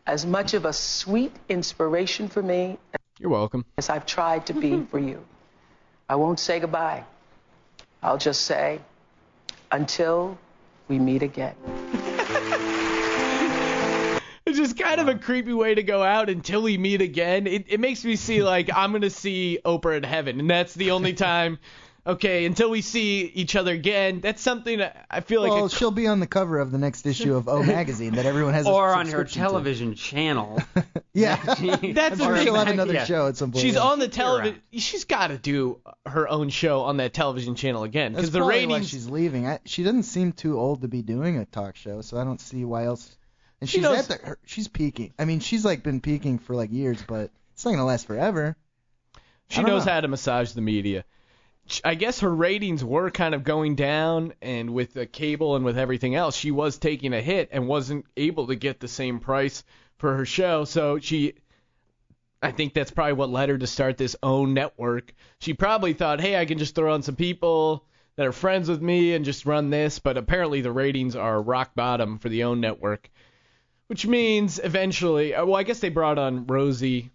as 0.09 0.27
much 0.27 0.55
of 0.55 0.65
a 0.65 0.73
sweet 0.73 1.33
inspiration 1.49 2.27
for 2.29 2.43
me 2.43 2.79
You're 3.21 3.31
welcome. 3.31 3.65
as 3.79 3.89
I've 3.91 4.07
tried 4.07 4.47
to 4.47 4.55
be 4.55 4.85
for 4.91 4.99
you. 4.99 5.25
I 6.09 6.17
won't 6.17 6.41
say 6.41 6.59
goodbye. 6.59 7.05
I'll 8.03 8.19
just 8.19 8.41
say, 8.41 8.81
until 9.71 10.37
we 10.89 10.99
meet 10.99 11.23
again. 11.23 11.55
It's 14.61 14.73
just 14.73 14.83
kind 14.83 15.01
of 15.01 15.09
a 15.09 15.17
creepy 15.19 15.53
way 15.53 15.75
to 15.75 15.83
go 15.83 16.03
out 16.03 16.29
until 16.29 16.63
we 16.63 16.77
meet 16.79 17.01
again. 17.03 17.47
It, 17.47 17.67
it 17.69 17.81
makes 17.81 18.05
me 18.05 18.17
see 18.17 18.43
like 18.43 18.71
I'm 18.75 18.93
gonna 18.93 19.11
see 19.11 19.59
Oprah 19.65 19.97
in 19.97 20.03
heaven, 20.05 20.41
and 20.41 20.49
that's 20.51 20.75
the 20.75 20.91
only 20.93 21.13
time. 21.15 21.59
Okay, 22.07 22.47
until 22.47 22.71
we 22.71 22.81
see 22.81 23.27
each 23.27 23.55
other 23.57 23.73
again. 23.75 24.21
That's 24.21 24.41
something 24.41 24.81
I 25.11 25.21
feel 25.21 25.43
like. 25.43 25.51
well, 25.51 25.67
a- 25.67 25.71
she'll 25.71 25.91
be 25.91 26.07
on 26.07 26.19
the 26.19 26.27
cover 26.27 26.59
of 26.59 26.73
the 26.73 26.79
next 26.79 27.05
issue 27.05 27.37
of 27.37 27.47
O 27.47 27.63
magazine 27.77 28.15
that 28.15 28.25
everyone 28.25 28.55
has. 28.55 28.67
a 28.67 28.71
or 28.71 28.89
on 28.95 29.01
her 29.01 29.11
subscription 29.27 29.43
to. 29.43 29.49
television 29.49 29.95
channel. 29.95 30.59
Yeah. 31.13 31.37
That's 31.45 31.59
I'm 31.59 32.19
sure 32.19 32.37
she'll 32.39 32.55
have 32.55 32.69
another 32.69 32.95
Yeah. 32.95 33.05
show 33.05 33.27
at 33.27 33.37
some 33.37 33.51
point. 33.51 33.63
She's 33.63 33.75
yeah. 33.75 33.81
on 33.83 33.99
the 33.99 34.07
television. 34.07 34.61
She's 34.73 35.05
got 35.05 35.27
to 35.27 35.39
do 35.39 35.81
her 36.07 36.29
own 36.29 36.51
show 36.51 36.83
on 36.83 36.99
that 36.99 37.13
television 37.13 37.57
channel 37.57 37.83
again 37.83 38.13
because 38.13 38.31
the 38.31 38.39
probably 38.39 38.67
why 38.67 38.75
ratings. 38.75 38.91
she's 38.91 39.09
leaving. 39.11 39.45
I, 39.49 39.59
she 39.65 39.83
doesn't 39.83 40.05
seem 40.05 40.31
too 40.33 40.57
old 40.59 40.83
to 40.83 40.89
be 40.89 41.03
doing 41.03 41.37
a 41.37 41.45
talk 41.47 41.75
show, 41.75 42.01
so 42.01 42.17
I 42.17 42.23
don't 42.23 42.41
see 42.41 42.65
why 42.65 42.85
else. 42.85 43.17
And 43.61 43.69
She 43.69 43.79
she's 43.79 43.83
knows- 43.83 44.11
at 44.11 44.21
the, 44.21 44.27
her, 44.27 44.39
she's 44.45 44.69
peaking. 44.69 45.13
I 45.19 45.25
mean, 45.25 45.41
she's 45.41 45.65
like 45.65 45.83
been 45.83 46.01
peaking 46.01 46.39
for 46.39 46.55
like 46.55 46.73
years, 46.73 47.03
but 47.07 47.31
it's 47.53 47.65
not 47.65 47.73
gonna 47.73 47.85
last 47.85 48.07
forever. 48.07 48.57
She 49.49 49.59
I 49.59 49.63
don't 49.63 49.71
knows 49.73 49.87
know. 49.87 49.93
how 49.93 50.01
to 50.01 50.09
massage 50.09 50.53
the 50.53 50.61
media. 50.61 51.05
I 51.85 51.95
guess 51.95 52.21
her 52.21 52.35
ratings 52.35 52.85
were 52.85 53.11
kind 53.11 53.35
of 53.35 53.45
going 53.45 53.77
down, 53.77 54.33
and 54.43 54.71
with 54.71 54.93
the 54.95 55.07
cable 55.07 55.55
and 55.57 55.65
with 55.65 55.79
everything 55.79 56.15
else, 56.17 56.35
she 56.37 56.51
was 56.51 56.79
taking 56.79 57.13
a 57.13 57.21
hit 57.21 57.51
and 57.53 57.69
wasn't 57.69 58.07
able 58.17 58.49
to 58.49 58.57
get 58.57 58.81
the 58.81 58.89
same 58.89 59.21
price 59.21 59.63
for 59.99 60.17
her 60.17 60.25
show. 60.25 60.65
So 60.65 60.99
she, 60.99 61.35
I 62.43 62.51
think 62.51 62.75
that's 62.75 62.91
probably 62.91 63.13
what 63.13 63.31
led 63.31 63.51
her 63.51 63.59
to 63.59 63.67
start 63.69 63.99
this 63.99 64.17
OWN 64.23 64.55
network. 64.55 65.15
She 65.39 65.55
probably 65.55 65.93
thought, 65.93 66.21
hey, 66.21 66.37
I 66.37 66.45
can 66.45 66.59
just 66.59 66.75
throw 66.75 66.93
on 66.93 67.03
some 67.03 67.15
people 67.17 67.85
that 68.17 68.27
are 68.27 68.33
friends 68.33 68.69
with 68.69 68.81
me 68.83 69.15
and 69.15 69.25
just 69.25 69.47
run 69.47 69.71
this, 69.71 69.99
but 70.01 70.17
apparently 70.17 70.63
the 70.63 70.73
ratings 70.73 71.15
are 71.15 71.41
rock 71.41 71.75
bottom 71.77 72.19
for 72.19 72.29
the 72.29 72.43
OWN 72.45 72.61
network, 72.61 73.11
which 73.91 74.07
means 74.07 74.61
eventually, 74.63 75.35
uh, 75.35 75.45
well, 75.45 75.57
I 75.57 75.65
guess 75.65 75.81
they 75.81 75.89
brought 75.89 76.17
on 76.17 76.47
Rosie 76.47 77.11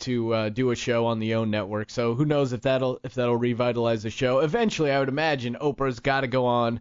to 0.00 0.34
uh, 0.34 0.48
do 0.48 0.72
a 0.72 0.74
show 0.76 1.06
on 1.06 1.20
the 1.20 1.34
OWN 1.34 1.52
network. 1.52 1.88
So 1.88 2.16
who 2.16 2.24
knows 2.24 2.52
if 2.52 2.62
that'll 2.62 2.98
if 3.04 3.14
that'll 3.14 3.36
revitalize 3.36 4.02
the 4.02 4.10
show. 4.10 4.40
Eventually, 4.40 4.90
I 4.90 4.98
would 4.98 5.08
imagine 5.08 5.56
Oprah's 5.60 6.00
got 6.00 6.22
to 6.22 6.26
go 6.26 6.46
on 6.46 6.80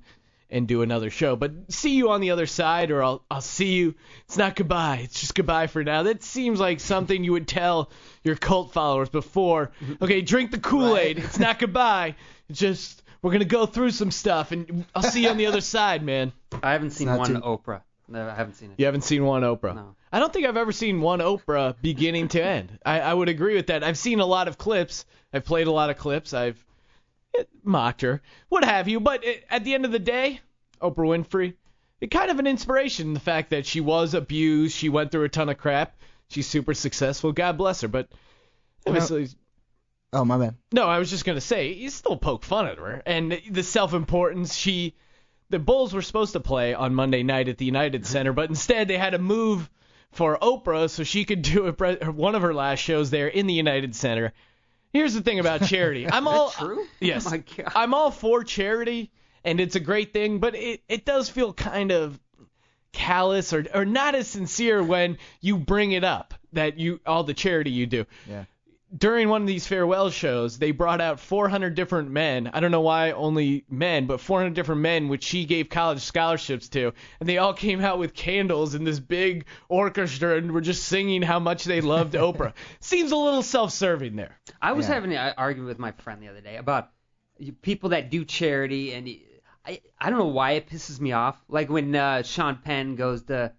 and 0.49 0.67
do 0.67 0.81
another 0.81 1.11
show. 1.11 1.35
But 1.35 1.71
see 1.71 1.95
you 1.95 2.09
on 2.09 2.21
the 2.21 2.31
other 2.31 2.47
side, 2.47 2.89
or 2.89 3.03
I'll 3.03 3.23
I'll 3.29 3.41
see 3.41 3.73
you. 3.75 3.93
It's 4.25 4.37
not 4.37 4.55
goodbye. 4.55 5.01
It's 5.03 5.19
just 5.19 5.35
goodbye 5.35 5.67
for 5.67 5.83
now. 5.83 6.01
That 6.03 6.23
seems 6.23 6.59
like 6.59 6.79
something 6.79 7.23
you 7.23 7.33
would 7.33 7.47
tell 7.47 7.91
your 8.23 8.35
cult 8.35 8.73
followers 8.73 9.09
before. 9.09 9.73
Okay, 10.01 10.21
drink 10.21 10.49
the 10.49 10.57
Kool-Aid. 10.59 11.19
It's 11.19 11.37
not 11.37 11.59
goodbye. 11.59 12.15
It's 12.49 12.57
just 12.59 13.03
we're 13.21 13.31
gonna 13.31 13.45
go 13.45 13.67
through 13.67 13.91
some 13.91 14.09
stuff, 14.09 14.51
and 14.51 14.85
I'll 14.95 15.03
see 15.03 15.21
you 15.21 15.29
on 15.29 15.37
the 15.37 15.45
other 15.45 15.61
side, 15.75 16.03
man. 16.03 16.31
I 16.63 16.71
haven't 16.71 16.91
seen 16.91 17.13
one 17.13 17.27
too- 17.35 17.41
Oprah. 17.41 17.81
No, 18.07 18.27
I 18.27 18.35
haven't 18.35 18.55
seen 18.55 18.71
it. 18.71 18.79
You 18.79 18.85
haven't 18.85 19.03
seen 19.03 19.23
one 19.25 19.43
Oprah. 19.43 19.75
No. 19.75 19.95
I 20.11 20.19
don't 20.19 20.31
think 20.31 20.45
I've 20.45 20.57
ever 20.57 20.71
seen 20.71 21.01
one 21.01 21.19
Oprah 21.19 21.75
beginning 21.81 22.27
to 22.29 22.43
end. 22.43 22.77
I, 22.85 22.99
I 22.99 23.13
would 23.13 23.29
agree 23.29 23.55
with 23.55 23.67
that. 23.67 23.83
I've 23.83 23.97
seen 23.97 24.19
a 24.19 24.25
lot 24.25 24.47
of 24.47 24.57
clips. 24.57 25.05
I've 25.31 25.45
played 25.45 25.67
a 25.67 25.71
lot 25.71 25.89
of 25.89 25.97
clips. 25.97 26.33
I've 26.33 26.63
mocked 27.63 28.01
her, 28.01 28.21
what 28.49 28.63
have 28.63 28.87
you. 28.87 28.99
But 28.99 29.23
eh, 29.25 29.37
at 29.49 29.63
the 29.63 29.73
end 29.73 29.85
of 29.85 29.91
the 29.91 29.99
day, 29.99 30.41
Oprah 30.81 30.95
Winfrey, 30.97 31.55
it 32.01 32.11
kind 32.11 32.29
of 32.29 32.39
an 32.39 32.47
inspiration. 32.47 33.13
The 33.13 33.19
fact 33.19 33.49
that 33.51 33.65
she 33.65 33.81
was 33.81 34.13
abused, 34.13 34.75
she 34.75 34.89
went 34.89 35.11
through 35.11 35.23
a 35.23 35.29
ton 35.29 35.49
of 35.49 35.57
crap. 35.57 35.95
She's 36.29 36.47
super 36.47 36.73
successful. 36.73 37.31
God 37.31 37.57
bless 37.57 37.81
her. 37.81 37.87
But 37.87 38.09
obviously, 38.85 39.29
Oh 40.11 40.25
my 40.25 40.37
man. 40.37 40.57
no, 40.71 40.87
I 40.87 40.99
was 40.99 41.09
just 41.09 41.25
gonna 41.25 41.41
say 41.41 41.71
you 41.73 41.89
still 41.89 42.17
poke 42.17 42.43
fun 42.43 42.67
at 42.67 42.77
her 42.77 43.01
and 43.05 43.41
the 43.49 43.63
self-importance. 43.63 44.53
She, 44.53 44.95
the 45.53 45.59
Bulls 45.59 45.93
were 45.93 46.01
supposed 46.01 46.33
to 46.33 46.39
play 46.39 46.73
on 46.73 46.95
Monday 46.95 47.21
night 47.21 47.47
at 47.47 47.59
the 47.59 47.65
United 47.65 48.07
Center, 48.07 48.33
but 48.33 48.49
instead 48.49 48.87
they 48.87 48.97
had 48.97 49.11
to 49.11 49.19
move 49.19 49.69
for 50.11 50.35
Oprah 50.41 50.89
so 50.89 51.03
she 51.03 51.25
could 51.25 51.43
do 51.43 51.67
a, 51.67 51.73
pre- 51.73 51.95
one 51.95 52.33
of 52.33 52.41
her 52.41 52.55
last 52.55 52.79
shows 52.79 53.11
there 53.11 53.27
in 53.27 53.45
the 53.45 53.53
United 53.53 53.95
Center. 53.95 54.33
Here's 54.91 55.13
the 55.13 55.21
thing 55.21 55.37
about 55.39 55.61
charity. 55.67 56.09
I'm 56.09 56.27
all 56.27 56.49
true? 56.49 56.81
Uh, 56.81 56.87
yes, 56.99 57.27
Oh 57.27 57.29
my 57.29 57.37
God. 57.37 57.71
I'm 57.75 57.93
all 57.93 58.09
for 58.09 58.43
charity, 58.43 59.11
and 59.43 59.59
it's 59.59 59.75
a 59.75 59.79
great 59.79 60.11
thing, 60.11 60.39
but 60.39 60.55
it 60.55 60.81
it 60.89 61.05
does 61.05 61.29
feel 61.29 61.53
kind 61.53 61.91
of 61.91 62.19
callous 62.91 63.53
or 63.53 63.63
or 63.75 63.85
not 63.85 64.15
as 64.15 64.27
sincere 64.27 64.81
when 64.81 65.17
you 65.39 65.57
bring 65.57 65.91
it 65.91 66.03
up 66.03 66.33
that 66.53 66.79
you 66.79 66.99
all 67.05 67.23
the 67.23 67.33
charity 67.33 67.69
you 67.71 67.85
do 67.85 68.05
Yeah. 68.27 68.45
During 68.95 69.29
one 69.29 69.41
of 69.41 69.47
these 69.47 69.65
farewell 69.65 70.09
shows, 70.09 70.59
they 70.59 70.71
brought 70.71 71.01
out 71.01 71.19
400 71.19 71.73
different 71.73 72.11
men. 72.11 72.49
I 72.53 72.59
don't 72.59 72.71
know 72.71 72.81
why 72.81 73.11
only 73.11 73.65
men, 73.69 74.05
but 74.05 74.19
400 74.19 74.53
different 74.53 74.81
men, 74.81 75.07
which 75.07 75.23
she 75.23 75.45
gave 75.45 75.69
college 75.69 75.99
scholarships 76.01 76.69
to, 76.69 76.93
and 77.19 77.27
they 77.27 77.37
all 77.37 77.53
came 77.53 77.81
out 77.81 77.97
with 77.97 78.13
candles 78.13 78.75
in 78.75 78.83
this 78.83 78.99
big 78.99 79.45
orchestra 79.69 80.37
and 80.37 80.51
were 80.51 80.61
just 80.61 80.83
singing 80.83 81.21
how 81.21 81.39
much 81.39 81.63
they 81.63 81.81
loved 81.81 82.13
Oprah. 82.13 82.53
Seems 82.79 83.11
a 83.11 83.17
little 83.17 83.41
self-serving 83.41 84.15
there. 84.15 84.37
I 84.61 84.73
was 84.73 84.87
Yeah. 84.87 84.93
having 84.95 85.13
an 85.13 85.33
argument 85.37 85.69
with 85.69 85.79
my 85.79 85.91
friend 85.91 86.21
the 86.21 86.27
other 86.27 86.41
day 86.41 86.57
about 86.57 86.91
people 87.61 87.89
that 87.89 88.11
do 88.11 88.25
charity, 88.25 88.93
and 88.93 89.09
I 89.65 89.81
I 89.99 90.09
don't 90.09 90.19
know 90.19 90.27
why 90.27 90.51
it 90.51 90.67
pisses 90.69 90.99
me 90.99 91.13
off. 91.13 91.41
Like 91.47 91.69
when 91.69 91.95
uh, 91.95 92.21
Sean 92.23 92.57
Penn 92.57 92.95
goes 92.95 93.23
to, 93.23 93.53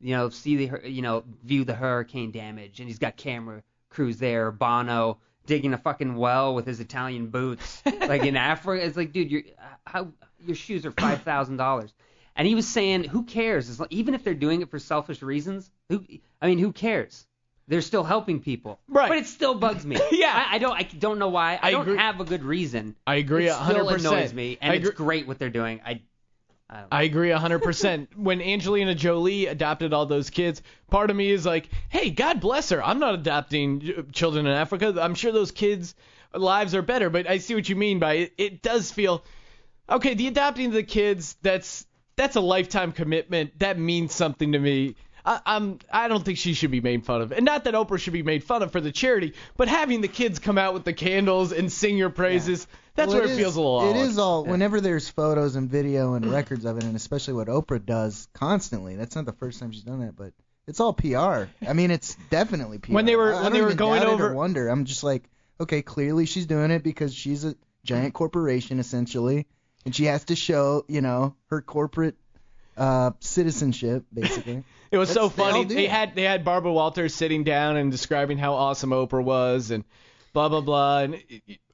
you 0.00 0.16
know, 0.16 0.30
see 0.30 0.66
the 0.66 0.88
you 0.88 1.02
know 1.02 1.24
view 1.44 1.64
the 1.64 1.74
hurricane 1.74 2.30
damage, 2.30 2.80
and 2.80 2.88
he's 2.88 2.98
got 2.98 3.16
camera 3.16 3.62
there. 3.96 4.50
Bono 4.50 5.18
digging 5.46 5.72
a 5.74 5.78
fucking 5.78 6.14
well 6.16 6.54
with 6.54 6.66
his 6.66 6.80
Italian 6.80 7.26
boots, 7.28 7.82
like 7.84 8.24
in 8.24 8.36
Africa. 8.36 8.84
It's 8.84 8.96
like, 8.96 9.12
dude, 9.12 9.30
your 9.30 9.42
how 9.86 10.08
your 10.44 10.56
shoes 10.56 10.86
are 10.86 10.92
five 10.92 11.22
thousand 11.22 11.56
dollars. 11.56 11.92
And 12.36 12.46
he 12.48 12.54
was 12.54 12.66
saying, 12.66 13.04
who 13.04 13.24
cares? 13.24 13.78
Long, 13.78 13.88
even 13.90 14.14
if 14.14 14.24
they're 14.24 14.34
doing 14.34 14.62
it 14.62 14.70
for 14.70 14.78
selfish 14.78 15.20
reasons, 15.20 15.70
who 15.88 16.04
I 16.40 16.46
mean, 16.46 16.58
who 16.58 16.72
cares? 16.72 17.26
They're 17.68 17.82
still 17.82 18.02
helping 18.04 18.40
people. 18.40 18.80
Right. 18.88 19.08
But 19.08 19.18
it 19.18 19.26
still 19.26 19.54
bugs 19.54 19.84
me. 19.86 19.96
Yeah. 20.10 20.32
I, 20.50 20.56
I 20.56 20.58
don't. 20.58 20.72
I 20.76 20.82
don't 20.82 21.18
know 21.18 21.28
why. 21.28 21.58
I, 21.62 21.68
I 21.68 21.70
don't 21.72 21.82
agree. 21.82 21.98
have 21.98 22.20
a 22.20 22.24
good 22.24 22.42
reason. 22.42 22.96
I 23.06 23.16
agree 23.16 23.46
It 23.48 23.52
100%. 23.52 23.68
still 23.68 23.88
annoys 23.90 24.32
me, 24.34 24.58
and 24.60 24.72
I 24.72 24.76
it's 24.76 24.88
agree- 24.88 25.04
great 25.06 25.26
what 25.28 25.38
they're 25.38 25.50
doing. 25.50 25.80
I. 25.84 26.00
I. 26.70 26.84
I 26.92 27.02
agree 27.02 27.30
100%. 27.30 28.08
when 28.16 28.40
Angelina 28.40 28.94
Jolie 28.94 29.46
adopted 29.46 29.92
all 29.92 30.06
those 30.06 30.30
kids, 30.30 30.62
part 30.90 31.10
of 31.10 31.16
me 31.16 31.30
is 31.30 31.44
like, 31.44 31.68
hey, 31.88 32.10
God 32.10 32.40
bless 32.40 32.70
her. 32.70 32.82
I'm 32.82 33.00
not 33.00 33.14
adopting 33.14 34.06
children 34.12 34.46
in 34.46 34.52
Africa. 34.52 34.94
I'm 35.00 35.14
sure 35.14 35.32
those 35.32 35.50
kids' 35.50 35.94
lives 36.32 36.74
are 36.74 36.82
better, 36.82 37.10
but 37.10 37.28
I 37.28 37.38
see 37.38 37.54
what 37.54 37.68
you 37.68 37.76
mean 37.76 37.98
by 37.98 38.14
it. 38.14 38.32
It 38.38 38.62
does 38.62 38.90
feel 38.90 39.24
okay. 39.88 40.14
The 40.14 40.28
adopting 40.28 40.70
the 40.70 40.84
kids, 40.84 41.36
that's 41.42 41.86
that's 42.16 42.36
a 42.36 42.40
lifetime 42.40 42.92
commitment. 42.92 43.58
That 43.58 43.78
means 43.78 44.14
something 44.14 44.52
to 44.52 44.58
me. 44.58 44.94
I, 45.30 45.40
I'm 45.46 45.78
I 45.92 46.08
don't 46.08 46.24
think 46.24 46.38
she 46.38 46.54
should 46.54 46.70
be 46.72 46.80
made 46.80 47.04
fun 47.04 47.22
of, 47.22 47.30
and 47.32 47.44
not 47.44 47.64
that 47.64 47.74
Oprah 47.74 47.98
should 47.98 48.12
be 48.12 48.22
made 48.22 48.42
fun 48.42 48.62
of 48.62 48.72
for 48.72 48.80
the 48.80 48.90
charity, 48.90 49.34
but 49.56 49.68
having 49.68 50.00
the 50.00 50.08
kids 50.08 50.38
come 50.40 50.58
out 50.58 50.74
with 50.74 50.84
the 50.84 50.92
candles 50.92 51.52
and 51.52 51.70
sing 51.70 51.96
your 51.96 52.10
praises, 52.10 52.66
that's 52.96 53.08
Well, 53.08 53.18
where 53.18 53.24
it, 53.28 53.30
is- 53.30 53.38
feels 53.38 53.56
a 53.56 53.60
little. 53.60 53.90
It 53.90 53.96
odd. 53.96 54.06
is 54.08 54.18
all. 54.18 54.44
Whenever 54.44 54.80
there's 54.80 55.08
photos 55.08 55.54
and 55.56 55.70
video 55.70 56.14
and 56.14 56.26
records 56.26 56.64
of 56.64 56.76
it, 56.78 56.84
and 56.84 56.96
especially 56.96 57.34
what 57.34 57.46
Oprah 57.48 57.84
does 57.84 58.28
constantly. 58.34 58.96
That's 58.96 59.14
not 59.14 59.24
the 59.26 59.32
first 59.32 59.60
time 59.60 59.70
she's 59.72 59.82
done 59.84 60.00
that, 60.00 60.16
but 60.16 60.32
it's 60.66 60.80
all 60.80 60.92
PR. 60.92 61.44
I 61.66 61.72
mean, 61.74 61.90
it's 61.92 62.16
definitely 62.30 62.78
PR. 62.78 62.92
When 62.92 63.06
they 63.06 63.14
were- 63.16 63.32
I- 63.34 63.38
I 63.38 63.42
when 63.42 63.52
don't 63.52 63.60
they 63.60 63.62
were 63.66 63.74
going 63.74 64.02
it 64.02 64.08
over- 64.08 64.34
wonder. 64.34 64.68
I'm 64.68 64.84
just 64.84 65.04
like, 65.04 65.30
okay, 65.60 65.82
clearly 65.82 66.26
she's 66.26 66.46
doing 66.46 66.70
it 66.72 66.82
because 66.82 67.14
she's 67.14 67.44
a 67.44 67.54
giant 67.84 68.14
corporation 68.14 68.80
essentially, 68.80 69.46
and 69.84 69.94
she 69.94 70.06
has 70.06 70.24
to 70.24 70.34
show, 70.36 70.84
you 70.88 71.00
know, 71.00 71.36
her 71.50 71.62
corporate 71.62 72.16
uh, 72.76 73.10
citizenship 73.20 74.04
basically. 74.12 74.64
It 74.92 74.98
was 74.98 75.08
so 75.08 75.28
That's- 75.28 75.38
all 75.38 75.52
funny. 75.52 75.64
do 75.66 75.74
They 75.76 75.86
that. 75.86 75.90
had 75.92 76.14
they 76.16 76.22
had 76.24 76.44
Barbara 76.44 76.72
Walters 76.72 77.14
sitting 77.14 77.44
down 77.44 77.76
and 77.76 77.92
describing 77.92 78.38
how 78.38 78.54
awesome 78.54 78.90
Oprah 78.90 79.22
was 79.22 79.70
and 79.70 79.84
blah 80.32 80.48
blah 80.48 80.60
blah 80.62 80.98
and 81.02 81.22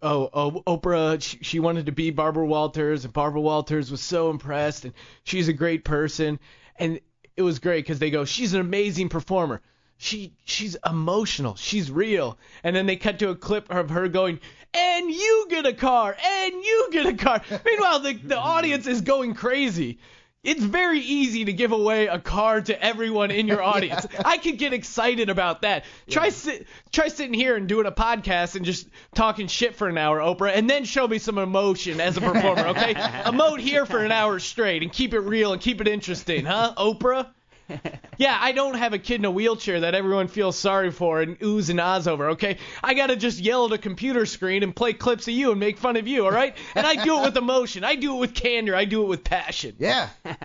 oh 0.02 0.28
oh 0.34 0.62
Oprah 0.66 1.22
she, 1.22 1.38
she 1.42 1.58
wanted 1.58 1.86
to 1.86 1.92
be 1.92 2.10
Barbara 2.10 2.44
Walters 2.44 3.04
and 3.06 3.14
Barbara 3.14 3.40
Walters 3.40 3.90
was 3.90 4.02
so 4.02 4.28
impressed 4.28 4.84
and 4.84 4.92
she's 5.24 5.48
a 5.48 5.54
great 5.54 5.82
person 5.82 6.38
and 6.78 7.00
it 7.38 7.42
was 7.42 7.58
great 7.58 7.84
because 7.86 7.98
they 7.98 8.10
go 8.10 8.26
she's 8.26 8.52
an 8.52 8.60
amazing 8.60 9.08
performer. 9.08 9.62
She 9.96 10.34
she's 10.44 10.76
emotional. 10.84 11.54
She's 11.54 11.90
real. 11.90 12.36
And 12.62 12.76
then 12.76 12.84
they 12.84 12.96
cut 12.96 13.18
to 13.20 13.30
a 13.30 13.34
clip 13.34 13.70
of 13.70 13.88
her 13.88 14.08
going, 14.08 14.40
"And 14.74 15.10
you 15.10 15.46
get 15.48 15.64
a 15.64 15.72
car, 15.72 16.14
and 16.22 16.52
you 16.52 16.88
get 16.92 17.06
a 17.06 17.14
car." 17.14 17.40
Meanwhile, 17.64 18.00
the 18.00 18.12
the 18.12 18.36
audience 18.36 18.86
is 18.86 19.00
going 19.00 19.32
crazy. 19.32 19.98
It's 20.46 20.62
very 20.62 21.00
easy 21.00 21.44
to 21.46 21.52
give 21.52 21.72
away 21.72 22.06
a 22.06 22.20
car 22.20 22.60
to 22.60 22.82
everyone 22.82 23.32
in 23.32 23.48
your 23.48 23.60
audience. 23.74 24.06
I 24.24 24.38
could 24.38 24.58
get 24.58 24.72
excited 24.72 25.28
about 25.28 25.62
that. 25.62 25.84
Try 26.08 26.28
sit, 26.28 26.68
try 26.92 27.08
sitting 27.08 27.34
here 27.34 27.56
and 27.56 27.68
doing 27.68 27.86
a 27.86 27.90
podcast 27.90 28.54
and 28.54 28.64
just 28.64 28.88
talking 29.12 29.48
shit 29.48 29.74
for 29.74 29.88
an 29.88 29.98
hour, 29.98 30.20
Oprah, 30.20 30.52
and 30.54 30.70
then 30.70 30.84
show 30.84 31.08
me 31.08 31.18
some 31.18 31.38
emotion 31.38 32.00
as 32.00 32.16
a 32.16 32.20
performer, 32.20 32.68
okay? 32.68 32.94
Emote 33.24 33.58
here 33.58 33.86
for 33.86 33.98
an 33.98 34.12
hour 34.12 34.38
straight 34.38 34.82
and 34.82 34.92
keep 34.92 35.14
it 35.14 35.20
real 35.20 35.52
and 35.52 35.60
keep 35.60 35.80
it 35.80 35.88
interesting, 35.88 36.44
huh, 36.44 36.74
Oprah? 36.76 37.26
Yeah, 38.18 38.38
I 38.40 38.52
don't 38.52 38.76
have 38.76 38.94
a 38.94 38.98
kid 38.98 39.16
in 39.16 39.26
a 39.26 39.30
wheelchair 39.30 39.80
that 39.80 39.94
everyone 39.94 40.28
feels 40.28 40.58
sorry 40.58 40.90
for 40.90 41.20
and 41.20 41.38
oohs 41.40 41.68
and 41.68 41.78
ahs 41.78 42.08
over, 42.08 42.30
okay? 42.30 42.56
I 42.82 42.94
gotta 42.94 43.14
just 43.14 43.38
yell 43.38 43.66
at 43.66 43.72
a 43.72 43.78
computer 43.78 44.24
screen 44.24 44.62
and 44.62 44.74
play 44.74 44.94
clips 44.94 45.28
of 45.28 45.34
you 45.34 45.50
and 45.50 45.60
make 45.60 45.76
fun 45.76 45.96
of 45.96 46.08
you, 46.08 46.24
alright? 46.24 46.56
And 46.74 46.86
I 46.86 47.04
do 47.04 47.18
it 47.18 47.22
with 47.24 47.36
emotion. 47.36 47.84
I 47.84 47.94
do 47.94 48.16
it 48.16 48.20
with 48.20 48.32
candor. 48.32 48.74
I 48.74 48.86
do 48.86 49.02
it 49.02 49.08
with 49.08 49.22
passion. 49.22 49.76
Yeah. 49.78 50.08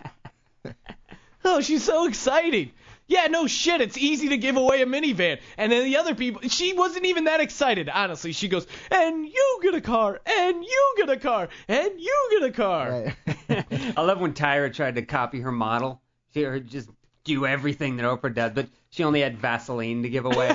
Oh, 1.44 1.60
she's 1.60 1.84
so 1.84 2.06
exciting. 2.06 2.72
Yeah, 3.08 3.28
no 3.28 3.48
shit. 3.48 3.82
It's 3.82 3.98
easy 3.98 4.30
to 4.30 4.38
give 4.38 4.58
away 4.58 4.82
a 4.82 4.86
minivan. 4.86 5.40
And 5.58 5.72
then 5.72 5.84
the 5.86 5.98
other 5.98 6.16
people, 6.16 6.48
she 6.48 6.74
wasn't 6.74 7.06
even 7.06 7.24
that 7.24 7.42
excited, 7.42 7.90
honestly. 7.90 8.32
She 8.32 8.48
goes, 8.48 8.68
and 8.92 9.26
you 9.26 9.60
get 9.62 9.74
a 9.74 9.82
car, 9.82 10.22
and 10.26 10.64
you 10.64 10.94
get 10.98 11.10
a 11.10 11.18
car, 11.18 11.50
and 11.68 12.00
you 12.00 12.28
get 12.32 12.44
a 12.50 12.52
car. 12.52 13.14
Right. 13.50 13.66
I 13.98 14.02
love 14.02 14.22
when 14.22 14.34
Tyra 14.34 14.74
tried 14.74 14.96
to 14.96 15.02
copy 15.02 15.42
her 15.42 15.52
model. 15.52 16.02
She 16.34 16.44
her 16.44 16.60
just 16.60 16.90
do 17.24 17.46
everything 17.46 17.98
that 17.98 18.04
Oprah 18.06 18.34
does, 18.34 18.52
but 18.54 18.68
she 18.90 19.04
only 19.04 19.22
had 19.22 19.38
Vaseline 19.38 20.04
to 20.04 20.10
give 20.10 20.26
away 20.26 20.50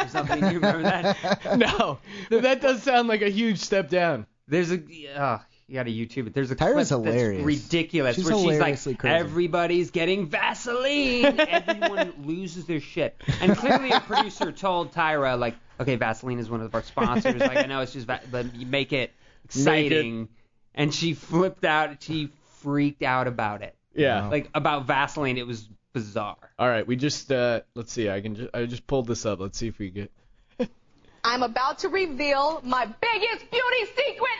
or 0.00 0.08
something. 0.08 0.38
You 0.38 0.60
remember 0.60 0.82
that? 0.82 1.56
no, 1.58 1.98
that 2.30 2.60
does 2.60 2.82
sound 2.82 3.08
like 3.08 3.22
a 3.22 3.28
huge 3.30 3.58
step 3.58 3.88
down. 3.88 4.26
There's 4.48 4.70
a 4.72 4.80
uh, 5.16 5.38
you 5.68 5.74
got 5.74 5.84
to 5.84 5.90
YouTube 5.92 6.26
it. 6.26 6.34
There's 6.34 6.50
a 6.50 6.56
Tyra's 6.56 6.88
clip 6.88 7.04
hilarious. 7.04 7.38
that's 7.38 7.46
ridiculous 7.64 8.16
She's 8.16 8.24
where 8.26 8.34
she's 8.34 8.42
hilariously 8.52 8.92
like, 8.92 8.98
crazy. 9.00 9.14
everybody's 9.16 9.90
getting 9.90 10.26
Vaseline. 10.26 11.38
Everyone 11.48 12.12
loses 12.24 12.66
their 12.66 12.80
shit. 12.80 13.16
And 13.40 13.56
clearly 13.56 13.90
a 13.90 14.00
producer 14.00 14.52
told 14.52 14.92
Tyra 14.92 15.38
like, 15.38 15.54
okay, 15.80 15.96
Vaseline 15.96 16.38
is 16.38 16.50
one 16.50 16.60
of 16.60 16.74
our 16.74 16.82
sponsors. 16.82 17.40
Like 17.40 17.56
I 17.56 17.62
know 17.66 17.80
it's 17.80 17.92
just, 17.92 18.06
va- 18.06 18.20
but 18.30 18.54
you 18.54 18.66
make 18.66 18.92
it 18.92 19.12
exciting, 19.44 20.28
and 20.74 20.92
she 20.92 21.14
flipped 21.14 21.64
out. 21.64 22.02
She 22.02 22.30
freaked 22.62 23.02
out 23.02 23.26
about 23.26 23.62
it. 23.62 23.74
Yeah. 23.94 24.28
Like 24.28 24.48
about 24.54 24.86
Vaseline, 24.86 25.38
it 25.38 25.46
was 25.46 25.68
bizarre. 25.92 26.50
All 26.58 26.68
right, 26.68 26.86
we 26.86 26.96
just 26.96 27.30
uh 27.30 27.60
let's 27.74 27.92
see. 27.92 28.08
I 28.10 28.20
can 28.20 28.34
just 28.34 28.50
I 28.54 28.64
just 28.66 28.86
pulled 28.86 29.06
this 29.06 29.26
up. 29.26 29.40
Let's 29.40 29.58
see 29.58 29.68
if 29.68 29.78
we 29.78 29.90
get. 29.90 30.10
I'm 31.24 31.42
about 31.42 31.78
to 31.80 31.88
reveal 31.88 32.60
my 32.64 32.86
biggest 32.86 33.50
beauty 33.50 33.86
secret 33.96 34.38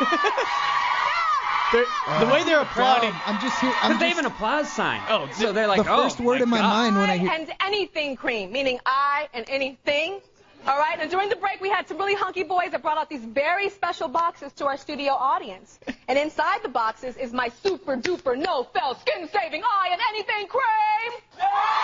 They're, 1.72 1.84
the 2.18 2.26
way 2.26 2.42
they're 2.42 2.60
applauding. 2.60 3.12
I'm 3.26 3.40
just 3.40 3.60
here. 3.60 3.72
I'm 3.82 3.90
Because 3.90 4.00
they 4.00 4.08
just, 4.08 4.16
have 4.16 4.26
an 4.26 4.32
applause 4.32 4.72
sign. 4.72 5.00
Oh, 5.08 5.28
so 5.32 5.52
they're 5.52 5.68
like, 5.68 5.84
the 5.84 5.92
oh, 5.92 6.02
first 6.02 6.18
word 6.18 6.40
in 6.40 6.48
my 6.48 6.58
God. 6.58 6.68
mind 6.68 6.96
when 6.96 7.10
I 7.10 7.16
hear. 7.16 7.30
And 7.30 7.52
anything 7.60 8.16
cream, 8.16 8.50
meaning 8.50 8.80
I 8.86 9.28
and 9.34 9.44
anything. 9.48 10.20
All 10.66 10.78
right, 10.78 10.98
and 11.00 11.10
during 11.10 11.28
the 11.30 11.36
break, 11.36 11.60
we 11.60 11.70
had 11.70 11.88
some 11.88 11.96
really 11.98 12.14
hunky 12.14 12.42
boys 12.42 12.70
that 12.72 12.82
brought 12.82 12.98
out 12.98 13.08
these 13.08 13.24
very 13.24 13.68
special 13.70 14.08
boxes 14.08 14.52
to 14.54 14.66
our 14.66 14.76
studio 14.76 15.12
audience. 15.12 15.80
And 16.06 16.18
inside 16.18 16.62
the 16.62 16.68
boxes 16.68 17.16
is 17.16 17.32
my 17.32 17.48
super 17.48 17.96
duper 17.96 18.36
no 18.36 18.64
fell 18.64 18.94
skin 18.94 19.28
saving 19.32 19.62
eye 19.64 19.88
and 19.92 20.00
anything 20.10 20.46
cream. 20.48 21.12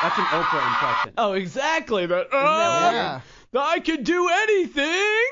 That's 0.03 0.19
an 0.19 0.25
Oprah 0.27 0.67
impression. 0.69 1.13
Oh, 1.17 1.33
exactly. 1.33 2.07
That. 2.07 2.29
Oh, 2.33 2.91
Yeah. 2.93 3.21
I 3.59 3.81
could 3.81 4.05
do 4.05 4.29
anything. 4.29 5.25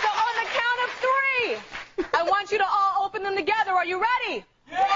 So 0.00 0.08
on 0.08 0.34
the 0.40 0.48
count 0.48 0.80
of 0.84 0.90
three, 1.04 2.08
I 2.18 2.22
want 2.22 2.50
you 2.50 2.56
to 2.58 2.64
all 2.64 3.04
open 3.04 3.22
them 3.22 3.36
together. 3.36 3.72
Are 3.72 3.84
you 3.84 4.00
ready? 4.00 4.44
Drum 4.70 4.86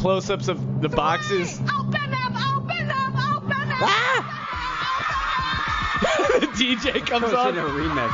close-ups 0.00 0.48
of 0.48 0.80
the 0.82 0.88
boxes. 0.88 1.60
Open 1.78 1.90
them, 2.10 2.36
open 2.36 2.88
them, 2.88 3.16
open 3.34 3.48
them. 3.48 3.78
Ah! 3.82 4.36
the 6.40 6.46
DJ 6.48 7.06
comes 7.06 7.30
Goes 7.30 7.48
in 7.54 7.58
a 7.58 7.64
on. 7.66 7.70
remix. 7.76 8.10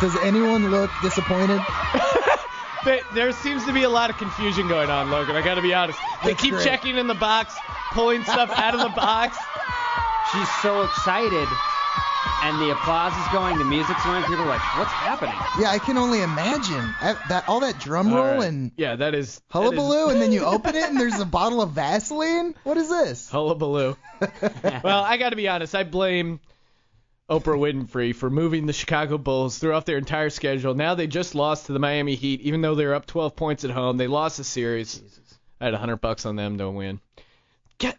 Does 0.00 0.16
anyone 0.24 0.70
look 0.70 0.90
disappointed? 1.02 1.60
There- 2.84 3.00
There 3.14 3.32
seems 3.32 3.64
to 3.64 3.72
be 3.72 3.84
a 3.84 3.88
lot 3.88 4.10
of 4.10 4.18
confusion 4.18 4.68
going 4.68 4.90
on, 4.90 5.10
Logan. 5.10 5.36
I 5.36 5.40
got 5.42 5.54
to 5.54 5.62
be 5.62 5.72
honest. 5.72 5.98
They 6.22 6.30
That's 6.32 6.42
keep 6.42 6.52
great. 6.52 6.64
checking 6.66 6.98
in 6.98 7.06
the 7.06 7.14
box, 7.14 7.54
pulling 7.92 8.22
stuff 8.24 8.50
out 8.54 8.74
of 8.74 8.80
the 8.80 8.90
box. 8.90 9.38
She's 10.32 10.48
so 10.60 10.82
excited, 10.82 11.48
and 12.42 12.60
the 12.60 12.70
applause 12.70 13.16
is 13.16 13.32
going, 13.32 13.58
the 13.58 13.64
music's 13.64 14.04
going. 14.04 14.22
People 14.24 14.44
are 14.44 14.46
like, 14.46 14.78
what's 14.78 14.92
happening? 14.92 15.34
Yeah, 15.58 15.70
I 15.70 15.78
can 15.78 15.96
only 15.96 16.22
imagine 16.22 16.94
I, 17.00 17.16
that 17.28 17.48
all 17.48 17.60
that 17.60 17.78
drum 17.80 18.12
roll 18.12 18.38
right. 18.38 18.48
and 18.48 18.72
yeah, 18.76 18.96
that 18.96 19.14
is 19.14 19.36
that 19.36 19.40
is- 19.40 19.42
hullabaloo, 19.50 20.10
and 20.10 20.20
then 20.20 20.32
you 20.32 20.44
open 20.44 20.74
it 20.74 20.84
and 20.84 20.98
there's 20.98 21.18
a 21.20 21.24
bottle 21.24 21.62
of 21.62 21.70
Vaseline. 21.70 22.54
What 22.64 22.76
is 22.76 22.88
this? 22.88 23.28
Hullabaloo. 23.30 23.96
well, 24.82 25.02
I 25.02 25.16
got 25.16 25.30
to 25.30 25.36
be 25.36 25.48
honest. 25.48 25.74
I 25.74 25.84
blame 25.84 26.40
Oprah 27.30 27.58
Winfrey 27.58 28.14
for 28.14 28.28
moving 28.28 28.66
the 28.66 28.72
Chicago 28.72 29.16
Bulls 29.16 29.58
throughout 29.58 29.86
their 29.86 29.98
entire 29.98 30.30
schedule. 30.30 30.74
Now 30.74 30.94
they 30.94 31.06
just 31.06 31.34
lost 31.34 31.66
to 31.66 31.72
the 31.72 31.78
Miami 31.78 32.14
Heat, 32.14 32.42
even 32.42 32.60
though 32.60 32.74
they 32.74 32.84
were 32.84 32.94
up 32.94 33.06
12 33.06 33.34
points 33.34 33.64
at 33.64 33.70
home. 33.70 33.96
They 33.96 34.06
lost 34.06 34.36
the 34.36 34.44
series. 34.44 35.00
I 35.60 35.64
had 35.64 35.72
100 35.72 35.96
bucks 35.96 36.26
on 36.26 36.36
them 36.36 36.58
to 36.58 36.68
win. 36.68 37.00
Get 37.78 37.96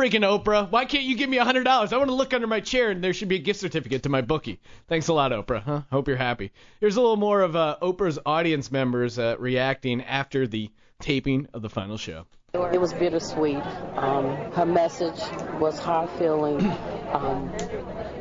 freaking 0.00 0.24
Oprah. 0.24 0.70
Why 0.70 0.86
can't 0.86 1.04
you 1.04 1.14
give 1.14 1.28
me 1.28 1.36
$100? 1.36 1.66
I 1.66 1.96
want 1.98 2.08
to 2.08 2.14
look 2.14 2.32
under 2.32 2.46
my 2.46 2.60
chair 2.60 2.90
and 2.90 3.04
there 3.04 3.12
should 3.12 3.28
be 3.28 3.36
a 3.36 3.40
gift 3.40 3.60
certificate 3.60 4.04
to 4.04 4.08
my 4.08 4.22
bookie. 4.22 4.58
Thanks 4.88 5.08
a 5.08 5.12
lot, 5.12 5.30
Oprah. 5.30 5.62
Huh? 5.62 5.82
Hope 5.92 6.08
you're 6.08 6.16
happy. 6.16 6.52
Here's 6.80 6.96
a 6.96 7.02
little 7.02 7.18
more 7.18 7.42
of 7.42 7.54
uh, 7.54 7.76
Oprah's 7.82 8.18
audience 8.24 8.72
members 8.72 9.18
uh, 9.18 9.36
reacting 9.38 10.02
after 10.02 10.46
the 10.46 10.70
taping 11.00 11.48
of 11.52 11.60
the 11.60 11.68
final 11.68 11.98
show. 11.98 12.24
It 12.54 12.80
was 12.80 12.94
bittersweet. 12.94 13.58
Um, 13.96 14.34
her 14.52 14.64
message 14.64 15.20
was 15.60 15.78
hard 15.78 16.08
feeling. 16.18 16.60
Um, 17.10 17.52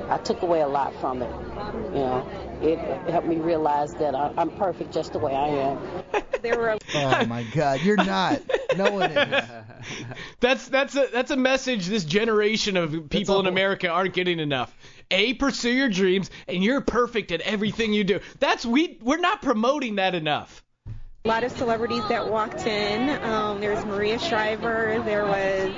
I 0.10 0.18
took 0.18 0.42
away 0.42 0.62
a 0.62 0.68
lot 0.68 1.00
from 1.00 1.22
it. 1.22 1.30
You 1.94 2.00
know, 2.00 2.28
it 2.60 2.80
helped 3.12 3.28
me 3.28 3.36
realize 3.36 3.94
that 3.94 4.16
I, 4.16 4.34
I'm 4.36 4.50
perfect 4.50 4.92
just 4.92 5.14
the 5.14 5.20
way 5.20 5.36
I 5.36 5.48
am. 5.48 5.80
There 6.42 6.58
were 6.58 6.78
Oh 6.96 7.26
my 7.26 7.44
God, 7.44 7.82
you're 7.82 7.98
not. 7.98 8.42
No 8.78 8.92
one 8.92 9.12
is. 9.12 9.50
That's 10.40 10.68
that's 10.68 10.96
a 10.96 11.08
that's 11.12 11.32
a 11.32 11.38
message 11.38 11.88
this 11.88 12.04
generation 12.04 12.78
of 12.78 13.10
people 13.10 13.40
in. 13.40 13.48
America 13.48 13.90
aren't 13.90 14.14
getting 14.14 14.40
enough. 14.40 14.76
A, 15.12 15.34
pursue 15.34 15.72
your 15.72 15.90
dreams, 15.90 16.30
and 16.48 16.64
you're 16.64 16.82
perfect 16.82 17.32
at 17.32 17.42
everything 17.42 17.94
you 17.94 18.04
do. 18.04 18.20
That's 18.40 18.66
we 18.66 18.98
we're 19.02 19.18
not 19.18 19.42
promoting 19.42 19.96
that 19.96 20.16
enough. 20.16 20.64
A 21.26 21.28
lot 21.28 21.44
of 21.44 21.52
celebrities 21.52 22.08
that 22.10 22.30
walked 22.30 22.66
in. 22.66 23.10
Um, 23.24 23.60
there 23.60 23.74
was 23.74 23.84
Maria 23.86 24.20
Shriver. 24.20 25.02
There 25.06 25.26
was 25.26 25.74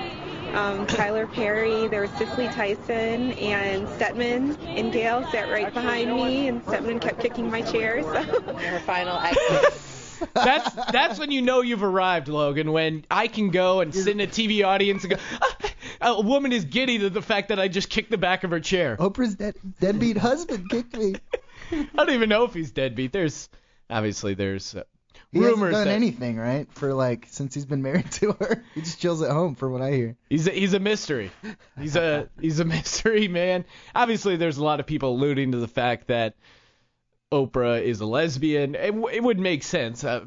um, 0.54 0.86
Tyler 0.86 1.28
Perry. 1.28 1.88
There 1.88 2.02
was 2.02 2.12
Cicely 2.12 2.47
Tyson 2.47 3.32
and 3.34 3.88
Stedman 3.89 4.56
and 4.62 4.91
Gayle 4.91 5.26
sat 5.32 5.49
right 5.49 5.74
behind 5.74 6.14
me, 6.14 6.47
and 6.47 6.62
Stedman 6.68 6.99
kept 6.99 7.20
kicking 7.22 7.49
my 7.49 7.62
chair. 7.62 8.04
So. 8.04 8.41
her 8.54 8.80
final 8.82 9.18
exit. 9.20 9.91
That's 10.34 10.74
that's 10.91 11.19
when 11.19 11.32
you 11.32 11.41
know 11.41 11.61
you've 11.61 11.84
arrived, 11.84 12.28
Logan. 12.28 12.72
When 12.72 13.05
I 13.09 13.28
can 13.28 13.49
go 13.49 13.82
and 13.82 13.93
sit 13.93 14.09
in 14.09 14.19
a 14.19 14.28
TV 14.28 14.65
audience 14.65 15.03
and 15.03 15.13
go, 15.13 15.19
"Ah, 15.41 15.57
a 16.01 16.22
woman 16.22 16.51
is 16.51 16.65
giddy 16.65 16.99
to 16.99 17.09
the 17.09 17.22
fact 17.22 17.49
that 17.49 17.59
I 17.59 17.67
just 17.67 17.89
kicked 17.89 18.11
the 18.11 18.17
back 18.17 18.43
of 18.43 18.51
her 18.51 18.59
chair. 18.59 18.97
Oprah's 18.97 19.36
dead, 19.36 19.55
deadbeat 19.80 20.17
husband 20.17 20.69
kicked 20.69 20.97
me. 20.97 21.15
I 21.72 21.88
don't 21.95 22.11
even 22.11 22.30
know 22.30 22.43
if 22.43 22.53
he's 22.53 22.72
deadbeat. 22.72 23.11
There's 23.11 23.49
obviously 23.89 24.34
there's 24.34 24.76
uh, 24.76 24.84
He 25.32 25.39
hasn't 25.39 25.57
rumors 25.57 25.74
done 25.74 25.88
that 25.88 25.93
anything, 25.93 26.38
right? 26.38 26.67
For 26.74 26.93
like 26.93 27.28
since 27.30 27.53
he's 27.53 27.65
been 27.65 27.82
married 27.82 28.11
to 28.19 28.34
her, 28.34 28.63
he 28.76 28.82
just 28.82 28.99
chills 28.99 29.22
at 29.22 29.32
home, 29.32 29.55
from 29.55 29.72
what 29.72 29.82
I 29.82 29.91
hear. 29.91 30.17
He's 30.30 30.47
a, 30.47 30.51
he's 30.51 30.74
a 30.74 30.80
mystery. 30.80 31.32
He's 31.80 31.95
a 31.95 32.30
he's 32.39 32.59
a 32.59 32.65
mystery 32.78 33.28
man. 33.28 33.65
Obviously, 33.95 34.38
there's 34.38 34.57
a 34.57 34.63
lot 34.63 34.80
of 34.80 34.86
people 34.86 35.11
alluding 35.11 35.51
to 35.53 35.57
the 35.57 35.67
fact 35.67 36.07
that 36.07 36.36
Oprah 37.32 37.82
is 37.82 38.01
a 38.01 38.05
lesbian. 38.05 38.75
It, 38.75 38.88
w- 38.88 39.07
it 39.07 39.23
would 39.23 39.39
make 39.39 39.63
sense. 39.63 40.03
Uh, 40.03 40.25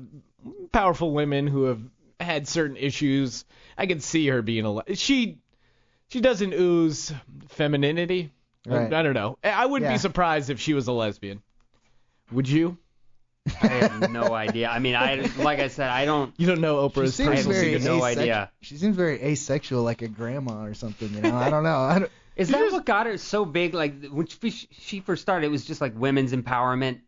powerful 0.72 1.12
women 1.12 1.46
who 1.46 1.64
have 1.64 1.80
had 2.20 2.48
certain 2.48 2.76
issues. 2.76 3.44
I 3.76 3.86
could 3.86 4.02
see 4.02 4.26
her 4.28 4.40
being 4.42 4.64
a 4.64 4.72
le- 4.72 4.94
she 4.94 5.38
she 6.09 6.20
doesn't 6.20 6.52
ooze 6.55 7.12
femininity. 7.48 8.30
I- 8.66 8.70
Right. 8.70 8.92
I, 8.94 9.02
don't 9.02 9.12
know. 9.14 9.36
I 9.44 9.50
I 9.50 9.66
wouldn't 9.66 9.90
Yeah. 9.90 9.96
be 9.96 9.98
surprised 9.98 10.48
if 10.48 10.59
she 10.61 10.72
was 10.72 10.86
a 10.88 10.92
lesbian. 10.92 11.42
Would 12.32 12.48
you? 12.48 12.78
I 13.62 13.66
have 13.66 14.11
no 14.11 14.32
idea. 14.34 14.70
I 14.70 14.78
mean, 14.78 14.94
I 14.96 15.28
like 15.38 15.59
I 15.59 15.68
said, 15.68 15.90
I 15.90 16.07
don't. 16.07 16.32
You 16.38 16.46
don't 16.46 16.62
know 16.62 16.88
She 16.88 17.00
Oprah's 17.00 17.14
seems 17.14 17.28
I 17.28 17.34
personal 17.36 17.55
have 17.57 17.62
very 17.64 17.78
no 17.80 18.00
asex- 18.00 18.16
idea. 18.18 18.50
She 18.62 18.76
seems 18.78 18.96
very 18.96 19.20
asexual, 19.22 19.82
like 19.82 20.00
a 20.00 20.09
grandma 20.09 20.64
or 20.64 20.72
something. 20.72 21.12
You 21.12 21.20
know, 21.20 21.36
I 21.36 21.50
don't 21.50 21.62
know. 21.62 21.76
I 21.76 21.98
don't, 21.98 22.11
Is 22.37 22.49
that 22.49 22.72
what 22.72 22.85
got 22.85 23.07
her 23.07 23.16
so 23.18 23.45
big? 23.45 23.74
Like 23.74 24.07
when 24.07 24.26
she, 24.26 24.51
she 24.51 25.01
first 25.01 25.22
started, 25.22 25.47
it 25.47 25.51
was 25.51 25.64
just 25.64 25.80
like 25.80 25.93
women's 25.99 26.32
empowerment 26.32 27.01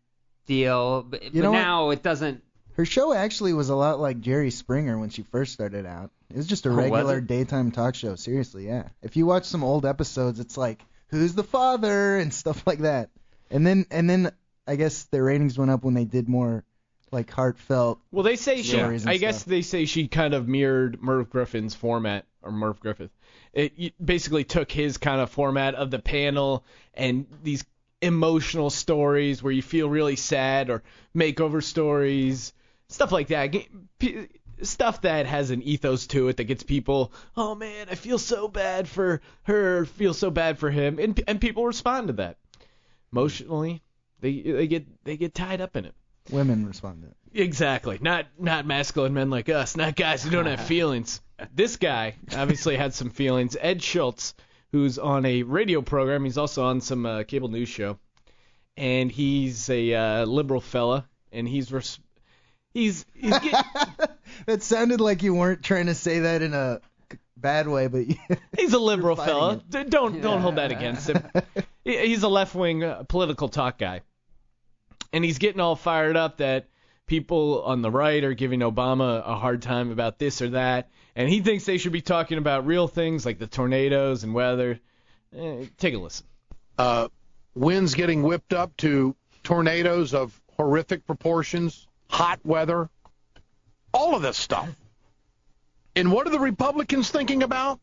deal. 0.45 1.03
But, 1.03 1.23
You 1.23 1.29
but 1.33 1.41
know 1.41 1.51
what? 1.51 1.57
now 1.59 1.89
it 1.91 2.03
doesn't. 2.03 2.43
her 2.73 2.85
show 2.85 3.13
actually 3.13 3.53
was 3.53 3.69
a 3.69 3.75
lot 3.75 3.99
like 3.99 4.19
Jerry 4.21 4.51
Springer 4.51 4.97
when 4.97 5.09
she 5.09 5.23
first 5.23 5.53
started 5.53 5.85
out. 5.85 6.11
It 6.29 6.37
was 6.37 6.47
just 6.47 6.65
a 6.65 6.69
Oh, 6.69 6.75
was 6.75 6.83
regular 6.91 7.17
it? 7.19 7.27
daytime 7.27 7.71
talk 7.71 7.95
show. 7.95 8.15
Seriously, 8.15 8.65
yeah. 8.67 8.89
If 9.01 9.15
you 9.17 9.25
watch 9.25 9.45
some 9.45 9.63
old 9.63 9.85
episodes, 9.85 10.39
it's 10.39 10.57
like 10.57 10.83
who's 11.09 11.33
the 11.33 11.43
father 11.43 12.17
and 12.17 12.33
stuff 12.33 12.65
like 12.67 12.79
that. 12.79 13.09
And 13.49 13.65
then 13.65 13.85
and 13.91 14.09
then 14.09 14.31
I 14.67 14.75
guess 14.75 15.03
their 15.05 15.23
ratings 15.23 15.57
went 15.57 15.71
up 15.71 15.83
when 15.83 15.93
they 15.93 16.05
did 16.05 16.27
more 16.27 16.63
like 17.11 17.31
heartfelt. 17.31 17.99
Well, 18.11 18.23
they 18.23 18.35
say 18.35 18.57
she. 18.61 18.75
Stories 18.77 19.03
and 19.03 19.09
I 19.11 19.15
guess 19.17 19.37
stuff. 19.39 19.49
they 19.49 19.61
say 19.61 19.85
she 19.85 20.07
kind 20.09 20.33
of 20.33 20.47
mirrored 20.49 21.01
Merv 21.01 21.29
Griffin's 21.29 21.73
format, 21.73 22.25
or 22.41 22.51
Merv 22.51 22.81
Griffith. 22.81 23.11
It 23.53 23.93
basically 24.03 24.43
took 24.43 24.71
his 24.71 24.97
kind 24.97 25.21
of 25.21 25.29
format 25.29 25.75
of 25.75 25.89
the 25.91 25.99
panel 25.99 26.65
and 26.93 27.25
these 27.43 27.65
emotional 28.01 28.69
stories 28.69 29.41
where 29.41 29.53
you 29.53 29.61
feel 29.61 29.89
really 29.89 30.15
sad, 30.15 30.69
or 30.69 30.83
makeover 31.15 31.63
stories, 31.63 32.53
stuff 32.89 33.11
like 33.11 33.27
that. 33.27 33.55
Stuff 34.61 35.01
that 35.01 35.27
has 35.27 35.51
an 35.51 35.61
ethos 35.61 36.07
to 36.07 36.29
it 36.29 36.37
that 36.37 36.45
gets 36.45 36.63
people, 36.63 37.11
oh 37.35 37.53
man, 37.53 37.87
I 37.91 37.95
feel 37.95 38.17
so 38.17 38.47
bad 38.47 38.87
for 38.87 39.21
her, 39.43 39.85
feel 39.85 40.15
so 40.15 40.31
bad 40.31 40.57
for 40.57 40.71
him, 40.71 40.97
and 40.97 41.19
and 41.27 41.39
people 41.39 41.65
respond 41.65 42.07
to 42.07 42.13
that 42.13 42.37
emotionally. 43.11 43.83
They 44.19 44.41
they 44.41 44.67
get 44.67 45.03
they 45.03 45.15
get 45.17 45.35
tied 45.35 45.61
up 45.61 45.75
in 45.75 45.85
it. 45.85 45.93
Women 46.31 46.65
respond 46.65 47.03
to 47.03 47.09
it. 47.09 47.43
Exactly. 47.43 47.99
Not 48.01 48.25
not 48.39 48.65
masculine 48.65 49.13
men 49.13 49.29
like 49.29 49.47
us, 49.47 49.77
not 49.77 49.95
guys 49.95 50.23
who 50.23 50.31
don't 50.31 50.47
have 50.47 50.61
feelings. 50.67 51.21
This 51.53 51.77
guy 51.77 52.15
obviously 52.35 52.75
had 52.77 52.93
some 52.93 53.09
feelings. 53.09 53.55
Ed 53.59 53.81
Schultz, 53.81 54.33
who's 54.71 54.97
on 54.97 55.25
a 55.25 55.43
radio 55.43 55.81
program, 55.81 56.23
he's 56.23 56.37
also 56.37 56.65
on 56.65 56.81
some 56.81 57.05
uh, 57.05 57.23
cable 57.23 57.49
news 57.49 57.69
show, 57.69 57.99
and 58.75 59.11
he's 59.11 59.69
a 59.69 59.93
uh, 59.93 60.25
liberal 60.25 60.61
fella, 60.61 61.07
and 61.31 61.47
he's 61.47 61.71
res- 61.71 61.99
he's 62.73 63.05
he's 63.13 63.37
get, 63.37 63.65
That 64.45 64.63
sounded 64.63 65.01
like 65.01 65.23
you 65.23 65.33
weren't 65.33 65.63
trying 65.63 65.87
to 65.87 65.95
say 65.95 66.19
that 66.19 66.41
in 66.41 66.53
a 66.53 66.81
bad 67.35 67.67
way, 67.67 67.87
but 67.87 68.05
he's 68.57 68.73
a 68.73 68.79
liberal 68.79 69.15
fella. 69.15 69.61
Don't 69.69 70.21
don't 70.21 70.41
hold 70.41 70.55
that 70.55 70.71
against 70.71 71.09
him. 71.09 71.23
He's 71.83 72.23
a 72.23 72.27
left 72.27 72.55
wing 72.55 72.83
uh, 72.83 73.03
political 73.03 73.49
talk 73.49 73.77
guy, 73.77 74.01
and 75.13 75.23
he's 75.23 75.37
getting 75.37 75.61
all 75.61 75.75
fired 75.75 76.17
up 76.17 76.37
that 76.37 76.67
people 77.05 77.63
on 77.63 77.81
the 77.81 77.91
right 77.91 78.23
are 78.23 78.33
giving 78.33 78.59
Obama 78.59 79.23
a 79.25 79.35
hard 79.35 79.61
time 79.61 79.91
about 79.91 80.19
this 80.19 80.41
or 80.41 80.49
that, 80.49 80.89
and 81.17 81.27
he 81.27 81.41
thinks 81.41 81.65
they 81.65 81.79
should 81.79 81.91
be 81.91 82.01
talking 82.01 82.37
about 82.37 82.67
real 82.67 82.87
things 82.87 83.25
like 83.25 83.39
the 83.39 83.47
tornadoes 83.47 84.23
and 84.23 84.33
weather. 84.35 84.79
Eh, 85.35 85.65
take 85.77 85.95
a 85.95 85.97
listen. 85.97 86.25
uh, 86.77 87.07
winds 87.55 87.95
getting 87.95 88.21
whipped 88.21 88.53
up 88.53 88.77
to 88.77 89.15
tornadoes 89.43 90.13
of 90.13 90.39
horrific 90.55 91.07
proportions, 91.07 91.87
hot 92.07 92.39
weather, 92.45 92.87
all 93.93 94.15
of 94.15 94.21
this 94.21 94.37
stuff. 94.37 94.69
And 95.95 96.11
what 96.11 96.27
are 96.27 96.29
the 96.29 96.39
Republicans 96.39 97.09
thinking 97.09 97.41
about? 97.41 97.79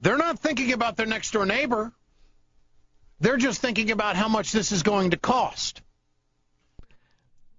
They're 0.00 0.16
not 0.16 0.38
thinking 0.38 0.72
about 0.72 0.96
their 0.96 1.06
next 1.06 1.32
door 1.32 1.44
neighbor. 1.46 1.92
They're 3.18 3.36
just 3.36 3.60
thinking 3.60 3.90
about 3.90 4.14
how 4.14 4.28
much 4.28 4.52
this 4.52 4.70
is 4.70 4.84
going 4.84 5.10
to 5.10 5.16
cost. 5.16 5.82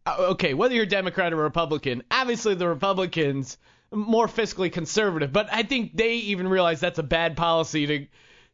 Uh, 0.05 0.15
okay, 0.31 0.53
whether 0.53 0.73
you're 0.73 0.85
Democrat 0.85 1.33
or 1.33 1.37
Republican, 1.37 2.03
obviously 2.09 2.55
the 2.55 2.67
Republicans 2.69 3.57
more 3.95 4.27
fiscally 4.27 4.71
conservative, 4.71 5.31
but 5.31 5.47
I 5.51 5.63
think 5.63 5.95
they 5.95 6.15
even 6.15 6.47
realize 6.47 6.79
that's 6.79 6.99
a 6.99 7.03
bad 7.03 7.37
policy 7.37 7.87
to 7.87 8.07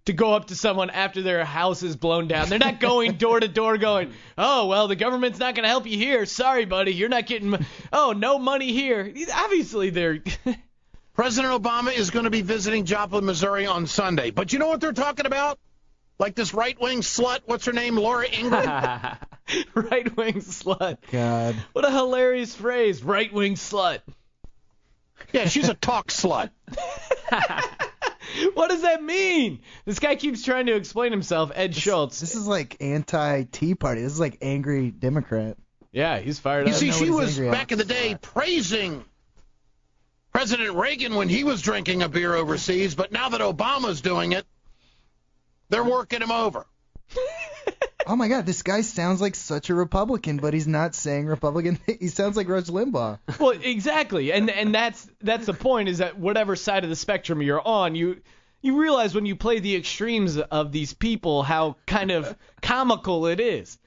to 0.06 0.14
go 0.14 0.34
up 0.34 0.48
to 0.48 0.56
someone 0.56 0.90
after 0.90 1.22
their 1.22 1.46
house 1.46 1.84
is 1.84 1.96
blown 1.96 2.28
down. 2.28 2.50
They're 2.50 2.58
not 2.58 2.80
going 2.80 3.18
door 3.18 3.40
to 3.40 3.48
door 3.48 3.78
going, 3.78 4.14
"Oh, 4.38 4.66
well, 4.68 4.88
the 4.88 4.96
government's 4.96 5.38
not 5.38 5.54
going 5.54 5.64
to 5.64 5.70
help 5.70 5.86
you 5.86 5.98
here. 5.98 6.26
Sorry, 6.26 6.66
buddy, 6.66 6.94
you're 6.94 7.10
not 7.10 7.28
getting 7.28 7.54
m- 7.54 7.66
Oh, 7.94 8.12
no 8.12 8.40
money 8.40 8.72
here." 8.72 9.14
Obviously 9.34 9.92
they're 9.92 10.20
President 11.14 11.54
Obama 11.62 11.94
is 11.96 12.10
going 12.10 12.24
to 12.26 12.32
be 12.32 12.42
visiting 12.42 12.86
Joplin, 12.86 13.26
Missouri 13.26 13.66
on 13.66 13.86
Sunday. 13.86 14.32
But 14.32 14.54
you 14.54 14.60
know 14.60 14.68
what 14.70 14.82
they're 14.82 14.94
talking 14.94 15.26
about? 15.26 15.60
Like 16.18 16.36
this 16.36 16.54
right 16.54 16.80
wing 16.80 17.02
slut, 17.02 17.40
what's 17.46 17.66
her 17.66 17.74
name? 17.74 17.98
Laura 17.98 18.28
Ingraham? 18.28 19.18
right 19.76 20.16
wing 20.16 20.36
slut. 20.36 20.98
God. 21.12 21.56
What 21.74 21.86
a 21.86 21.92
hilarious 21.92 22.56
phrase, 22.56 23.04
right 23.04 23.32
wing 23.34 23.56
slut. 23.56 24.00
Yeah, 25.34 25.48
she's 25.48 25.70
a 25.70 25.74
talk 25.74 26.08
slut. 26.08 26.52
What 28.54 28.70
does 28.70 28.84
that 28.84 29.04
mean? 29.04 29.60
This 29.86 30.00
guy 30.00 30.16
keeps 30.16 30.44
trying 30.44 30.68
to 30.68 30.76
explain 30.76 31.12
himself, 31.12 31.52
Ed 31.54 31.76
Schultz. 31.76 32.20
This 32.20 32.36
is 32.36 32.48
like 32.48 32.78
anti 32.80 33.44
Tea 33.44 33.76
Party. 33.76 34.02
This 34.02 34.14
is 34.14 34.20
like 34.20 34.38
angry 34.42 34.92
Democrat. 34.92 35.58
Yeah, 35.92 36.20
he's 36.20 36.40
fired 36.40 36.62
up. 36.62 36.68
You 36.68 36.74
up. 36.74 36.80
see, 36.80 36.90
know 36.90 36.94
she 36.94 37.10
what 37.10 37.24
was 37.24 37.38
angry 37.38 37.50
at. 37.50 37.52
back 37.52 37.72
in 37.72 37.78
the 37.78 37.86
day 37.86 38.18
praising 38.22 39.04
President 40.32 40.76
Reagan 40.76 41.16
when 41.16 41.28
he 41.28 41.44
was 41.44 41.62
drinking 41.62 42.04
a 42.04 42.10
beer 42.10 42.34
overseas, 42.34 42.96
but 42.96 43.12
now 43.12 43.30
that 43.30 43.42
Obama's 43.42 44.02
doing 44.02 44.32
it, 44.32 44.46
they're 45.70 45.84
working 45.84 46.22
him 46.22 46.32
over. 46.32 46.66
Oh 48.08 48.16
my 48.16 48.28
God, 48.28 48.46
this 48.46 48.64
guy 48.64 48.82
sounds 48.82 49.22
like 49.22 49.36
such 49.36 49.70
a 49.70 49.76
Republican, 49.76 50.38
but 50.38 50.54
he's 50.54 50.68
not 50.68 50.96
saying 50.96 51.28
Republican. 51.28 51.80
He 52.00 52.08
sounds 52.08 52.36
like 52.36 52.50
Rush 52.50 52.66
Limbaugh. 52.66 53.20
Well, 53.40 53.52
exactly, 53.52 54.32
and 54.32 54.50
and 54.50 54.74
that's 54.74 55.08
that's 55.22 55.46
the 55.46 55.54
point 55.54 55.90
is 55.90 56.00
that 56.00 56.18
whatever 56.18 56.56
side 56.56 56.84
of 56.84 56.90
the 56.90 56.96
spectrum 56.96 57.42
you're 57.42 57.66
on, 57.66 57.96
you 57.96 58.22
you 58.62 58.80
realize 58.80 59.14
when 59.14 59.26
you 59.26 59.36
play 59.36 59.60
the 59.60 59.76
extremes 59.76 60.38
of 60.38 60.72
these 60.72 60.94
people 60.94 61.44
how 61.44 61.78
kind 61.86 62.12
of 62.12 62.36
comical 62.62 63.28
it 63.28 63.40
is. 63.40 63.78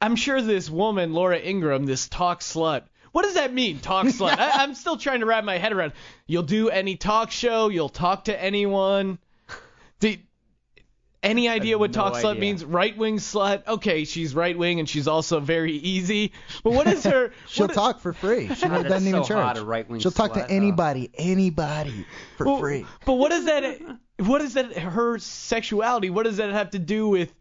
I'm 0.00 0.16
sure 0.16 0.40
this 0.42 0.68
woman, 0.68 1.12
Laura 1.12 1.38
Ingraham, 1.38 1.86
this 1.86 2.08
talk 2.08 2.40
slut. 2.40 2.82
What 3.12 3.22
does 3.24 3.34
that 3.34 3.52
mean, 3.52 3.80
talk 3.80 4.06
slut? 4.08 4.38
I, 4.38 4.62
I'm 4.62 4.74
still 4.74 4.96
trying 4.96 5.20
to 5.20 5.26
wrap 5.26 5.44
my 5.44 5.58
head 5.58 5.72
around. 5.72 5.92
You'll 6.26 6.42
do 6.42 6.68
any 6.68 6.96
talk 6.96 7.30
show. 7.30 7.68
You'll 7.68 7.88
talk 7.88 8.24
to 8.24 8.42
anyone. 8.42 9.18
Any 11.22 11.48
idea 11.48 11.76
what 11.78 11.90
no 11.90 12.02
talk 12.02 12.14
slut 12.14 12.38
means? 12.38 12.64
Right 12.64 12.96
wing 12.96 13.16
slut. 13.16 13.66
Okay, 13.66 14.04
she's 14.04 14.34
right 14.34 14.56
wing 14.56 14.78
and 14.78 14.88
she's 14.88 15.08
also 15.08 15.40
very 15.40 15.72
easy. 15.72 16.32
But 16.62 16.72
what 16.74 16.86
is 16.86 17.04
her? 17.04 17.32
She'll 17.48 17.66
what- 17.66 17.74
talk 17.74 18.00
for 18.00 18.12
free. 18.12 18.48
She 18.54 18.62
God, 18.62 18.84
doesn't 18.84 18.88
that's 18.88 19.04
even 19.06 19.24
so 19.24 19.28
charge. 19.28 19.44
hot, 19.44 19.58
a 19.58 19.64
right-wing 19.64 20.00
She'll 20.00 20.10
talk 20.12 20.32
slut, 20.32 20.46
to 20.46 20.50
anybody, 20.50 21.10
anybody 21.14 22.06
for 22.36 22.46
Well, 22.46 22.58
free. 22.58 22.86
But 23.04 23.14
what 23.14 23.32
is 23.32 23.46
that? 23.46 23.80
What 24.18 24.40
is 24.42 24.54
that? 24.54 24.72
Her 24.76 25.18
sexuality. 25.18 26.10
What 26.10 26.24
does 26.24 26.36
that 26.38 26.50
have 26.50 26.70
to 26.70 26.78
do 26.78 27.08
with 27.08 27.32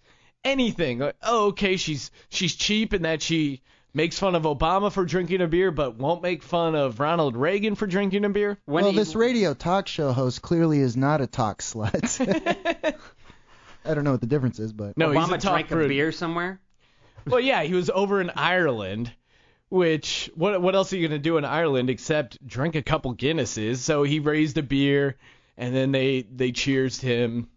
anything? 0.44 1.00
Like, 1.00 1.16
oh, 1.24 1.48
okay, 1.48 1.78
she's 1.78 2.12
she's 2.30 2.56
cheap 2.56 2.94
in 2.94 3.04
that 3.04 3.22
she 3.22 3.62
makes 3.94 4.20
fun 4.20 4.36
of 4.36 4.44
Obama 4.44 4.92
for 4.92 5.06
drinking 5.06 5.42
a 5.42 5.48
beer, 5.48 5.72
but 5.72 5.98
won't 5.98 6.22
make 6.22 6.44
fun 6.44 6.76
of 6.76 7.00
Ronald 7.00 7.36
Reagan 7.36 7.76
for 7.76 7.88
drinking 7.88 8.26
a 8.26 8.30
beer. 8.30 8.60
When 8.66 8.84
well, 8.84 8.92
he- 8.92 8.98
this 8.98 9.16
radio 9.16 9.54
talk 9.54 9.88
show 9.88 10.12
host 10.12 10.42
clearly 10.42 10.80
is 10.80 10.96
not 10.98 11.22
a 11.22 11.28
talk 11.28 11.62
slut. 11.62 12.96
I 13.88 13.94
don't 13.94 14.04
know 14.04 14.12
what 14.12 14.22
the 14.22 14.28
difference 14.28 14.60
is, 14.60 14.74
but 14.74 14.98
No, 14.98 15.12
he's 15.12 15.20
Obama 15.20 15.36
a 15.36 15.38
talk 15.38 15.54
drank 15.54 15.66
a 15.68 15.74
fruit. 15.74 15.88
beer 15.88 16.12
somewhere. 16.12 16.60
Well, 17.26 17.40
yeah, 17.40 17.64
he 17.64 17.74
was 17.74 17.90
over 17.90 18.22
in 18.22 18.30
Ireland. 18.36 19.12
Which 19.70 20.30
what 20.36 20.62
what 20.62 20.76
else 20.76 20.94
are 20.94 20.98
you 20.98 21.06
gonna 21.08 21.20
do 21.20 21.38
in 21.38 21.44
Ireland 21.44 21.90
except 21.90 22.46
drink 22.48 22.76
a 22.76 22.82
couple 22.82 23.14
Guinnesses? 23.16 23.78
So 23.80 24.04
he 24.04 24.20
raised 24.20 24.58
a 24.58 24.64
beer, 24.64 25.18
and 25.58 25.76
then 25.76 25.92
they 25.92 26.22
they 26.22 26.54
cheersed 26.54 27.02
him, 27.02 27.50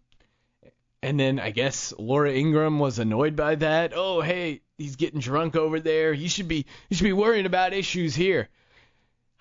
and 1.01 1.17
then 1.17 1.39
I 1.39 1.51
guess 1.51 1.93
Laura 1.97 2.33
Ingraham 2.33 2.79
was 2.79 2.99
annoyed 2.99 3.37
by 3.37 3.55
that. 3.55 3.93
Oh 3.95 4.19
hey, 4.19 4.59
he's 4.77 4.97
getting 4.97 5.21
drunk 5.21 5.55
over 5.55 5.79
there. 5.79 6.11
You 6.11 6.27
should 6.27 6.49
be 6.49 6.65
you 6.89 6.97
should 6.97 7.05
be 7.05 7.13
worrying 7.13 7.45
about 7.45 7.71
issues 7.73 8.13
here. 8.13 8.49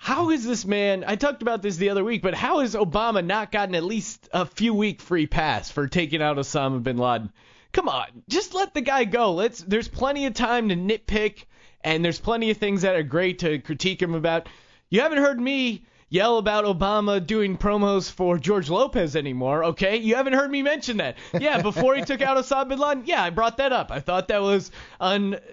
How 0.02 0.30
is 0.30 0.46
this 0.46 0.64
man? 0.64 1.04
I 1.06 1.16
talked 1.16 1.42
about 1.42 1.60
this 1.60 1.76
the 1.76 1.90
other 1.90 2.02
week, 2.02 2.22
but 2.22 2.32
how 2.32 2.60
has 2.60 2.74
Obama 2.74 3.22
not 3.22 3.52
gotten 3.52 3.74
at 3.74 3.84
least 3.84 4.30
a 4.32 4.46
few 4.46 4.72
week 4.72 5.02
free 5.02 5.26
pass 5.26 5.70
for 5.70 5.88
taking 5.88 6.22
out 6.22 6.38
Osama 6.38 6.82
bin 6.82 6.96
Laden? 6.96 7.30
Come 7.72 7.86
on, 7.86 8.06
just 8.26 8.54
let 8.54 8.72
the 8.72 8.80
guy 8.80 9.04
go. 9.04 9.34
Let's. 9.34 9.60
There's 9.60 9.88
plenty 9.88 10.24
of 10.24 10.32
time 10.32 10.70
to 10.70 10.74
nitpick, 10.74 11.44
and 11.84 12.02
there's 12.02 12.18
plenty 12.18 12.50
of 12.50 12.56
things 12.56 12.80
that 12.80 12.96
are 12.96 13.02
great 13.02 13.40
to 13.40 13.58
critique 13.58 14.00
him 14.00 14.14
about. 14.14 14.48
You 14.88 15.02
haven't 15.02 15.18
heard 15.18 15.38
me 15.38 15.84
yell 16.08 16.38
about 16.38 16.64
Obama 16.64 17.24
doing 17.24 17.58
promos 17.58 18.10
for 18.10 18.38
George 18.38 18.70
Lopez 18.70 19.16
anymore, 19.16 19.64
okay? 19.64 19.98
You 19.98 20.14
haven't 20.14 20.32
heard 20.32 20.50
me 20.50 20.62
mention 20.62 20.96
that. 20.96 21.18
Yeah, 21.38 21.60
before 21.60 21.94
he 21.94 22.02
took 22.06 22.22
out 22.22 22.36
Osama 22.42 22.70
bin 22.70 22.78
Laden, 22.78 23.02
yeah, 23.04 23.22
I 23.22 23.28
brought 23.28 23.58
that 23.58 23.74
up. 23.74 23.90
I 23.90 24.00
thought 24.00 24.28
that 24.28 24.40
was 24.40 24.70
oh, 24.98 25.06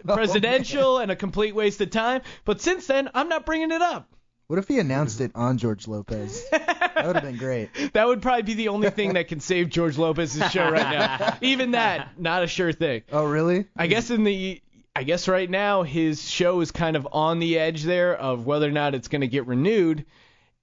unpresidential 0.05 1.03
and 1.03 1.11
a 1.11 1.17
complete 1.17 1.53
waste 1.53 1.81
of 1.81 1.89
time. 1.89 2.21
But 2.45 2.61
since 2.61 2.87
then, 2.87 3.09
I'm 3.13 3.27
not 3.27 3.45
bringing 3.45 3.71
it 3.71 3.81
up. 3.81 4.13
What 4.47 4.59
if 4.59 4.67
he 4.67 4.79
announced 4.79 5.21
it 5.21 5.31
on 5.35 5.57
George 5.57 5.87
Lopez? 5.87 6.43
That 6.51 7.05
would 7.05 7.15
have 7.15 7.23
been 7.23 7.37
great. 7.37 7.69
That 7.93 8.07
would 8.07 8.21
probably 8.21 8.43
be 8.43 8.53
the 8.55 8.69
only 8.69 8.89
thing 8.89 9.13
that 9.13 9.27
can 9.27 9.39
save 9.39 9.69
George 9.69 9.97
Lopez's 9.97 10.51
show 10.51 10.69
right 10.69 10.91
now. 10.91 11.37
Even 11.41 11.71
that, 11.71 12.19
not 12.19 12.43
a 12.43 12.47
sure 12.47 12.71
thing. 12.71 13.03
Oh, 13.11 13.25
really? 13.25 13.65
I 13.75 13.87
guess 13.87 14.09
in 14.09 14.23
the 14.23 14.61
I 14.95 15.03
guess 15.03 15.27
right 15.27 15.49
now 15.49 15.83
his 15.83 16.27
show 16.27 16.59
is 16.61 16.71
kind 16.71 16.95
of 16.95 17.07
on 17.11 17.39
the 17.39 17.59
edge 17.59 17.83
there 17.83 18.15
of 18.15 18.45
whether 18.47 18.67
or 18.67 18.71
not 18.71 18.95
it's 18.95 19.07
going 19.09 19.21
to 19.21 19.27
get 19.27 19.45
renewed, 19.45 20.05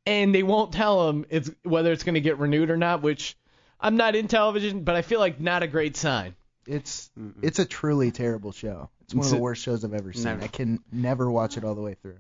and 0.07 0.35
they 0.35 0.43
won't 0.43 0.73
tell 0.73 1.09
him 1.09 1.25
it's 1.31 1.51
whether 1.63 1.93
it's 1.93 2.03
going 2.03 2.15
to 2.17 2.21
get 2.21 2.39
renewed 2.39 2.71
or 2.71 2.77
not. 2.77 3.03
Which 3.03 3.37
I'm 3.81 3.97
not 3.97 4.17
in 4.17 4.27
television, 4.29 4.83
but 4.83 4.97
I 4.97 5.03
feel 5.03 5.21
like 5.21 5.39
not 5.41 5.63
a 5.63 5.69
great 5.69 5.97
sign. 5.97 6.35
It's 6.67 7.11
it's 7.43 7.59
a 7.61 7.65
truly 7.65 8.11
terrible 8.11 8.51
show. 8.53 8.91
It's 9.03 9.15
one 9.15 9.21
It's 9.21 9.29
of 9.29 9.33
the 9.33 9.39
a- 9.39 9.43
worst 9.43 9.63
shows 9.63 9.85
I've 9.85 9.95
ever 9.95 10.13
seen. 10.13 10.25
Never. 10.25 10.43
I 10.43 10.47
can 10.49 10.81
never 10.91 11.31
watch 11.31 11.57
it 11.57 11.65
all 11.65 11.75
the 11.77 11.83
way 11.83 11.95
through. 11.95 12.19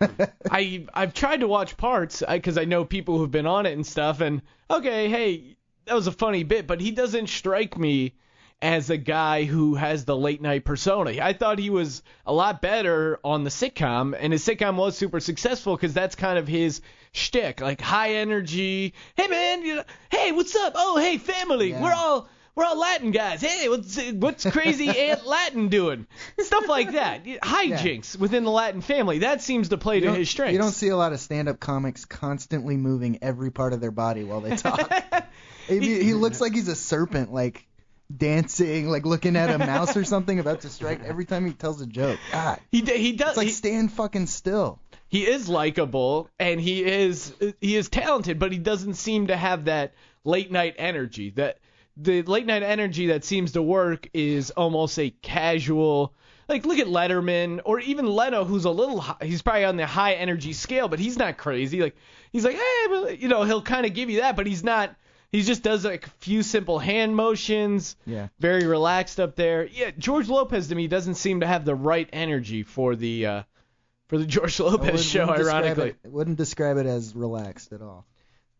I 0.50 0.86
I've 0.94 1.14
tried 1.14 1.40
to 1.40 1.48
watch 1.48 1.76
parts 1.76 2.22
because 2.28 2.58
I 2.58 2.64
know 2.64 2.84
people 2.84 3.18
who've 3.18 3.30
been 3.30 3.46
on 3.46 3.66
it 3.66 3.72
and 3.72 3.86
stuff, 3.86 4.20
and 4.20 4.42
okay, 4.70 5.08
hey, 5.08 5.56
that 5.86 5.94
was 5.94 6.06
a 6.06 6.12
funny 6.12 6.42
bit, 6.42 6.66
but 6.66 6.80
he 6.80 6.90
doesn't 6.90 7.28
strike 7.28 7.76
me 7.78 8.14
as 8.62 8.90
a 8.90 8.96
guy 8.98 9.44
who 9.44 9.74
has 9.74 10.04
the 10.04 10.16
late 10.16 10.42
night 10.42 10.64
persona. 10.64 11.12
I 11.22 11.32
thought 11.32 11.58
he 11.58 11.70
was 11.70 12.02
a 12.26 12.32
lot 12.32 12.60
better 12.60 13.18
on 13.24 13.44
the 13.44 13.50
sitcom, 13.50 14.14
and 14.18 14.32
his 14.32 14.44
sitcom 14.46 14.76
was 14.76 14.96
super 14.96 15.20
successful 15.20 15.76
because 15.76 15.94
that's 15.94 16.14
kind 16.14 16.38
of 16.38 16.46
his 16.46 16.82
shtick, 17.12 17.60
like 17.60 17.80
high 17.80 18.14
energy. 18.16 18.94
Hey 19.16 19.28
man, 19.28 19.62
you 19.62 19.76
know, 19.76 19.84
hey, 20.10 20.32
what's 20.32 20.54
up? 20.56 20.74
Oh, 20.76 20.98
hey, 20.98 21.18
family, 21.18 21.70
Yeah. 21.70 21.82
we're 21.82 21.94
all. 21.94 22.28
We're 22.60 22.66
all 22.66 22.78
Latin 22.78 23.10
guys. 23.10 23.40
Hey, 23.40 23.70
what's 23.70 23.98
what's 24.12 24.44
crazy 24.44 24.90
Aunt 25.10 25.26
Latin 25.26 25.68
doing? 25.68 26.06
Stuff 26.38 26.68
like 26.68 26.92
that. 26.92 27.24
Hijinks 27.42 28.18
within 28.18 28.44
the 28.44 28.50
Latin 28.50 28.82
family. 28.82 29.20
That 29.20 29.40
seems 29.40 29.70
to 29.70 29.78
play 29.78 29.94
You 30.00 30.02
to 30.08 30.12
his 30.12 30.28
strengths. 30.28 30.52
you 30.52 30.58
don't 30.58 30.72
see 30.72 30.88
a 30.88 30.96
lot 30.96 31.14
of 31.14 31.20
stand-up 31.20 31.58
comics 31.58 32.04
constantly 32.04 32.76
moving 32.76 33.20
every 33.22 33.50
part 33.50 33.72
of 33.72 33.80
their 33.80 33.90
body 33.90 34.24
while 34.24 34.42
they 34.42 34.56
talk. 34.56 34.92
he, 35.68 36.02
he 36.04 36.12
looks 36.12 36.38
like 36.38 36.52
he's 36.52 36.68
a 36.68 36.76
serpent, 36.76 37.32
like 37.32 37.66
dancing, 38.14 38.90
like 38.90 39.06
looking 39.06 39.36
at 39.36 39.48
a 39.48 39.56
mouse 39.56 39.96
or 39.96 40.04
something 40.04 40.38
about 40.38 40.60
to 40.60 40.68
strike 40.68 41.02
every 41.02 41.24
time 41.24 41.46
he 41.46 41.54
tells 41.54 41.80
a 41.80 41.86
joke. 41.86 42.18
God, 42.30 42.60
He 42.70 42.82
he 42.82 43.12
does. 43.12 43.28
it's 43.30 43.36
like 43.38 43.46
he, 43.46 43.52
stand 43.54 43.90
fucking 43.90 44.26
still. 44.26 44.78
he 45.08 45.26
is 45.26 45.48
likable 45.48 46.28
and 46.38 46.60
he 46.60 46.84
is 46.84 47.32
he 47.62 47.74
is 47.74 47.88
talented, 47.88 48.38
but 48.38 48.52
he 48.52 48.58
doesn't 48.58 48.94
seem 48.96 49.28
to 49.28 49.36
have 49.36 49.64
that 49.64 49.94
late 50.24 50.52
night 50.52 50.74
energy. 50.76 51.30
That 51.30 51.56
the 51.96 52.22
late 52.22 52.46
night 52.46 52.62
energy 52.62 53.08
that 53.08 53.24
seems 53.24 53.52
to 53.52 53.62
work 53.62 54.08
is 54.14 54.50
almost 54.52 54.98
a 54.98 55.10
casual. 55.22 56.14
Like 56.48 56.64
look 56.66 56.78
at 56.78 56.86
Letterman 56.88 57.60
or 57.64 57.78
even 57.80 58.06
Leno, 58.06 58.44
who's 58.44 58.64
a 58.64 58.70
little 58.70 59.00
hi- 59.00 59.16
he's 59.22 59.42
probably 59.42 59.64
on 59.64 59.76
the 59.76 59.86
high 59.86 60.14
energy 60.14 60.52
scale, 60.52 60.88
but 60.88 60.98
he's 60.98 61.16
not 61.16 61.36
crazy. 61.36 61.80
Like 61.80 61.96
he's 62.32 62.44
like 62.44 62.56
hey, 62.56 62.86
well," 62.88 63.10
you 63.10 63.28
know, 63.28 63.44
he'll 63.44 63.62
kind 63.62 63.86
of 63.86 63.94
give 63.94 64.10
you 64.10 64.20
that, 64.20 64.34
but 64.36 64.46
he's 64.46 64.64
not. 64.64 64.94
He 65.32 65.42
just 65.42 65.62
does 65.62 65.84
like 65.84 66.08
a 66.08 66.10
few 66.18 66.42
simple 66.42 66.80
hand 66.80 67.14
motions. 67.14 67.94
Yeah. 68.04 68.28
Very 68.40 68.66
relaxed 68.66 69.20
up 69.20 69.36
there. 69.36 69.64
Yeah, 69.64 69.92
George 69.96 70.28
Lopez 70.28 70.66
to 70.68 70.74
me 70.74 70.88
doesn't 70.88 71.14
seem 71.14 71.38
to 71.40 71.46
have 71.46 71.64
the 71.64 71.76
right 71.76 72.08
energy 72.12 72.64
for 72.64 72.96
the 72.96 73.26
uh, 73.26 73.42
for 74.08 74.18
the 74.18 74.26
George 74.34 74.58
Lopez 74.58 74.80
wouldn't- 74.86 75.00
show. 75.04 75.20
wouldn't 75.26 75.38
describe 75.38 75.62
Ironically, 75.64 75.88
it, 76.02 76.10
wouldn't 76.10 76.36
describe 76.36 76.78
it 76.78 76.86
as 76.86 77.14
relaxed 77.14 77.72
at 77.72 77.80
all. 77.80 78.06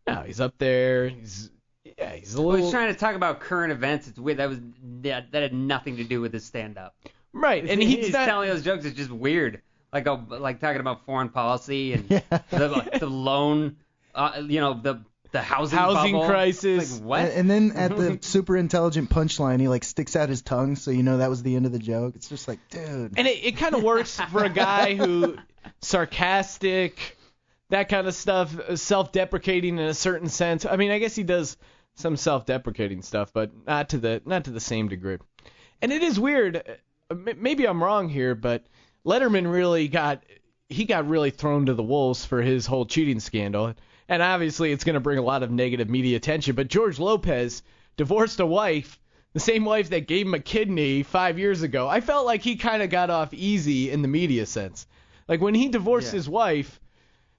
no, 0.07 0.21
he's 0.21 0.39
up 0.39 0.53
there. 0.59 1.09
He's 1.09 1.49
yeah, 1.83 2.13
he's 2.15 2.35
a 2.35 2.37
Well, 2.39 2.49
little 2.51 2.65
he's 2.65 2.71
trying 2.73 2.93
to 2.93 2.99
talk 2.99 3.15
about 3.15 3.39
current 3.39 3.71
events. 3.71 4.07
It's 4.07 4.19
weird. 4.19 4.37
That 4.37 4.49
was 4.49 4.59
that, 5.01 5.31
that 5.31 5.41
had 5.41 5.53
nothing 5.53 5.97
to 5.97 6.03
do 6.03 6.21
with 6.21 6.33
his 6.33 6.45
stand-up. 6.45 6.95
right, 7.33 7.67
and 7.67 7.81
he's, 7.81 8.05
he's 8.05 8.13
not. 8.13 8.25
telling 8.25 8.49
those 8.49 8.63
jokes. 8.63 8.85
It's 8.85 8.95
just 8.97 9.11
weird. 9.11 9.61
Like 9.93 10.07
a, 10.07 10.13
like 10.13 10.59
talking 10.61 10.79
about 10.79 11.05
foreign 11.05 11.29
policy 11.29 11.93
and 11.93 12.07
the 12.49 12.97
the 12.99 13.07
loan, 13.07 13.75
uh, 14.15 14.41
you 14.45 14.61
know, 14.61 14.73
the 14.81 15.01
the 15.31 15.41
housing 15.41 15.77
Housing 15.79 16.11
bubble. 16.13 16.27
crisis. 16.27 16.99
Like, 16.99 17.03
what? 17.07 17.19
And, 17.21 17.31
and 17.31 17.49
then 17.49 17.71
at 17.77 17.95
the 17.97 18.17
super 18.21 18.55
intelligent 18.57 19.09
punchline, 19.09 19.59
he 19.59 19.67
like 19.67 19.83
sticks 19.83 20.15
out 20.15 20.29
his 20.29 20.41
tongue, 20.41 20.75
so 20.75 20.91
you 20.91 21.03
know 21.03 21.17
that 21.17 21.29
was 21.29 21.41
the 21.43 21.55
end 21.55 21.65
of 21.65 21.71
the 21.71 21.79
joke. 21.79 22.15
It's 22.15 22.29
just 22.29 22.47
like, 22.47 22.59
dude. 22.69 23.13
and 23.17 23.27
it, 23.27 23.43
it 23.43 23.57
kind 23.57 23.75
of 23.75 23.83
works 23.83 24.19
for 24.31 24.43
a 24.43 24.49
guy 24.49 24.95
who 24.95 25.37
sarcastic, 25.81 27.17
that 27.71 27.89
kind 27.89 28.07
of 28.07 28.13
stuff, 28.13 28.57
uh, 28.57 28.75
self-deprecating 28.75 29.77
in 29.77 29.85
a 29.85 29.93
certain 29.93 30.29
sense. 30.29 30.65
I 30.65 30.75
mean, 30.75 30.91
I 30.91 30.99
guess 30.99 31.15
he 31.15 31.23
does 31.23 31.57
some 31.95 32.15
self-deprecating 32.15 33.01
stuff, 33.01 33.33
but 33.33 33.51
not 33.67 33.89
to 33.89 33.97
the 33.97 34.21
not 34.25 34.45
to 34.45 34.51
the 34.51 34.59
same 34.59 34.87
degree. 34.87 35.17
And 35.81 35.91
it 35.91 36.03
is 36.03 36.19
weird. 36.19 36.57
uh, 37.09 37.15
Maybe 37.35 37.67
I'm 37.67 37.83
wrong 37.83 38.07
here, 38.07 38.35
but 38.35 38.65
Letterman 39.05 39.51
really 39.51 39.87
got 39.89 40.23
he 40.69 40.85
got 40.85 41.09
really 41.09 41.31
thrown 41.31 41.65
to 41.65 41.73
the 41.73 41.83
wolves 41.83 42.23
for 42.23 42.41
his 42.41 42.65
whole 42.65 42.85
cheating 42.85 43.19
scandal. 43.19 43.73
And 44.07 44.21
obviously, 44.21 44.71
it's 44.71 44.83
going 44.83 44.93
to 44.93 44.99
bring 45.01 45.17
a 45.17 45.21
lot 45.23 45.43
of 45.43 45.51
negative 45.51 45.89
media 45.89 46.17
attention. 46.17 46.55
But 46.55 46.69
George 46.69 46.99
Lopez 46.99 47.63
divorced 47.97 48.39
a 48.39 48.45
wife, 48.45 48.99
the 49.33 49.39
same 49.39 49.65
wife 49.65 49.89
that 49.89 50.07
gave 50.07 50.25
him 50.25 50.33
a 50.33 50.39
kidney 50.39 51.03
five 51.03 51.37
years 51.39 51.61
ago. 51.61 51.87
I 51.87 52.01
felt 52.01 52.25
like 52.25 52.41
he 52.41 52.55
kind 52.55 52.81
of 52.81 52.89
got 52.89 53.09
off 53.09 53.33
easy 53.33 53.89
in 53.91 54.01
the 54.01 54.07
media 54.07 54.45
sense. 54.45 54.87
Like 55.27 55.41
when 55.41 55.53
he 55.55 55.67
divorced 55.69 56.07
Yeah. 56.13 56.17
his 56.17 56.29
wife, 56.29 56.79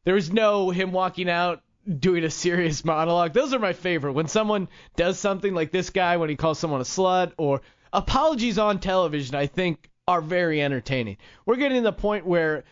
there 0.04 0.14
was 0.14 0.32
no 0.32 0.70
him 0.70 0.92
walking 0.92 1.28
out 1.28 1.62
doing 1.98 2.24
a 2.24 2.30
serious 2.30 2.84
monologue. 2.84 3.32
Those 3.32 3.54
are 3.54 3.58
my 3.58 3.72
favorite. 3.72 4.12
When 4.12 4.28
someone 4.28 4.68
does 4.96 5.18
something 5.18 5.54
like 5.54 5.70
this 5.70 5.90
guy 5.90 6.16
when 6.16 6.28
he 6.28 6.36
calls 6.36 6.58
someone 6.58 6.80
a 6.80 6.84
slut 6.84 7.32
or 7.36 7.62
apologies 7.92 8.58
on 8.58 8.78
television, 8.78 9.34
I 9.34 9.46
think 9.46 9.90
are 10.08 10.20
very 10.20 10.60
entertaining. 10.60 11.16
We're 11.46 11.56
getting 11.56 11.78
to 11.78 11.82
the 11.82 11.92
point 11.92 12.26
where 12.26 12.64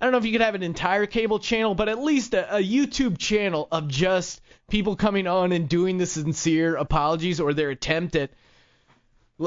I 0.00 0.06
don't 0.06 0.12
know 0.12 0.18
if 0.18 0.24
you 0.24 0.32
could 0.32 0.40
have 0.40 0.54
an 0.54 0.62
entire 0.62 1.04
cable 1.04 1.38
channel, 1.38 1.74
but 1.74 1.90
at 1.90 2.02
least 2.02 2.32
a, 2.32 2.56
a 2.56 2.62
YouTube 2.62 3.18
channel 3.18 3.68
of 3.70 3.88
just 3.88 4.40
people 4.70 4.96
coming 4.96 5.26
on 5.26 5.52
and 5.52 5.68
doing 5.68 5.98
the 5.98 6.06
sincere 6.06 6.76
apologies 6.76 7.38
or 7.40 7.52
their 7.52 7.70
attempt 7.70 8.16
at. 8.16 8.30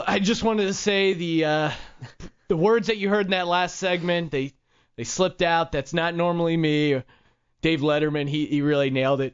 I 0.08 0.20
just 0.20 0.44
wanted 0.44 0.66
to 0.66 0.74
say 0.74 1.14
the 1.14 1.46
uh, 1.46 1.72
the 2.48 2.58
words 2.58 2.88
that 2.88 2.98
you 2.98 3.10
heard 3.10 3.26
in 3.26 3.32
that 3.32 3.48
last 3.48 3.78
segment 3.78 4.32
they 4.32 4.54
they 4.96 5.04
slipped 5.04 5.42
out. 5.42 5.72
That's 5.72 5.94
not 5.94 6.16
normally 6.16 6.56
me. 6.56 7.02
Dave 7.64 7.82
Letterman 7.82 8.30
he 8.30 8.46
he 8.46 8.62
really 8.62 8.92
nailed 8.92 9.22
it. 9.22 9.34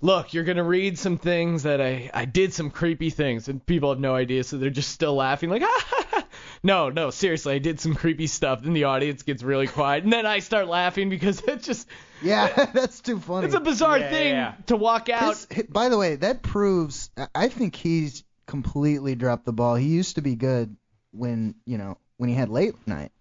Look, 0.00 0.32
you're 0.32 0.44
gonna 0.44 0.64
read 0.64 0.98
some 0.98 1.18
things 1.18 1.64
that 1.64 1.80
I 1.82 2.10
I 2.14 2.24
did 2.24 2.54
some 2.54 2.70
creepy 2.70 3.10
things 3.10 3.48
and 3.48 3.64
people 3.66 3.90
have 3.90 4.00
no 4.00 4.14
idea, 4.14 4.44
so 4.44 4.56
they're 4.56 4.70
just 4.70 4.90
still 4.90 5.14
laughing 5.14 5.50
like 5.50 5.62
ah. 5.62 6.24
No, 6.62 6.88
no, 6.88 7.10
seriously, 7.10 7.54
I 7.54 7.58
did 7.58 7.78
some 7.78 7.94
creepy 7.94 8.26
stuff. 8.26 8.62
Then 8.62 8.72
the 8.72 8.84
audience 8.84 9.22
gets 9.22 9.42
really 9.42 9.66
quiet, 9.66 10.02
and 10.04 10.10
then 10.12 10.24
I 10.24 10.38
start 10.38 10.66
laughing 10.66 11.10
because 11.10 11.40
it's 11.46 11.66
just 11.66 11.86
Yeah, 12.22 12.48
that's 12.72 13.00
too 13.00 13.18
funny. 13.20 13.46
it's 13.46 13.54
a 13.54 13.60
bizarre 13.60 13.98
Yeah, 13.98 14.10
thing 14.10 14.28
yeah. 14.28 14.54
to 14.66 14.76
walk 14.76 15.10
out. 15.10 15.44
His- 15.50 15.66
by 15.68 15.90
the 15.90 15.98
way, 15.98 16.16
that 16.16 16.42
proves. 16.42 17.10
I- 17.18 17.28
I 17.34 17.48
think 17.48 17.76
he's 17.76 18.24
completely 18.46 19.14
dropped 19.14 19.44
the 19.44 19.52
ball. 19.52 19.74
He 19.74 19.88
used 19.88 20.14
to 20.14 20.22
be 20.22 20.36
good 20.36 20.74
when 21.12 21.54
you 21.66 21.76
know 21.76 21.98
when 22.16 22.28
he 22.30 22.34
had 22.34 22.48
late 22.48 22.74
night, 22.86 23.12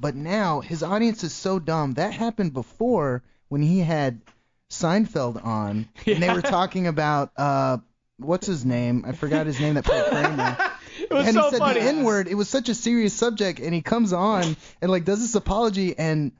but 0.00 0.14
now 0.14 0.60
his 0.60 0.82
audience 0.82 1.24
is 1.24 1.34
so 1.34 1.58
dumb. 1.58 1.94
That 1.94 2.12
happened 2.14 2.52
before 2.54 3.22
when 3.48 3.62
he 3.62 3.80
had 3.80 4.20
Seinfeld 4.70 5.44
on, 5.44 5.88
and 6.06 6.22
they 6.22 6.32
were 6.32 6.42
talking 6.42 6.86
about 6.86 7.32
uh, 7.36 7.78
what's 8.18 8.46
his 8.46 8.64
name? 8.64 9.04
I 9.06 9.12
forgot 9.12 9.46
his 9.46 9.58
name 9.60 9.74
that 9.74 9.84
played 9.84 10.04
Kramer. 10.06 10.56
It 11.00 11.14
was 11.14 11.26
and 11.26 11.34
so 11.34 11.44
he 11.44 11.50
said 11.50 11.58
funny. 11.60 11.80
the 11.80 11.86
N 11.86 12.02
word. 12.02 12.26
It 12.26 12.34
was 12.34 12.48
such 12.48 12.68
a 12.68 12.74
serious 12.74 13.14
subject, 13.14 13.60
and 13.60 13.72
he 13.72 13.82
comes 13.82 14.12
on 14.12 14.56
and 14.82 14.90
like 14.90 15.04
does 15.04 15.20
this 15.20 15.36
apology, 15.36 15.96
and 15.96 16.32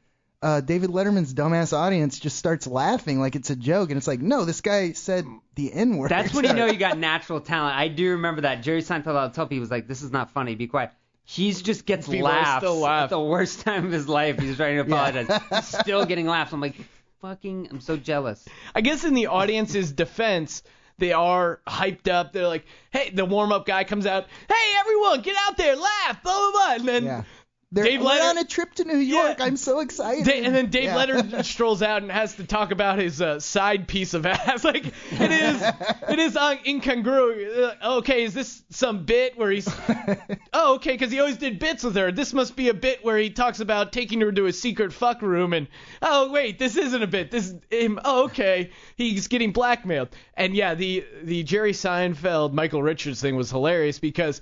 uh, 0.42 0.60
David 0.60 0.90
Letterman's 0.90 1.32
dumbass 1.32 1.72
audience 1.72 2.18
just 2.18 2.36
starts 2.36 2.66
laughing 2.66 3.20
like 3.20 3.36
it's 3.36 3.50
a 3.50 3.56
joke, 3.56 3.90
and 3.90 3.96
it's 3.96 4.08
like, 4.08 4.20
no, 4.20 4.44
this 4.44 4.60
guy 4.60 4.92
said 4.92 5.24
the 5.54 5.72
N 5.72 5.96
word. 5.96 6.10
That's 6.10 6.34
when 6.34 6.44
you 6.44 6.54
know 6.54 6.66
you 6.72 6.76
got 6.76 6.98
natural 6.98 7.40
talent. 7.40 7.76
I 7.76 7.86
do 7.86 8.10
remember 8.10 8.40
that. 8.42 8.62
Jerry 8.62 8.82
Seinfeld, 8.82 9.14
I'll 9.14 9.30
tell 9.30 9.46
people, 9.46 9.56
he 9.56 9.60
was 9.60 9.70
like, 9.70 9.86
"This 9.86 10.02
is 10.02 10.10
not 10.10 10.32
funny. 10.32 10.56
Be 10.56 10.66
quiet." 10.66 10.90
He's 11.24 11.62
just 11.62 11.86
gets 11.86 12.08
People 12.08 12.26
are 12.26 12.32
laughs 12.32 12.64
still 12.64 12.80
laugh. 12.80 13.04
at 13.04 13.10
the 13.10 13.20
worst 13.20 13.60
time 13.64 13.86
of 13.86 13.92
his 13.92 14.08
life. 14.08 14.40
He's 14.40 14.56
trying 14.56 14.76
to 14.76 14.82
apologize. 14.82 15.40
He's 15.50 15.78
still 15.78 16.04
getting 16.04 16.26
laughs. 16.26 16.52
I'm 16.52 16.60
like, 16.60 16.74
fucking, 17.20 17.68
I'm 17.70 17.80
so 17.80 17.96
jealous. 17.96 18.46
I 18.74 18.80
guess 18.80 19.04
in 19.04 19.14
the 19.14 19.26
audience's 19.26 19.92
defense, 19.92 20.62
they 20.98 21.12
are 21.12 21.60
hyped 21.66 22.08
up. 22.08 22.32
They're 22.32 22.48
like, 22.48 22.64
hey, 22.90 23.10
the 23.10 23.24
warm 23.24 23.52
up 23.52 23.66
guy 23.66 23.84
comes 23.84 24.06
out, 24.06 24.26
hey, 24.48 24.76
everyone, 24.80 25.22
get 25.22 25.36
out 25.46 25.56
there, 25.56 25.76
laugh, 25.76 26.22
blah, 26.22 26.38
blah, 26.38 26.50
blah. 26.52 26.74
And 26.74 26.88
then 26.88 27.04
Yeah. 27.04 27.22
They're, 27.70 27.84
Dave 27.84 28.00
Leonard- 28.00 28.22
on 28.22 28.38
a 28.38 28.44
trip 28.46 28.72
to 28.76 28.84
New 28.84 28.96
York. 28.96 29.36
Yeah. 29.38 29.44
I'm 29.44 29.58
so 29.58 29.80
excited. 29.80 30.24
Da- 30.24 30.42
and 30.42 30.54
then 30.54 30.70
Dave 30.70 30.84
Yeah. 30.84 30.96
Leonard 30.96 31.44
strolls 31.44 31.82
out 31.82 32.00
and 32.00 32.10
has 32.10 32.34
to 32.36 32.44
talk 32.46 32.70
about 32.70 32.98
his 32.98 33.20
uh, 33.20 33.40
side 33.40 33.86
piece 33.86 34.14
of 34.14 34.24
ass. 34.26 34.64
Like 34.64 34.86
it 34.86 35.30
is, 35.30 35.62
it 36.08 36.18
is 36.18 36.34
uh, 36.34 36.54
incongruous. 36.66 37.76
Uh, 37.82 37.96
okay, 37.98 38.24
is 38.24 38.32
this 38.32 38.62
some 38.70 39.04
bit 39.04 39.36
where 39.36 39.50
he's? 39.50 39.68
oh, 40.54 40.76
okay, 40.76 40.92
because 40.92 41.12
he 41.12 41.20
always 41.20 41.36
did 41.36 41.58
bits 41.58 41.84
with 41.84 41.94
her. 41.96 42.10
This 42.10 42.32
must 42.32 42.56
be 42.56 42.70
a 42.70 42.74
bit 42.74 43.04
where 43.04 43.18
he 43.18 43.28
talks 43.28 43.60
about 43.60 43.92
taking 43.92 44.22
her 44.22 44.32
to 44.32 44.46
a 44.46 44.52
secret 44.52 44.90
fuck 44.92 45.20
room 45.20 45.52
and. 45.52 45.68
Oh 46.00 46.30
wait, 46.32 46.58
this 46.58 46.74
isn't 46.76 47.02
a 47.02 47.06
bit. 47.06 47.30
This 47.30 47.48
is 47.48 47.56
him. 47.70 48.00
Oh 48.02 48.24
okay, 48.24 48.70
he's 48.96 49.26
getting 49.28 49.52
blackmailed. 49.52 50.08
And 50.34 50.54
yeah, 50.54 50.74
the 50.74 51.04
the 51.22 51.42
Jerry 51.42 51.72
Seinfeld 51.72 52.54
Michael 52.54 52.82
Richards 52.82 53.20
thing 53.20 53.36
was 53.36 53.50
hilarious 53.50 53.98
because. 53.98 54.40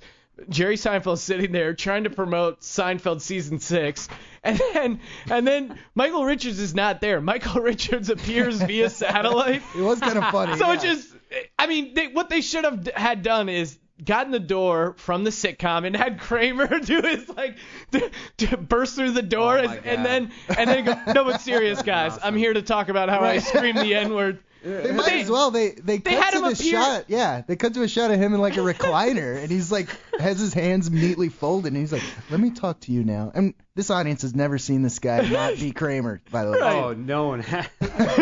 Jerry 0.49 0.75
Seinfeld 0.75 1.17
sitting 1.17 1.51
there 1.51 1.73
trying 1.73 2.03
to 2.03 2.09
promote 2.09 2.61
Seinfeld 2.61 3.21
season 3.21 3.59
six, 3.59 4.07
and 4.43 4.59
then 4.73 4.99
and 5.29 5.47
then 5.47 5.77
Michael 5.95 6.25
Richards 6.25 6.59
is 6.59 6.73
not 6.75 7.01
there. 7.01 7.21
Michael 7.21 7.61
Richards 7.61 8.09
appears 8.09 8.61
via 8.61 8.89
satellite. 8.89 9.61
It 9.75 9.81
was 9.81 9.99
kind 9.99 10.17
of 10.17 10.25
funny. 10.31 10.57
So 10.57 10.67
yeah. 10.67 10.73
it 10.73 10.81
just, 10.81 11.09
I 11.57 11.67
mean, 11.67 11.93
they, 11.93 12.07
what 12.07 12.29
they 12.29 12.41
should 12.41 12.63
have 12.63 12.87
had 12.95 13.23
done 13.23 13.49
is 13.49 13.77
gotten 14.05 14.31
the 14.31 14.39
door 14.39 14.93
from 14.97 15.23
the 15.23 15.31
sitcom 15.31 15.83
and 15.83 15.95
had 15.95 16.19
Kramer 16.19 16.79
do 16.83 17.01
his 17.01 17.27
like 17.29 17.57
to, 17.91 18.11
to 18.37 18.55
burst 18.57 18.95
through 18.95 19.11
the 19.11 19.23
door 19.23 19.57
Oh 19.57 19.61
and, 19.63 19.85
and 19.87 20.05
then 20.05 20.31
and 20.55 20.69
then 20.69 20.85
go, 20.85 21.13
no, 21.13 21.23
but 21.23 21.41
serious 21.41 21.81
guys, 21.83 22.17
I'm 22.21 22.35
here 22.35 22.53
to 22.53 22.61
talk 22.61 22.89
about 22.89 23.09
how 23.09 23.17
I 23.19 23.21
Right. 23.21 23.41
scream 23.41 23.75
the 23.75 23.95
N 23.95 24.13
word. 24.13 24.39
They 24.63 24.91
might 24.91 25.13
as 25.13 25.29
well. 25.29 25.51
They 25.51 25.69
they, 25.71 25.97
they 25.97 26.11
cut 26.15 26.23
had 26.23 26.31
to 26.31 26.37
him 26.37 26.43
the 26.45 26.49
appear- 26.51 26.71
shot. 26.71 27.05
Yeah, 27.07 27.41
they 27.47 27.55
cut 27.55 27.73
to 27.75 27.83
a 27.83 27.87
shot 27.87 28.11
of 28.11 28.19
him 28.19 28.33
in 28.33 28.41
like 28.41 28.57
a 28.57 28.59
recliner, 28.73 29.41
and 29.41 29.49
he's 29.49 29.71
like 29.71 29.89
has 30.19 30.39
his 30.39 30.53
hands 30.53 30.89
neatly 30.89 31.29
folded, 31.29 31.73
and 31.73 31.77
he's 31.77 31.91
like, 31.93 32.03
"Let 32.29 32.39
me 32.39 32.51
talk 32.51 32.79
to 32.81 32.91
you 32.91 33.03
now." 33.03 33.31
And 33.33 33.53
this 33.75 33.89
audience 33.89 34.23
has 34.23 34.35
never 34.35 34.57
seen 34.57 34.81
this 34.81 34.99
guy 34.99 35.27
not 35.29 35.55
be 35.55 35.71
Kramer, 35.71 36.21
by 36.31 36.45
the 36.45 36.51
way. 36.51 36.59
Right. 36.59 36.75
Oh, 36.75 36.93
no 36.93 37.27
one 37.27 37.41
has. 37.41 37.67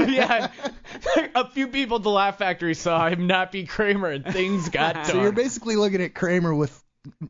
yeah, 0.09 0.49
a 1.35 1.49
few 1.49 1.67
people 1.67 1.97
at 1.97 2.03
the 2.03 2.09
Laugh 2.11 2.37
Factory 2.37 2.75
saw 2.75 3.07
him 3.09 3.27
not 3.27 3.51
be 3.51 3.65
Kramer, 3.65 4.09
and 4.09 4.25
things 4.25 4.69
got 4.69 4.95
dark. 4.95 5.07
So 5.07 5.21
you're 5.21 5.31
basically 5.31 5.75
looking 5.77 6.01
at 6.01 6.13
Kramer 6.13 6.53
with 6.53 6.83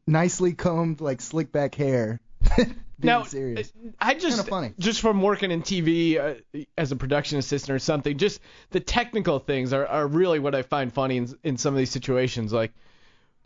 nicely 0.07 0.53
combed, 0.53 1.01
like 1.01 1.21
slick 1.21 1.51
back 1.51 1.75
hair. 1.75 2.19
Being 2.97 3.13
now, 3.13 3.23
serious. 3.23 3.73
I 3.99 4.13
just 4.13 4.47
funny. 4.47 4.73
just 4.79 5.01
from 5.01 5.21
working 5.21 5.51
in 5.51 5.61
TV 5.61 6.17
uh, 6.17 6.63
as 6.77 6.93
a 6.93 6.95
production 6.95 7.37
assistant 7.37 7.75
or 7.75 7.79
something, 7.79 8.17
just 8.17 8.39
the 8.69 8.79
technical 8.79 9.39
things 9.39 9.73
are, 9.73 9.85
are 9.85 10.07
really 10.07 10.39
what 10.39 10.55
I 10.55 10.61
find 10.61 10.93
funny 10.93 11.17
in 11.17 11.37
in 11.43 11.57
some 11.57 11.73
of 11.73 11.77
these 11.77 11.91
situations. 11.91 12.53
Like 12.53 12.71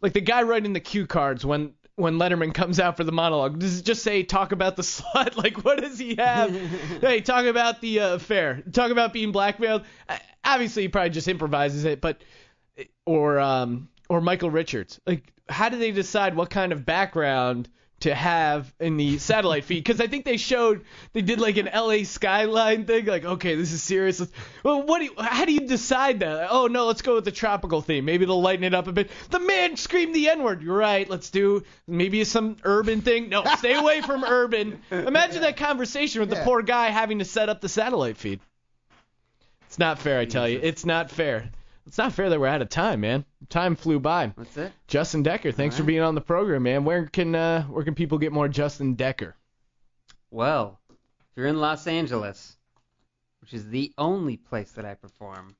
like 0.02 0.14
the 0.14 0.22
guy 0.22 0.44
writing 0.44 0.74
the 0.74 0.80
cue 0.80 1.08
cards 1.08 1.44
when 1.44 1.74
when 1.96 2.20
Letterman 2.20 2.54
comes 2.54 2.80
out 2.80 2.96
for 2.96 3.04
the 3.04 3.12
monologue. 3.12 3.58
Does 3.58 3.80
it 3.80 3.86
just 3.86 4.04
say 4.04 4.22
talk 4.22 4.52
about 4.52 4.76
the 4.76 4.82
slut? 4.84 5.36
Like 5.36 5.66
what 5.66 5.82
does 5.82 5.98
he 5.98 6.16
have? 6.16 6.56
hey, 7.02 7.22
talk 7.22 7.46
about 7.46 7.82
the 7.82 8.02
uh, 8.02 8.16
affair. 8.16 8.62
Talk 8.72 8.92
about 8.92 9.14
being 9.14 9.32
blackmailed. 9.32 9.84
Uh, 10.08 10.18
obviously, 10.44 10.84
he 10.84 10.90
probably 10.90 11.10
just 11.10 11.28
improvises 11.28 11.86
it, 11.86 12.02
but 12.02 12.22
or 13.08 13.40
um 13.40 13.90
or 14.10 14.22
Michael 14.22 14.52
Richards. 14.52 15.00
Like 15.08 15.34
how 15.50 15.70
do 15.70 15.78
they 15.78 15.92
decide 15.92 16.36
what 16.36 16.50
kind 16.50 16.72
of 16.72 16.86
background 16.86 17.68
to 18.02 18.16
have 18.16 18.74
in 18.80 18.98
the 18.98 19.18
satellite 19.18 19.66
feed? 19.66 19.84
Because 19.84 20.02
I 20.02 20.08
think 20.08 20.26
they 20.26 20.38
showed 20.38 20.86
they 21.14 21.22
did 21.22 21.40
like 21.40 21.58
an 21.58 21.70
LA 21.74 22.04
skyline 22.04 22.86
thing. 22.86 23.06
Like 23.06 23.26
okay, 23.26 23.56
this 23.56 23.72
is 23.72 23.84
serious. 23.84 24.20
Let's, 24.20 24.32
well, 24.64 24.84
what 24.84 25.00
do 25.00 25.06
you, 25.06 25.14
how 25.18 25.46
do 25.46 25.54
you 25.54 25.62
decide 25.62 26.22
that? 26.22 26.48
Oh 26.50 26.68
no, 26.68 26.88
let's 26.88 27.02
go 27.02 27.16
with 27.16 27.26
the 27.26 27.32
tropical 27.32 27.82
theme. 27.82 28.06
Maybe 28.06 28.24
it'll 28.24 28.42
lighten 28.42 28.64
it 28.64 28.74
up 28.74 28.88
a 28.88 28.92
bit. 28.92 29.10
The 29.30 29.40
man 29.40 29.78
screamed 29.78 30.16
the 30.16 30.30
N-word. 30.30 30.62
You're 30.62 30.78
right. 30.78 31.10
Let's 31.10 31.30
do 31.30 31.64
maybe 31.88 32.24
some 32.24 32.58
urban 32.64 33.02
thing. 33.02 33.30
No, 33.30 33.44
stay 33.58 33.76
away 33.76 34.02
from 34.02 34.24
urban. 34.28 34.82
Imagine 34.92 35.42
that 35.42 35.58
conversation 35.58 36.22
with 36.22 36.30
the 36.30 36.38
poor 36.38 36.62
guy 36.62 36.90
having 36.90 37.20
to 37.20 37.26
set 37.26 37.50
up 37.50 37.62
the 37.62 37.70
satellite 37.70 38.18
feed. 38.18 38.40
It's 39.68 39.78
not 39.78 40.00
fair, 40.00 40.20
I 40.20 40.26
tell 40.26 40.50
you. 40.50 40.60
It's 40.62 40.86
not 40.86 41.12
fair. 41.12 41.52
It's 41.90 41.98
not 41.98 42.14
fair 42.14 42.30
that 42.30 42.40
we're 42.40 42.46
out 42.46 42.62
of 42.62 42.70
time, 42.70 43.02
man. 43.02 43.26
Time 43.50 43.76
flew 43.76 44.00
by. 44.00 44.32
That's 44.38 44.56
it. 44.58 44.72
Justin 44.88 45.24
Decker, 45.24 45.52
thanks 45.52 45.76
for 45.76 45.82
being 45.82 46.02
on 46.02 46.14
the 46.14 46.22
program, 46.22 46.62
man. 46.62 46.86
Where 46.86 47.08
can 47.08 47.34
uh, 47.34 47.64
where 47.64 47.84
can 47.84 47.96
people 47.96 48.20
get 48.20 48.32
more 48.32 48.48
Justin 48.48 48.94
Decker? 48.94 49.36
Well, 50.30 50.80
If 50.92 50.96
you're 51.36 51.48
in 51.48 51.60
Los 51.60 51.88
Angeles, 51.88 52.56
which 53.42 53.56
is 53.56 53.68
the 53.70 53.92
only 53.98 54.38
place 54.38 54.70
that 54.74 54.86
I 54.86 54.94
perform, 54.94 55.56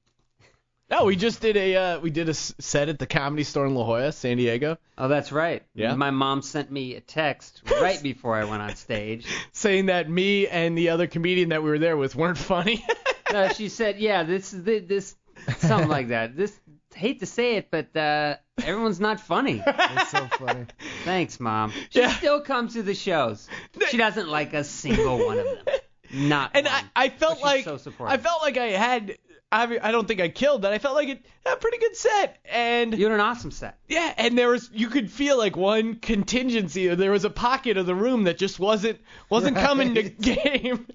No, 0.92 1.06
we 1.06 1.16
just 1.16 1.42
did 1.42 1.58
a 1.58 1.76
uh, 1.76 2.00
we 2.00 2.12
did 2.12 2.30
a 2.30 2.36
set 2.36 2.90
at 2.90 3.00
the 3.00 3.08
Comedy 3.08 3.44
Store 3.44 3.66
in 3.66 3.74
La 3.74 3.84
Jolla, 3.84 4.12
San 4.12 4.38
Diego, 4.38 4.78
oh, 5.00 5.08
that's 5.08 5.32
right. 5.32 5.64
Yeah. 5.74 5.96
My 5.96 6.12
mom 6.12 6.44
sent 6.44 6.70
me 6.70 6.94
a 6.94 7.02
text 7.02 7.64
right 7.82 8.04
before 8.04 8.36
I 8.36 8.44
went 8.44 8.62
on 8.62 8.76
stage. 8.76 9.26
saying 9.52 9.88
that 9.88 10.08
me 10.08 10.48
and 10.48 10.78
the 10.78 10.90
other 10.90 11.08
comedian 11.08 11.50
that 11.50 11.64
we 11.64 11.72
were 11.72 11.80
there 11.80 11.98
with 11.98 12.16
weren't 12.16 12.38
funny. 12.38 12.86
No, 13.32 13.48
she 13.50 13.70
said, 13.70 14.00
"Yeah, 14.00 14.24
this 14.24 14.56
is 14.56 14.64
this 14.64 15.16
something 15.58 15.90
like 15.90 16.10
that. 16.10 16.36
This 16.36 16.60
hate 16.94 17.20
to 17.20 17.26
say 17.26 17.56
it, 17.56 17.70
but 17.72 17.96
uh, 17.96 18.36
everyone's 18.64 19.00
not 19.00 19.20
funny." 19.20 19.62
That's 19.66 20.12
so 20.12 20.28
funny. 20.38 20.66
Thanks, 21.06 21.40
mom. 21.40 21.74
She 21.90 22.08
still 22.10 22.42
comes 22.42 22.74
to 22.74 22.84
the 22.84 22.96
shows. 22.96 23.48
She 23.90 23.98
doesn't 23.98 24.30
like 24.30 24.54
a 24.54 24.64
single 24.64 25.26
one 25.26 25.40
of 25.40 25.46
them. 25.46 25.76
Not 26.12 26.52
and 26.56 26.66
one. 26.66 26.76
I, 26.96 27.06
I 27.06 27.10
felt 27.10 27.42
like 27.42 27.66
so. 27.66 27.80
I 28.02 28.18
felt 28.18 28.42
like 28.42 28.58
I 28.58 28.68
had 28.70 29.18
I, 29.52 29.80
I 29.82 29.92
don't 29.92 30.08
think 30.08 30.22
I 30.22 30.30
killed, 30.30 30.62
but 30.62 30.74
I 30.74 30.78
felt 30.78 30.96
like 30.96 31.10
it 31.10 31.26
had 31.46 31.56
a 31.56 31.58
pretty 31.58 31.78
good 31.80 31.96
set. 31.96 32.38
And 32.46 32.98
you 32.98 33.06
had 33.06 33.14
an 33.14 33.20
awesome 33.20 33.52
set. 33.52 33.80
Yeah, 33.88 34.14
and 34.18 34.38
there 34.38 34.50
was 34.50 34.70
you 34.74 34.88
could 34.90 35.12
feel 35.12 35.38
like 35.38 35.58
one 35.58 35.96
contingency. 35.96 36.90
or 36.90 36.96
There 36.96 37.12
was 37.12 37.26
a 37.26 37.30
pocket 37.30 37.78
of 37.78 37.86
the 37.86 37.96
room 37.96 38.24
that 38.24 38.38
just 38.38 38.60
wasn't 38.60 39.00
wasn't 39.30 39.58
coming 39.58 39.96
to 39.96 40.04
game. 40.10 40.88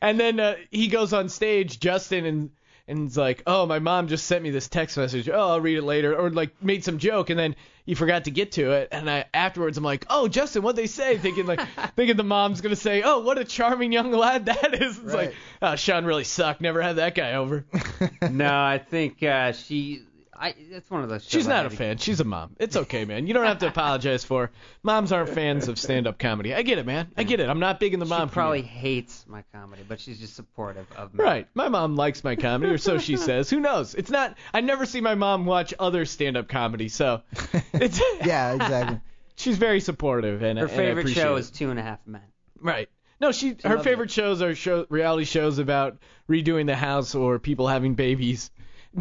and 0.00 0.18
then 0.18 0.40
uh, 0.40 0.56
he 0.70 0.88
goes 0.88 1.12
on 1.12 1.28
stage, 1.28 1.78
Justin, 1.78 2.26
and 2.26 2.50
and 2.88 3.06
it's 3.06 3.16
like, 3.16 3.42
"Oh, 3.46 3.66
my 3.66 3.78
mom 3.78 4.08
just 4.08 4.26
sent 4.26 4.42
me 4.42 4.50
this 4.50 4.68
text 4.68 4.96
message. 4.96 5.28
Oh, 5.28 5.50
I'll 5.50 5.60
read 5.60 5.78
it 5.78 5.82
later," 5.82 6.14
or 6.14 6.30
like 6.30 6.62
made 6.62 6.84
some 6.84 6.98
joke, 6.98 7.30
and 7.30 7.38
then 7.38 7.56
you 7.84 7.96
forgot 7.96 8.24
to 8.24 8.30
get 8.30 8.52
to 8.52 8.72
it. 8.72 8.88
And 8.92 9.10
I 9.10 9.24
afterwards, 9.34 9.78
I'm 9.78 9.84
like, 9.84 10.06
"Oh, 10.08 10.28
Justin, 10.28 10.62
what'd 10.62 10.76
they 10.76 10.86
say?" 10.86 11.18
Thinking 11.18 11.46
like 11.46 11.60
thinking 11.96 12.16
the 12.16 12.24
mom's 12.24 12.60
gonna 12.60 12.76
say, 12.76 13.02
"Oh, 13.02 13.20
what 13.20 13.38
a 13.38 13.44
charming 13.44 13.92
young 13.92 14.12
lad 14.12 14.46
that 14.46 14.80
is." 14.80 14.98
It's 14.98 15.14
like, 15.14 15.34
oh, 15.62 15.76
Sean 15.76 16.04
really 16.04 16.24
sucked. 16.24 16.60
Never 16.60 16.82
had 16.82 16.96
that 16.96 17.14
guy 17.14 17.34
over. 17.34 17.64
no, 18.30 18.52
I 18.52 18.78
think 18.78 19.22
uh, 19.22 19.52
she. 19.52 20.02
I. 20.38 20.54
It's 20.58 20.90
one 20.90 21.02
of 21.02 21.08
those. 21.08 21.24
She's 21.24 21.46
not 21.46 21.66
a 21.66 21.70
to- 21.70 21.76
fan. 21.76 21.98
She's 21.98 22.20
a 22.20 22.24
mom. 22.24 22.56
It's 22.58 22.76
okay, 22.76 23.04
man. 23.04 23.26
You 23.26 23.34
don't 23.34 23.46
have 23.46 23.58
to 23.58 23.68
apologize 23.68 24.24
for. 24.24 24.46
her. 24.46 24.52
Moms 24.82 25.12
aren't 25.12 25.30
fans 25.30 25.68
of 25.68 25.78
stand-up 25.78 26.18
comedy. 26.18 26.54
I 26.54 26.62
get 26.62 26.78
it, 26.78 26.86
man. 26.86 27.10
I 27.16 27.22
get 27.24 27.40
it. 27.40 27.48
I'm 27.48 27.60
not 27.60 27.80
big 27.80 27.94
in 27.94 28.00
the 28.00 28.06
mom. 28.06 28.28
She 28.28 28.32
probably 28.34 28.62
community. 28.62 28.80
hates 28.80 29.24
my 29.28 29.42
comedy, 29.52 29.82
but 29.88 30.00
she's 30.00 30.18
just 30.18 30.34
supportive 30.36 30.86
of 30.96 31.14
me. 31.14 31.22
Right. 31.24 31.48
My 31.54 31.68
mom 31.68 31.96
likes 31.96 32.22
my 32.24 32.36
comedy, 32.36 32.72
or 32.72 32.78
so 32.78 32.98
she 32.98 33.16
says. 33.28 33.50
Who 33.50 33.60
knows? 33.60 33.94
It's 33.94 34.10
not. 34.10 34.36
I 34.54 34.60
never 34.60 34.86
see 34.86 35.00
my 35.00 35.14
mom 35.14 35.46
watch 35.46 35.74
other 35.78 36.04
stand-up 36.04 36.48
comedy, 36.48 36.88
so 36.88 37.22
it's. 37.72 38.00
yeah, 38.24 38.54
exactly. 38.54 39.00
She's 39.36 39.58
very 39.58 39.80
supportive, 39.80 40.42
and 40.42 40.58
Her 40.58 40.64
and 40.64 40.72
I 40.72 40.76
favorite 40.76 41.02
appreciate 41.02 41.22
show 41.22 41.36
is 41.36 41.50
Two 41.50 41.70
and 41.70 41.78
a 41.78 41.82
Half 41.82 42.06
Men. 42.06 42.22
Right. 42.58 42.88
No, 43.20 43.32
she, 43.32 43.50
She 43.50 43.56
her 43.68 43.76
loves 43.76 43.84
favorite 43.84 44.10
shows 44.10 44.42
are 44.42 44.54
show, 44.54 44.86
reality 44.90 45.24
shows 45.24 45.58
about 45.58 45.98
redoing 46.28 46.66
the 46.66 46.76
house 46.76 47.14
or 47.14 47.38
people 47.38 47.66
having 47.68 47.94
babies, 47.94 48.50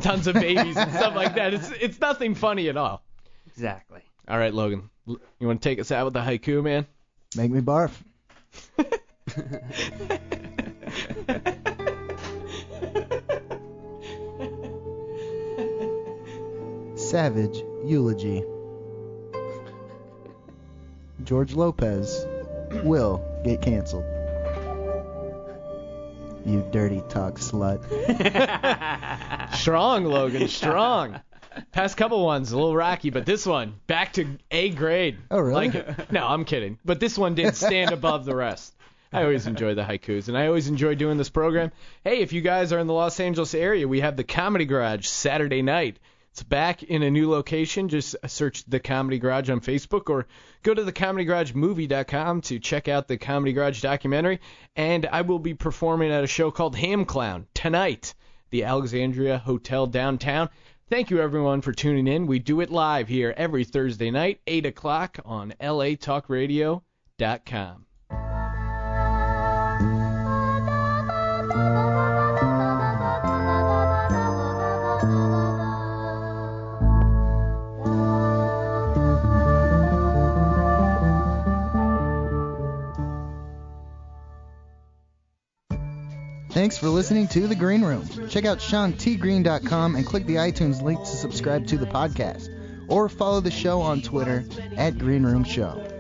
tons 0.02 0.28
of 0.28 0.36
babies 0.36 0.78
and 0.78 0.92
stuff 0.92 1.16
like 1.16 1.36
that. 1.36 1.54
It's 1.54 1.72
it's 1.72 2.00
nothing 2.00 2.36
funny 2.36 2.70
at 2.70 2.78
all. 2.78 3.04
Exactly. 3.48 4.02
All 4.28 4.38
right, 4.38 4.54
Logan, 4.54 4.90
you 5.08 5.20
want 5.42 5.62
to 5.62 5.70
take 5.70 5.80
us 5.80 5.92
out 5.92 6.06
with 6.06 6.14
the 6.14 6.22
haiku, 6.22 6.64
man? 6.64 6.86
Make 7.36 7.52
me 7.52 7.62
barf. 7.62 7.92
Savage 16.96 17.58
eulogy. 17.86 18.44
George 21.24 21.54
Lopez 21.54 22.26
will 22.84 23.24
get 23.44 23.62
canceled. 23.62 24.06
You 26.46 26.68
dirty 26.72 27.02
talk 27.10 27.40
slut. 27.40 27.82
Strong, 29.66 30.06
Logan, 30.06 30.48
strong. 30.62 31.20
Past 31.72 31.98
couple 31.98 32.24
ones 32.24 32.52
a 32.52 32.56
little 32.56 32.76
rocky, 32.76 33.10
but 33.10 33.26
this 33.26 33.48
one 33.48 33.74
back 33.88 34.14
to 34.14 34.38
A 34.52 34.70
grade. 34.70 35.18
Oh, 35.32 35.40
really? 35.40 35.72
Like, 35.72 36.12
no, 36.12 36.24
I'm 36.28 36.46
kidding. 36.46 36.78
But 36.86 37.00
this 37.00 37.18
one 37.18 37.34
did 37.34 37.56
stand 37.56 37.90
above 37.92 38.26
the 38.26 38.36
rest. 38.36 38.76
I 39.12 39.24
always 39.24 39.48
enjoy 39.48 39.74
the 39.74 39.82
haikus, 39.82 40.28
and 40.28 40.38
I 40.38 40.46
always 40.46 40.68
enjoy 40.68 40.94
doing 40.94 41.18
this 41.18 41.32
program. 41.32 41.72
Hey, 42.04 42.20
if 42.20 42.32
you 42.32 42.42
guys 42.42 42.74
are 42.74 42.78
in 42.78 42.86
the 42.86 42.94
Los 42.94 43.20
Angeles 43.20 43.56
area, 43.56 43.88
we 43.88 44.02
have 44.02 44.16
the 44.16 44.24
Comedy 44.24 44.66
Garage 44.66 45.08
Saturday 45.08 45.64
night. 45.64 45.98
It's 46.30 46.44
back 46.44 46.84
in 46.84 47.02
a 47.02 47.10
new 47.10 47.32
location. 47.32 47.90
Just 47.90 48.16
search 48.28 48.66
the 48.66 48.80
Comedy 48.80 49.18
Garage 49.18 49.50
on 49.50 49.62
Facebook 49.62 50.12
or 50.12 50.28
go 50.62 50.76
to 50.76 50.84
thecomedygaragemovie.com 50.84 52.42
to 52.42 52.60
check 52.60 52.88
out 52.88 53.08
the 53.08 53.18
Comedy 53.18 53.54
Garage 53.54 53.82
documentary. 53.82 54.42
And 54.76 55.08
I 55.08 55.22
will 55.22 55.40
be 55.40 55.56
performing 55.56 56.12
at 56.12 56.24
a 56.24 56.28
show 56.28 56.52
called 56.52 56.76
Ham 56.76 57.06
Clown 57.06 57.48
tonight, 57.56 58.14
the 58.50 58.64
Alexandria 58.64 59.38
Hotel 59.38 59.88
downtown. 59.88 60.50
Thank 60.90 61.10
you 61.10 61.20
everyone 61.20 61.62
for 61.62 61.72
tuning 61.72 62.08
in. 62.08 62.28
We 62.28 62.40
do 62.40 62.62
it 62.62 62.70
live 62.70 63.08
here 63.08 63.34
every 63.36 63.64
Thursday 63.64 64.12
night, 64.12 64.40
8 64.46 64.68
o'clock 64.68 65.18
on 65.26 65.54
latalkradio.com. 65.60 67.86
Thanks 86.66 86.80
for 86.80 86.90
listening 86.90 87.28
to 87.28 87.46
The 87.46 87.54
Green 87.54 87.84
Room. 87.84 88.04
Check 88.28 88.46
out 88.46 88.58
SeanTGreen.com 88.58 89.96
and 89.96 90.04
click 90.04 90.26
the 90.26 90.38
iTunes 90.38 90.82
link 90.82 90.98
to 91.02 91.06
subscribe 91.06 91.68
to 91.68 91.78
the 91.78 91.86
podcast. 91.86 92.50
Or 92.88 93.08
follow 93.08 93.40
the 93.40 93.52
show 93.52 93.82
on 93.82 94.02
Twitter 94.02 94.44
at 94.76 94.98
Green 94.98 95.22
Room 95.22 95.44
Show. 95.44 95.95